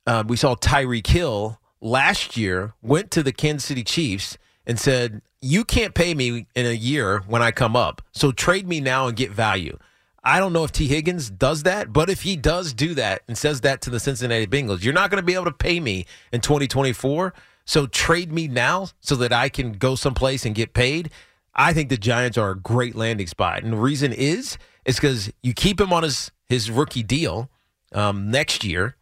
uh, 0.06 0.24
we 0.26 0.36
saw 0.36 0.54
Tyreek 0.54 1.06
Hill 1.06 1.60
last 1.80 2.36
year, 2.36 2.72
went 2.82 3.10
to 3.10 3.22
the 3.22 3.32
Kansas 3.32 3.68
City 3.68 3.84
Chiefs 3.84 4.38
and 4.66 4.80
said, 4.80 5.20
"You 5.42 5.64
can't 5.64 5.94
pay 5.94 6.14
me 6.14 6.46
in 6.54 6.66
a 6.66 6.72
year 6.72 7.22
when 7.26 7.42
I 7.42 7.50
come 7.50 7.76
up, 7.76 8.00
so 8.12 8.32
trade 8.32 8.66
me 8.66 8.80
now 8.80 9.08
and 9.08 9.16
get 9.16 9.30
value." 9.30 9.78
I 10.26 10.40
don't 10.40 10.52
know 10.52 10.64
if 10.64 10.72
Tee 10.72 10.88
Higgins 10.88 11.30
does 11.30 11.62
that, 11.62 11.92
but 11.92 12.10
if 12.10 12.22
he 12.22 12.34
does 12.34 12.74
do 12.74 12.94
that 12.94 13.22
and 13.28 13.38
says 13.38 13.60
that 13.60 13.80
to 13.82 13.90
the 13.90 14.00
Cincinnati 14.00 14.48
Bengals, 14.48 14.82
you're 14.82 14.92
not 14.92 15.08
going 15.08 15.22
to 15.22 15.24
be 15.24 15.34
able 15.34 15.44
to 15.44 15.52
pay 15.52 15.78
me 15.78 16.04
in 16.32 16.40
2024. 16.40 17.32
So 17.66 17.86
trade 17.86 18.32
me 18.32 18.48
now 18.48 18.88
so 19.00 19.16
that 19.16 19.32
I 19.32 19.48
can 19.48 19.72
go 19.72 19.96
someplace 19.96 20.46
and 20.46 20.54
get 20.54 20.72
paid. 20.72 21.10
I 21.54 21.72
think 21.72 21.88
the 21.88 21.96
Giants 21.96 22.38
are 22.38 22.50
a 22.50 22.56
great 22.56 22.94
landing 22.94 23.26
spot. 23.26 23.62
And 23.62 23.72
the 23.72 23.76
reason 23.76 24.12
is, 24.12 24.56
is 24.84 24.96
because 24.96 25.32
you 25.42 25.52
keep 25.52 25.80
him 25.80 25.92
on 25.92 26.04
his, 26.04 26.30
his 26.48 26.70
rookie 26.70 27.02
deal 27.02 27.50
um, 27.92 28.30
next 28.30 28.62
year, 28.62 28.94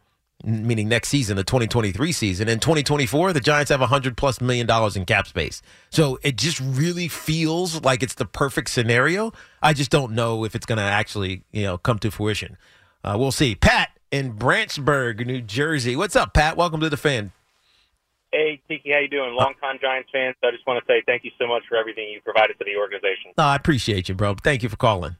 meaning 0.43 0.87
next 0.87 1.09
season, 1.09 1.37
the 1.37 1.43
2023 1.43 2.11
season. 2.11 2.49
In 2.49 2.59
2024, 2.59 3.33
the 3.33 3.39
Giants 3.39 3.69
have 3.69 3.81
100 3.81 4.17
plus 4.17 4.41
million 4.41 4.65
dollars 4.65 4.95
in 4.95 5.05
cap 5.05 5.27
space. 5.27 5.61
So 5.91 6.17
it 6.23 6.35
just 6.35 6.59
really 6.59 7.07
feels 7.07 7.83
like 7.83 8.01
it's 8.01 8.15
the 8.15 8.25
perfect 8.25 8.71
scenario. 8.71 9.31
I 9.61 9.73
just 9.73 9.91
don't 9.91 10.13
know 10.13 10.43
if 10.43 10.55
it's 10.55 10.65
going 10.65 10.77
to 10.77 10.83
actually, 10.83 11.43
you 11.51 11.63
know, 11.63 11.77
come 11.77 11.99
to 11.99 12.09
fruition. 12.09 12.57
Uh, 13.03 13.15
we'll 13.19 13.31
see. 13.31 13.53
Pat 13.53 13.91
in 14.11 14.33
Branchburg, 14.33 15.23
New 15.25 15.41
Jersey. 15.41 15.95
What's 15.95 16.15
up, 16.15 16.33
Pat? 16.33 16.57
Welcome 16.57 16.79
to 16.79 16.89
the 16.89 16.97
fan. 16.97 17.31
Hey, 18.35 18.59
Tiki, 18.67 18.91
how 18.91 18.99
you 18.99 19.07
doing? 19.07 19.33
Longtime 19.33 19.79
Giants 19.81 20.09
fan. 20.11 20.33
So 20.41 20.49
I 20.49 20.51
just 20.51 20.67
want 20.67 20.83
to 20.83 20.85
say 20.91 21.01
thank 21.05 21.23
you 21.23 21.31
so 21.39 21.47
much 21.47 21.63
for 21.69 21.77
everything 21.77 22.09
you 22.09 22.19
provided 22.21 22.59
to 22.59 22.65
the 22.65 22.75
organization. 22.75 23.31
No, 23.37 23.45
I 23.45 23.55
appreciate 23.55 24.09
you, 24.09 24.15
bro. 24.15 24.35
Thank 24.43 24.61
you 24.61 24.67
for 24.67 24.75
calling. 24.75 25.15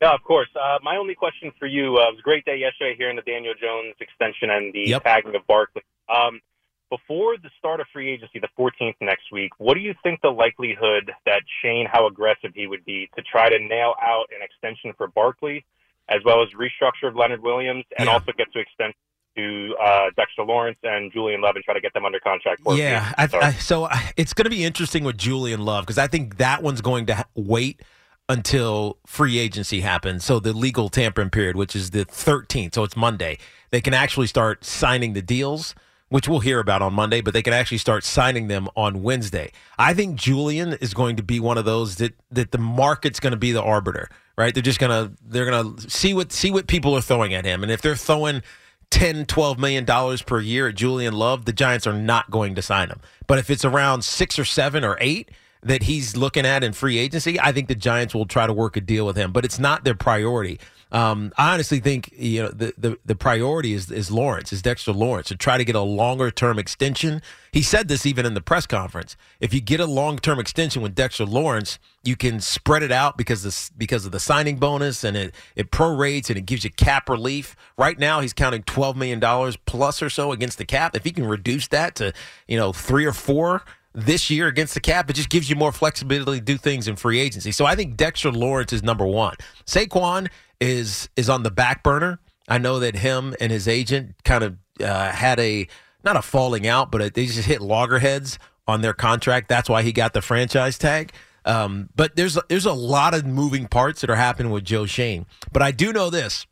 No, 0.00 0.14
of 0.14 0.22
course. 0.22 0.48
Uh, 0.56 0.78
my 0.82 0.96
only 0.96 1.14
question 1.14 1.52
for 1.58 1.66
you 1.66 1.98
uh, 1.98 2.08
it 2.08 2.12
was 2.12 2.20
a 2.20 2.22
great 2.22 2.46
day 2.46 2.56
yesterday 2.56 2.94
hearing 2.96 3.16
the 3.16 3.22
Daniel 3.22 3.52
Jones 3.60 3.94
extension 4.00 4.48
and 4.48 4.72
the 4.72 4.84
Yep. 4.88 5.02
tagging 5.04 5.34
of 5.34 5.46
Barkley. 5.46 5.82
Um, 6.08 6.40
before 6.88 7.36
the 7.36 7.50
start 7.58 7.80
of 7.80 7.86
free 7.92 8.10
agency, 8.10 8.38
the 8.38 8.48
14th 8.58 8.94
next 9.02 9.30
week, 9.30 9.52
what 9.58 9.74
do 9.74 9.80
you 9.80 9.94
think 10.02 10.22
the 10.22 10.30
likelihood 10.30 11.12
that 11.26 11.42
Schoen, 11.60 11.84
how 11.92 12.06
aggressive 12.06 12.52
he 12.54 12.66
would 12.66 12.86
be 12.86 13.10
to 13.16 13.22
try 13.22 13.50
to 13.50 13.58
nail 13.58 13.94
out 14.00 14.30
an 14.34 14.40
extension 14.40 14.94
for 14.96 15.08
Barkley, 15.08 15.66
as 16.08 16.20
well 16.24 16.42
as 16.42 16.48
restructure 16.56 17.06
of 17.08 17.16
Leonard 17.16 17.42
Williams, 17.42 17.84
and 17.98 18.06
Yeah. 18.06 18.14
also 18.14 18.32
get 18.32 18.50
to 18.54 18.60
extend 18.60 18.94
to 19.38 19.76
uh, 19.82 20.06
Dexter 20.16 20.42
Lawrence 20.42 20.78
and 20.82 21.12
Julian 21.12 21.40
Love 21.40 21.54
and 21.56 21.64
try 21.64 21.72
to 21.74 21.80
get 21.80 21.94
them 21.94 22.04
under 22.04 22.20
contract 22.20 22.60
for 22.62 22.76
Yeah. 22.76 23.12
I, 23.16 23.26
Sorry. 23.28 23.44
I, 23.44 23.52
so 23.52 23.84
I- 23.86 24.12
it's 24.16 24.34
going 24.34 24.44
to 24.44 24.50
be 24.50 24.64
interesting 24.64 25.04
with 25.04 25.16
Julian 25.16 25.64
Love 25.64 25.84
because 25.86 25.98
I 25.98 26.08
think 26.08 26.36
that 26.38 26.62
one's 26.62 26.80
going 26.80 27.06
to 27.06 27.24
wait 27.34 27.80
until 28.28 28.98
free 29.06 29.38
agency 29.38 29.80
happens. 29.80 30.24
So 30.24 30.38
the 30.40 30.52
legal 30.52 30.88
tampering 30.88 31.30
period, 31.30 31.56
which 31.56 31.74
is 31.74 31.90
the 31.90 32.04
13th, 32.04 32.74
so 32.74 32.84
it's 32.84 32.96
Monday, 32.96 33.38
they 33.70 33.80
can 33.80 33.94
actually 33.94 34.26
start 34.26 34.64
signing 34.64 35.14
the 35.14 35.22
deals, 35.22 35.74
which 36.10 36.28
we'll 36.28 36.40
hear 36.40 36.58
about 36.58 36.82
on 36.82 36.92
Monday, 36.92 37.20
but 37.20 37.32
they 37.32 37.42
can 37.42 37.52
actually 37.54 37.78
start 37.78 38.04
signing 38.04 38.48
them 38.48 38.68
on 38.76 39.02
Wednesday. 39.02 39.50
I 39.78 39.94
think 39.94 40.16
Julian 40.16 40.74
is 40.74 40.92
going 40.94 41.16
to 41.16 41.22
be 41.22 41.40
one 41.40 41.56
of 41.58 41.64
those 41.64 41.96
that 41.96 42.14
that 42.30 42.50
the 42.50 42.58
market's 42.58 43.20
going 43.20 43.30
to 43.32 43.38
be 43.38 43.52
the 43.52 43.62
arbiter, 43.62 44.08
right? 44.36 44.52
They're 44.52 44.62
just 44.62 44.78
going 44.80 44.90
to 44.90 45.14
they're 45.26 45.50
going 45.50 45.76
to 45.76 45.90
see 45.90 46.12
what 46.14 46.32
see 46.32 46.50
what 46.50 46.66
people 46.66 46.94
are 46.96 47.02
throwing 47.02 47.32
at 47.34 47.44
him, 47.44 47.62
and 47.62 47.70
if 47.72 47.80
they're 47.82 47.96
throwing 47.96 48.42
10 48.90 49.26
12 49.26 49.58
million 49.58 49.84
dollars 49.84 50.22
per 50.22 50.40
year 50.40 50.68
at 50.68 50.74
Julian 50.74 51.14
Love, 51.14 51.44
the 51.44 51.52
Giants 51.52 51.86
are 51.86 51.92
not 51.92 52.30
going 52.30 52.54
to 52.54 52.62
sign 52.62 52.88
him. 52.88 53.00
But 53.26 53.38
if 53.38 53.50
it's 53.50 53.64
around 53.64 54.02
6 54.02 54.38
or 54.38 54.44
7 54.44 54.84
or 54.84 54.96
8 55.00 55.30
that 55.62 55.84
he's 55.84 56.16
looking 56.16 56.46
at 56.46 56.64
in 56.64 56.72
free 56.72 56.98
agency, 56.98 57.38
I 57.38 57.52
think 57.52 57.68
the 57.68 57.74
Giants 57.74 58.14
will 58.14 58.26
try 58.26 58.46
to 58.46 58.52
work 58.52 58.76
a 58.76 58.80
deal 58.80 59.04
with 59.04 59.16
him, 59.16 59.32
but 59.32 59.44
it's 59.44 59.58
not 59.58 59.84
their 59.84 59.94
priority. 59.94 60.58
Um, 60.90 61.32
I 61.36 61.52
honestly 61.52 61.80
think 61.80 62.10
you 62.16 62.42
know 62.42 62.48
the, 62.48 62.72
the 62.78 62.98
the 63.04 63.14
priority 63.14 63.74
is 63.74 63.90
is 63.90 64.10
Lawrence, 64.10 64.52
is 64.52 64.62
Dexter 64.62 64.92
Lawrence 64.92 65.28
to 65.28 65.36
try 65.36 65.58
to 65.58 65.64
get 65.64 65.76
a 65.76 65.80
longer 65.80 66.30
term 66.30 66.58
extension. 66.58 67.20
He 67.52 67.62
said 67.62 67.88
this 67.88 68.06
even 68.06 68.24
in 68.24 68.34
the 68.34 68.40
press 68.40 68.66
conference. 68.66 69.16
If 69.40 69.52
you 69.52 69.60
get 69.60 69.80
a 69.80 69.86
long 69.86 70.18
term 70.18 70.38
extension 70.38 70.80
with 70.80 70.94
Dexter 70.94 71.26
Lawrence, 71.26 71.78
you 72.04 72.16
can 72.16 72.40
spread 72.40 72.82
it 72.82 72.92
out 72.92 73.18
because 73.18 73.42
this 73.42 73.70
because 73.76 74.06
of 74.06 74.12
the 74.12 74.20
signing 74.20 74.56
bonus 74.56 75.04
and 75.04 75.16
it 75.16 75.34
it 75.56 75.70
prorates 75.70 76.30
and 76.30 76.38
it 76.38 76.46
gives 76.46 76.64
you 76.64 76.70
cap 76.70 77.10
relief. 77.10 77.54
Right 77.76 77.98
now, 77.98 78.20
he's 78.20 78.32
counting 78.32 78.62
twelve 78.62 78.96
million 78.96 79.20
dollars 79.20 79.56
plus 79.56 80.02
or 80.02 80.08
so 80.08 80.32
against 80.32 80.56
the 80.56 80.64
cap. 80.64 80.96
If 80.96 81.04
he 81.04 81.10
can 81.10 81.26
reduce 81.26 81.68
that 81.68 81.96
to 81.96 82.14
you 82.46 82.56
know 82.56 82.72
three 82.72 83.04
or 83.04 83.12
four 83.12 83.62
this 83.94 84.30
year 84.30 84.46
against 84.46 84.74
the 84.74 84.80
cap, 84.80 85.10
it 85.10 85.14
just 85.14 85.28
gives 85.28 85.50
you 85.50 85.56
more 85.56 85.72
flexibility 85.72 86.38
to 86.38 86.44
do 86.44 86.56
things 86.56 86.88
in 86.88 86.96
free 86.96 87.18
agency. 87.18 87.52
So 87.52 87.66
I 87.66 87.74
think 87.74 87.96
Dexter 87.96 88.30
Lawrence 88.30 88.72
is 88.72 88.82
number 88.82 89.06
one. 89.06 89.34
Saquon 89.66 90.28
is 90.60 91.08
is 91.16 91.28
on 91.28 91.42
the 91.42 91.50
back 91.50 91.82
burner. 91.82 92.20
I 92.48 92.58
know 92.58 92.78
that 92.80 92.96
him 92.96 93.34
and 93.40 93.52
his 93.52 93.68
agent 93.68 94.14
kind 94.24 94.42
of 94.42 94.56
uh, 94.80 95.10
had 95.10 95.38
a 95.38 95.68
not 96.04 96.16
a 96.16 96.22
falling 96.22 96.66
out, 96.66 96.90
but 96.90 97.14
they 97.14 97.26
just 97.26 97.46
hit 97.46 97.60
loggerheads 97.60 98.38
on 98.66 98.82
their 98.82 98.94
contract. 98.94 99.48
That's 99.48 99.68
why 99.68 99.82
he 99.82 99.92
got 99.92 100.12
the 100.12 100.22
franchise 100.22 100.78
tag. 100.78 101.12
Um, 101.44 101.88
but 101.94 102.16
there's 102.16 102.38
there's 102.48 102.66
a 102.66 102.72
lot 102.72 103.14
of 103.14 103.26
moving 103.26 103.66
parts 103.66 104.00
that 104.00 104.10
are 104.10 104.16
happening 104.16 104.52
with 104.52 104.64
Joe 104.64 104.86
Schoen. 104.86 105.26
But 105.52 105.62
I 105.62 105.70
do 105.70 105.92
know 105.92 106.10
this, 106.10 106.46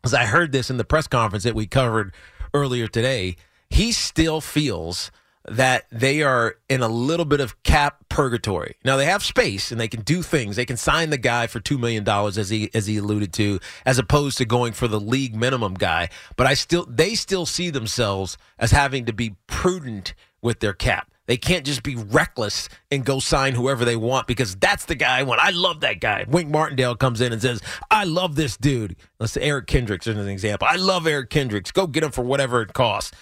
because 0.00 0.14
I 0.14 0.24
heard 0.24 0.52
this 0.52 0.70
in 0.70 0.76
the 0.76 0.84
press 0.84 1.06
conference 1.06 1.44
that 1.44 1.54
we 1.54 1.66
covered 1.66 2.12
earlier 2.54 2.88
today. 2.88 3.36
He 3.70 3.92
still 3.92 4.40
feels 4.40 5.10
that 5.48 5.86
they 5.90 6.22
are 6.22 6.56
in 6.68 6.82
a 6.82 6.88
little 6.88 7.24
bit 7.24 7.40
of 7.40 7.62
cap 7.62 8.04
purgatory. 8.08 8.76
Now 8.84 8.96
they 8.96 9.06
have 9.06 9.24
space 9.24 9.72
and 9.72 9.80
they 9.80 9.88
can 9.88 10.02
do 10.02 10.22
things. 10.22 10.56
They 10.56 10.64
can 10.64 10.76
sign 10.76 11.10
the 11.10 11.18
guy 11.18 11.46
for 11.46 11.60
two 11.60 11.78
million 11.78 12.04
dollars 12.04 12.38
as 12.38 12.50
he 12.50 12.70
as 12.74 12.86
he 12.86 12.98
alluded 12.98 13.32
to, 13.34 13.58
as 13.84 13.98
opposed 13.98 14.38
to 14.38 14.44
going 14.44 14.72
for 14.72 14.88
the 14.88 15.00
league 15.00 15.34
minimum 15.34 15.74
guy. 15.74 16.10
But 16.36 16.46
I 16.46 16.54
still 16.54 16.86
they 16.88 17.14
still 17.14 17.46
see 17.46 17.70
themselves 17.70 18.36
as 18.58 18.70
having 18.70 19.06
to 19.06 19.12
be 19.12 19.36
prudent 19.46 20.14
with 20.40 20.60
their 20.60 20.74
cap. 20.74 21.08
They 21.26 21.36
can't 21.36 21.64
just 21.64 21.84
be 21.84 21.94
reckless 21.94 22.68
and 22.90 23.04
go 23.04 23.20
sign 23.20 23.54
whoever 23.54 23.84
they 23.84 23.94
want 23.94 24.26
because 24.26 24.56
that's 24.56 24.86
the 24.86 24.96
guy 24.96 25.20
I 25.20 25.22
want. 25.22 25.40
I 25.40 25.50
love 25.50 25.80
that 25.80 26.00
guy. 26.00 26.24
Wink 26.28 26.50
Martindale 26.50 26.96
comes 26.96 27.20
in 27.20 27.32
and 27.32 27.40
says, 27.40 27.62
I 27.90 28.04
love 28.04 28.34
this 28.34 28.56
dude. 28.56 28.96
Let's 29.20 29.32
say 29.34 29.42
Eric 29.42 29.68
Kendricks 29.68 30.08
is 30.08 30.18
an 30.18 30.28
example. 30.28 30.66
I 30.68 30.76
love 30.76 31.06
Eric 31.06 31.30
Kendricks. 31.30 31.70
Go 31.70 31.86
get 31.86 32.02
him 32.02 32.10
for 32.10 32.22
whatever 32.22 32.60
it 32.60 32.72
costs. 32.72 33.12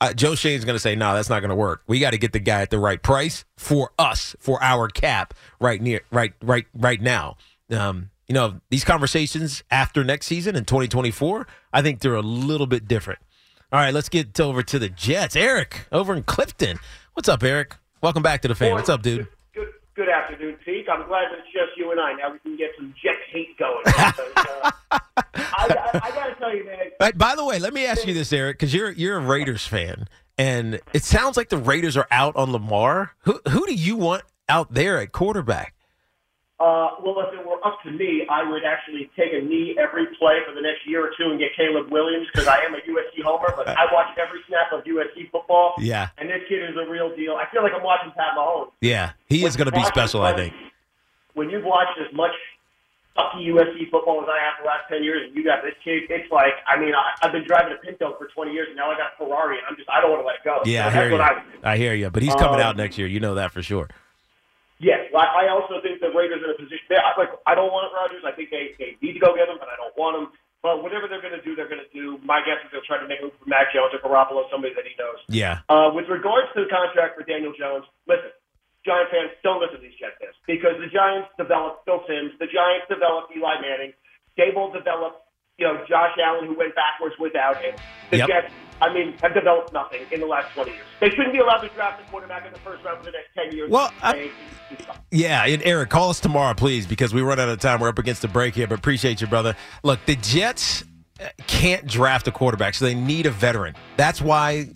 Uh, 0.00 0.12
Joe 0.12 0.34
Schoen's 0.34 0.64
going 0.64 0.74
to 0.74 0.80
say, 0.80 0.94
no, 0.94 1.14
that's 1.14 1.30
not 1.30 1.40
going 1.40 1.50
to 1.50 1.56
work. 1.56 1.82
We 1.86 2.00
got 2.00 2.10
to 2.10 2.18
get 2.18 2.32
the 2.32 2.38
guy 2.38 2.60
at 2.60 2.70
the 2.70 2.78
right 2.78 3.02
price 3.02 3.44
for 3.56 3.92
us, 3.98 4.36
for 4.38 4.62
our 4.62 4.88
cap 4.88 5.32
right 5.58 5.80
near, 5.80 6.02
right, 6.10 6.34
right, 6.42 6.66
right 6.74 7.00
now. 7.00 7.36
Um, 7.70 8.10
you 8.28 8.34
know, 8.34 8.60
these 8.70 8.84
conversations 8.84 9.62
after 9.70 10.04
next 10.04 10.26
season 10.26 10.54
in 10.54 10.64
2024, 10.64 11.46
I 11.72 11.82
think 11.82 12.00
they're 12.00 12.14
a 12.14 12.20
little 12.20 12.66
bit 12.66 12.86
different. 12.86 13.20
All 13.72 13.80
right, 13.80 13.94
let's 13.94 14.08
get 14.08 14.38
over 14.38 14.62
to 14.62 14.78
the 14.78 14.88
Jets. 14.88 15.34
Eric 15.34 15.86
over 15.90 16.14
in 16.14 16.24
Clifton. 16.24 16.78
What's 17.14 17.28
up, 17.28 17.42
Eric? 17.42 17.76
Welcome 18.02 18.22
back 18.22 18.42
to 18.42 18.48
the 18.48 18.54
fan. 18.54 18.74
What's 18.74 18.88
up, 18.88 19.02
dude? 19.02 19.26
Good, 19.96 20.10
afternoon, 20.10 20.56
Pete. 20.62 20.86
I'm 20.92 21.06
glad 21.08 21.30
that 21.30 21.38
it's 21.38 21.46
just 21.46 21.78
you 21.78 21.90
and 21.90 21.98
I. 21.98 22.12
Now 22.12 22.30
we 22.30 22.38
can 22.40 22.54
get 22.54 22.68
some 22.76 22.94
jet 23.02 23.16
hate 23.30 23.56
going. 23.58 23.82
Because, 25.32 25.70
uh, 25.70 25.90
I, 25.90 25.90
I, 25.94 26.00
I 26.02 26.10
got 26.10 26.26
to 26.26 26.34
tell 26.34 26.54
you, 26.54 26.64
man. 26.64 26.90
But 26.98 27.16
by 27.16 27.34
the 27.34 27.44
way, 27.44 27.58
let 27.58 27.72
me 27.72 27.86
ask 27.86 28.06
you 28.06 28.12
this, 28.12 28.32
Eric, 28.32 28.58
because 28.58 28.74
you're 28.74 28.90
you're 28.90 29.16
a 29.16 29.20
Raiders 29.20 29.66
fan, 29.66 30.08
and 30.36 30.80
it 30.92 31.02
sounds 31.02 31.36
like 31.36 31.48
the 31.48 31.56
Raiders 31.58 31.96
are 31.96 32.06
out 32.10 32.36
on 32.36 32.52
Lamar. 32.52 33.12
Who 33.20 33.40
who 33.48 33.66
do 33.66 33.74
you 33.74 33.96
want 33.96 34.22
out 34.48 34.72
there 34.72 34.98
at 34.98 35.12
quarterback? 35.12 35.74
Uh, 36.58 36.96
well, 37.04 37.20
if 37.20 37.34
it 37.38 37.44
were 37.46 37.60
up 37.66 37.76
to 37.84 37.90
me, 37.90 38.24
I 38.30 38.42
would 38.48 38.64
actually 38.64 39.10
take 39.14 39.32
a 39.34 39.44
knee 39.44 39.76
every 39.78 40.06
play 40.18 40.40
for 40.48 40.54
the 40.54 40.62
next 40.62 40.86
year 40.88 41.04
or 41.04 41.10
two 41.12 41.28
and 41.28 41.38
get 41.38 41.50
Caleb 41.54 41.90
Williams 41.92 42.26
because 42.32 42.48
I 42.48 42.60
am 42.64 42.72
a 42.72 42.78
USC 42.78 43.20
homer, 43.22 43.52
but 43.54 43.68
I 43.68 43.84
watch 43.92 44.16
every 44.16 44.40
snap 44.48 44.72
of 44.72 44.82
USC 44.84 45.30
football. 45.30 45.74
Yeah. 45.78 46.08
And 46.16 46.30
this 46.30 46.40
kid 46.48 46.64
is 46.64 46.76
a 46.80 46.88
real 46.90 47.14
deal. 47.14 47.36
I 47.36 47.44
feel 47.52 47.62
like 47.62 47.72
I'm 47.76 47.82
watching 47.82 48.10
Pat 48.16 48.32
Mahomes. 48.38 48.70
Yeah, 48.80 49.12
he 49.28 49.44
is 49.44 49.54
going 49.54 49.66
to 49.66 49.72
be 49.76 49.84
special, 49.84 50.22
I 50.22 50.34
think. 50.34 50.54
When 51.34 51.50
you've 51.50 51.64
watched 51.64 51.98
as 52.00 52.10
much 52.16 52.32
sucky 53.18 53.48
USC 53.52 53.90
football 53.90 54.22
as 54.22 54.28
I 54.30 54.40
have 54.40 54.54
the 54.62 54.66
last 54.66 54.88
10 54.88 55.04
years, 55.04 55.28
and 55.28 55.36
you 55.36 55.44
got 55.44 55.62
this 55.62 55.74
kid, 55.84 56.04
it's 56.08 56.32
like, 56.32 56.52
I 56.66 56.80
mean, 56.80 56.94
I, 56.94 57.12
I've 57.20 57.32
been 57.32 57.44
driving 57.46 57.74
a 57.74 57.84
Pinto 57.84 58.16
for 58.16 58.28
20 58.28 58.52
years, 58.52 58.68
and 58.68 58.76
now 58.76 58.90
I 58.90 58.96
got 58.96 59.12
a 59.12 59.16
Ferrari, 59.18 59.58
and 59.58 59.66
I'm 59.68 59.76
just, 59.76 59.90
I 59.90 60.00
don't 60.00 60.10
want 60.10 60.22
to 60.22 60.26
let 60.26 60.42
go. 60.42 60.62
Yeah, 60.64 60.86
I 60.86 60.90
hear 60.90 61.10
you. 61.10 61.20
I 61.20 61.42
I 61.62 61.76
hear 61.76 61.92
you. 61.94 62.08
But 62.08 62.22
he's 62.22 62.34
coming 62.34 62.60
Um, 62.60 62.66
out 62.66 62.76
next 62.78 62.96
year. 62.96 63.06
You 63.08 63.20
know 63.20 63.34
that 63.34 63.52
for 63.52 63.62
sure. 63.62 63.90
Yes, 64.78 65.08
well, 65.08 65.24
I 65.24 65.48
also 65.48 65.80
think 65.80 66.04
the 66.04 66.12
Raiders 66.12 66.44
are 66.44 66.52
in 66.52 66.56
a 66.56 66.60
position. 66.60 66.84
They, 66.92 67.00
like, 67.16 67.32
I 67.48 67.56
don't 67.56 67.72
want 67.72 67.88
Rodgers. 67.96 68.20
I 68.28 68.36
think 68.36 68.52
they, 68.52 68.76
they 68.76 69.00
need 69.00 69.16
to 69.16 69.22
go 69.22 69.32
get 69.32 69.48
him, 69.48 69.56
but 69.56 69.72
I 69.72 69.76
don't 69.80 69.96
want 69.96 70.20
him. 70.20 70.26
But 70.60 70.82
whatever 70.82 71.08
they're 71.08 71.22
going 71.22 71.36
to 71.36 71.40
do, 71.40 71.56
they're 71.56 71.70
going 71.70 71.80
to 71.80 71.92
do. 71.94 72.20
My 72.26 72.44
guess 72.44 72.60
is 72.60 72.68
they'll 72.72 72.84
try 72.84 73.00
to 73.00 73.08
make 73.08 73.24
a 73.24 73.30
move 73.30 73.36
for 73.40 73.48
Mac 73.48 73.72
Jones 73.72 73.94
or 73.96 74.02
Garoppolo, 74.04 74.44
somebody 74.52 74.76
that 74.76 74.84
he 74.84 74.92
knows. 75.00 75.20
Yeah. 75.32 75.64
Uh, 75.70 75.94
with 75.96 76.10
regards 76.12 76.52
to 76.52 76.66
the 76.66 76.70
contract 76.70 77.16
for 77.16 77.24
Daniel 77.24 77.56
Jones, 77.56 77.88
listen, 78.04 78.34
Giant 78.86 79.10
fans, 79.10 79.34
don't 79.42 79.58
listen 79.58 79.82
to 79.82 79.84
these 79.84 79.98
Jet 79.98 80.14
fans 80.22 80.38
because 80.46 80.78
the 80.78 80.86
Giants 80.86 81.26
developed 81.34 81.82
Phil 81.82 82.06
Simms, 82.06 82.38
the 82.38 82.46
Giants 82.46 82.86
developed 82.86 83.34
Eli 83.34 83.58
Manning, 83.58 83.90
Daboll 84.38 84.70
developed, 84.70 85.25
you 85.58 85.66
know, 85.66 85.78
Josh 85.88 86.12
Allen, 86.22 86.46
who 86.46 86.56
went 86.56 86.74
backwards 86.74 87.14
without 87.18 87.56
him. 87.62 87.74
The 88.10 88.18
Yep. 88.18 88.28
Jets, 88.28 88.52
I 88.80 88.92
mean, 88.92 89.16
have 89.22 89.32
developed 89.32 89.72
nothing 89.72 90.02
in 90.12 90.20
the 90.20 90.26
last 90.26 90.52
20 90.54 90.70
years. 90.72 90.84
They 91.00 91.08
shouldn't 91.10 91.32
be 91.32 91.38
allowed 91.38 91.60
to 91.62 91.68
draft 91.68 92.00
a 92.06 92.10
quarterback 92.10 92.46
in 92.46 92.52
the 92.52 92.58
first 92.58 92.84
round 92.84 92.98
for 92.98 93.04
the 93.06 93.12
next 93.12 93.34
10 93.34 93.52
years. 93.56 93.70
Well, 93.70 93.90
They- 94.12 94.30
Yeah, 95.10 95.44
and 95.46 95.62
Eric, 95.64 95.88
call 95.90 96.10
us 96.10 96.20
tomorrow, 96.20 96.52
please, 96.52 96.86
because 96.86 97.14
we 97.14 97.22
run 97.22 97.38
out 97.40 97.48
of 97.48 97.58
time. 97.60 97.80
We're 97.80 97.88
up 97.88 97.98
against 97.98 98.20
the 98.22 98.28
break 98.28 98.54
here, 98.54 98.66
but 98.66 98.78
appreciate 98.78 99.20
you, 99.20 99.26
brother. 99.28 99.56
Look, 99.82 100.04
the 100.06 100.16
Jets 100.16 100.84
uh, 101.20 101.28
can't 101.46 101.86
draft 101.86 102.26
a 102.28 102.32
quarterback, 102.32 102.74
so 102.74 102.84
they 102.84 102.94
need 102.94 103.24
a 103.26 103.30
veteran. 103.30 103.74
That's 103.96 104.20
why 104.20 104.66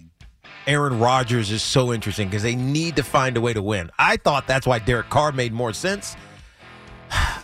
Aaron 0.66 0.98
Rodgers 1.00 1.50
is 1.50 1.62
so 1.62 1.92
interesting 1.92 2.28
because 2.28 2.42
they 2.42 2.54
need 2.54 2.96
to 2.96 3.02
find 3.02 3.36
a 3.36 3.40
way 3.40 3.52
to 3.52 3.60
win. 3.60 3.90
I 3.98 4.16
thought 4.16 4.46
that's 4.46 4.66
why 4.66 4.78
Derek 4.78 5.10
Carr 5.10 5.32
made 5.32 5.52
more 5.52 5.72
sense. 5.74 6.16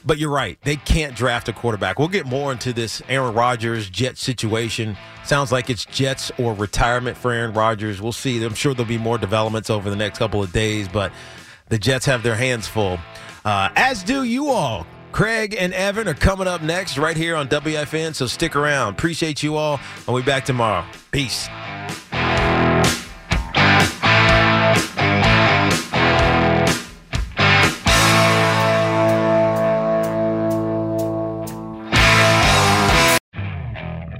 But 0.04 0.18
you're 0.18 0.30
right. 0.30 0.56
They 0.62 0.76
can't 0.76 1.16
draft 1.16 1.48
a 1.48 1.52
quarterback. 1.52 1.98
We'll 1.98 2.06
get 2.06 2.26
more 2.26 2.52
into 2.52 2.72
this 2.72 3.02
Aaron 3.08 3.34
Rodgers 3.34 3.90
Jet 3.90 4.16
situation. 4.18 4.96
Sounds 5.24 5.50
like 5.50 5.68
it's 5.68 5.84
Jets 5.84 6.30
or 6.38 6.54
retirement 6.54 7.16
for 7.16 7.32
Aaron 7.32 7.52
Rodgers. 7.52 8.00
We'll 8.00 8.12
see. 8.12 8.44
I'm 8.44 8.54
sure 8.54 8.72
there'll 8.72 8.88
be 8.88 8.98
more 8.98 9.18
developments 9.18 9.68
over 9.68 9.90
the 9.90 9.96
next 9.96 10.18
couple 10.18 10.40
of 10.42 10.52
days, 10.52 10.86
but 10.86 11.10
the 11.68 11.78
Jets 11.78 12.06
have 12.06 12.22
their 12.22 12.36
hands 12.36 12.68
full, 12.68 12.98
uh, 13.44 13.70
as 13.74 14.04
do 14.04 14.22
you 14.22 14.50
all. 14.50 14.86
Craig 15.10 15.56
and 15.58 15.72
Evan 15.72 16.06
are 16.08 16.14
coming 16.14 16.46
up 16.46 16.62
next 16.62 16.98
right 16.98 17.16
here 17.16 17.36
on 17.36 17.48
WFAN, 17.48 18.14
so 18.14 18.26
stick 18.26 18.54
around. 18.54 18.92
Appreciate 18.92 19.42
you 19.42 19.56
all. 19.56 19.80
I'll 20.06 20.16
be 20.16 20.22
back 20.22 20.44
tomorrow. 20.44 20.84
Peace. 21.10 21.48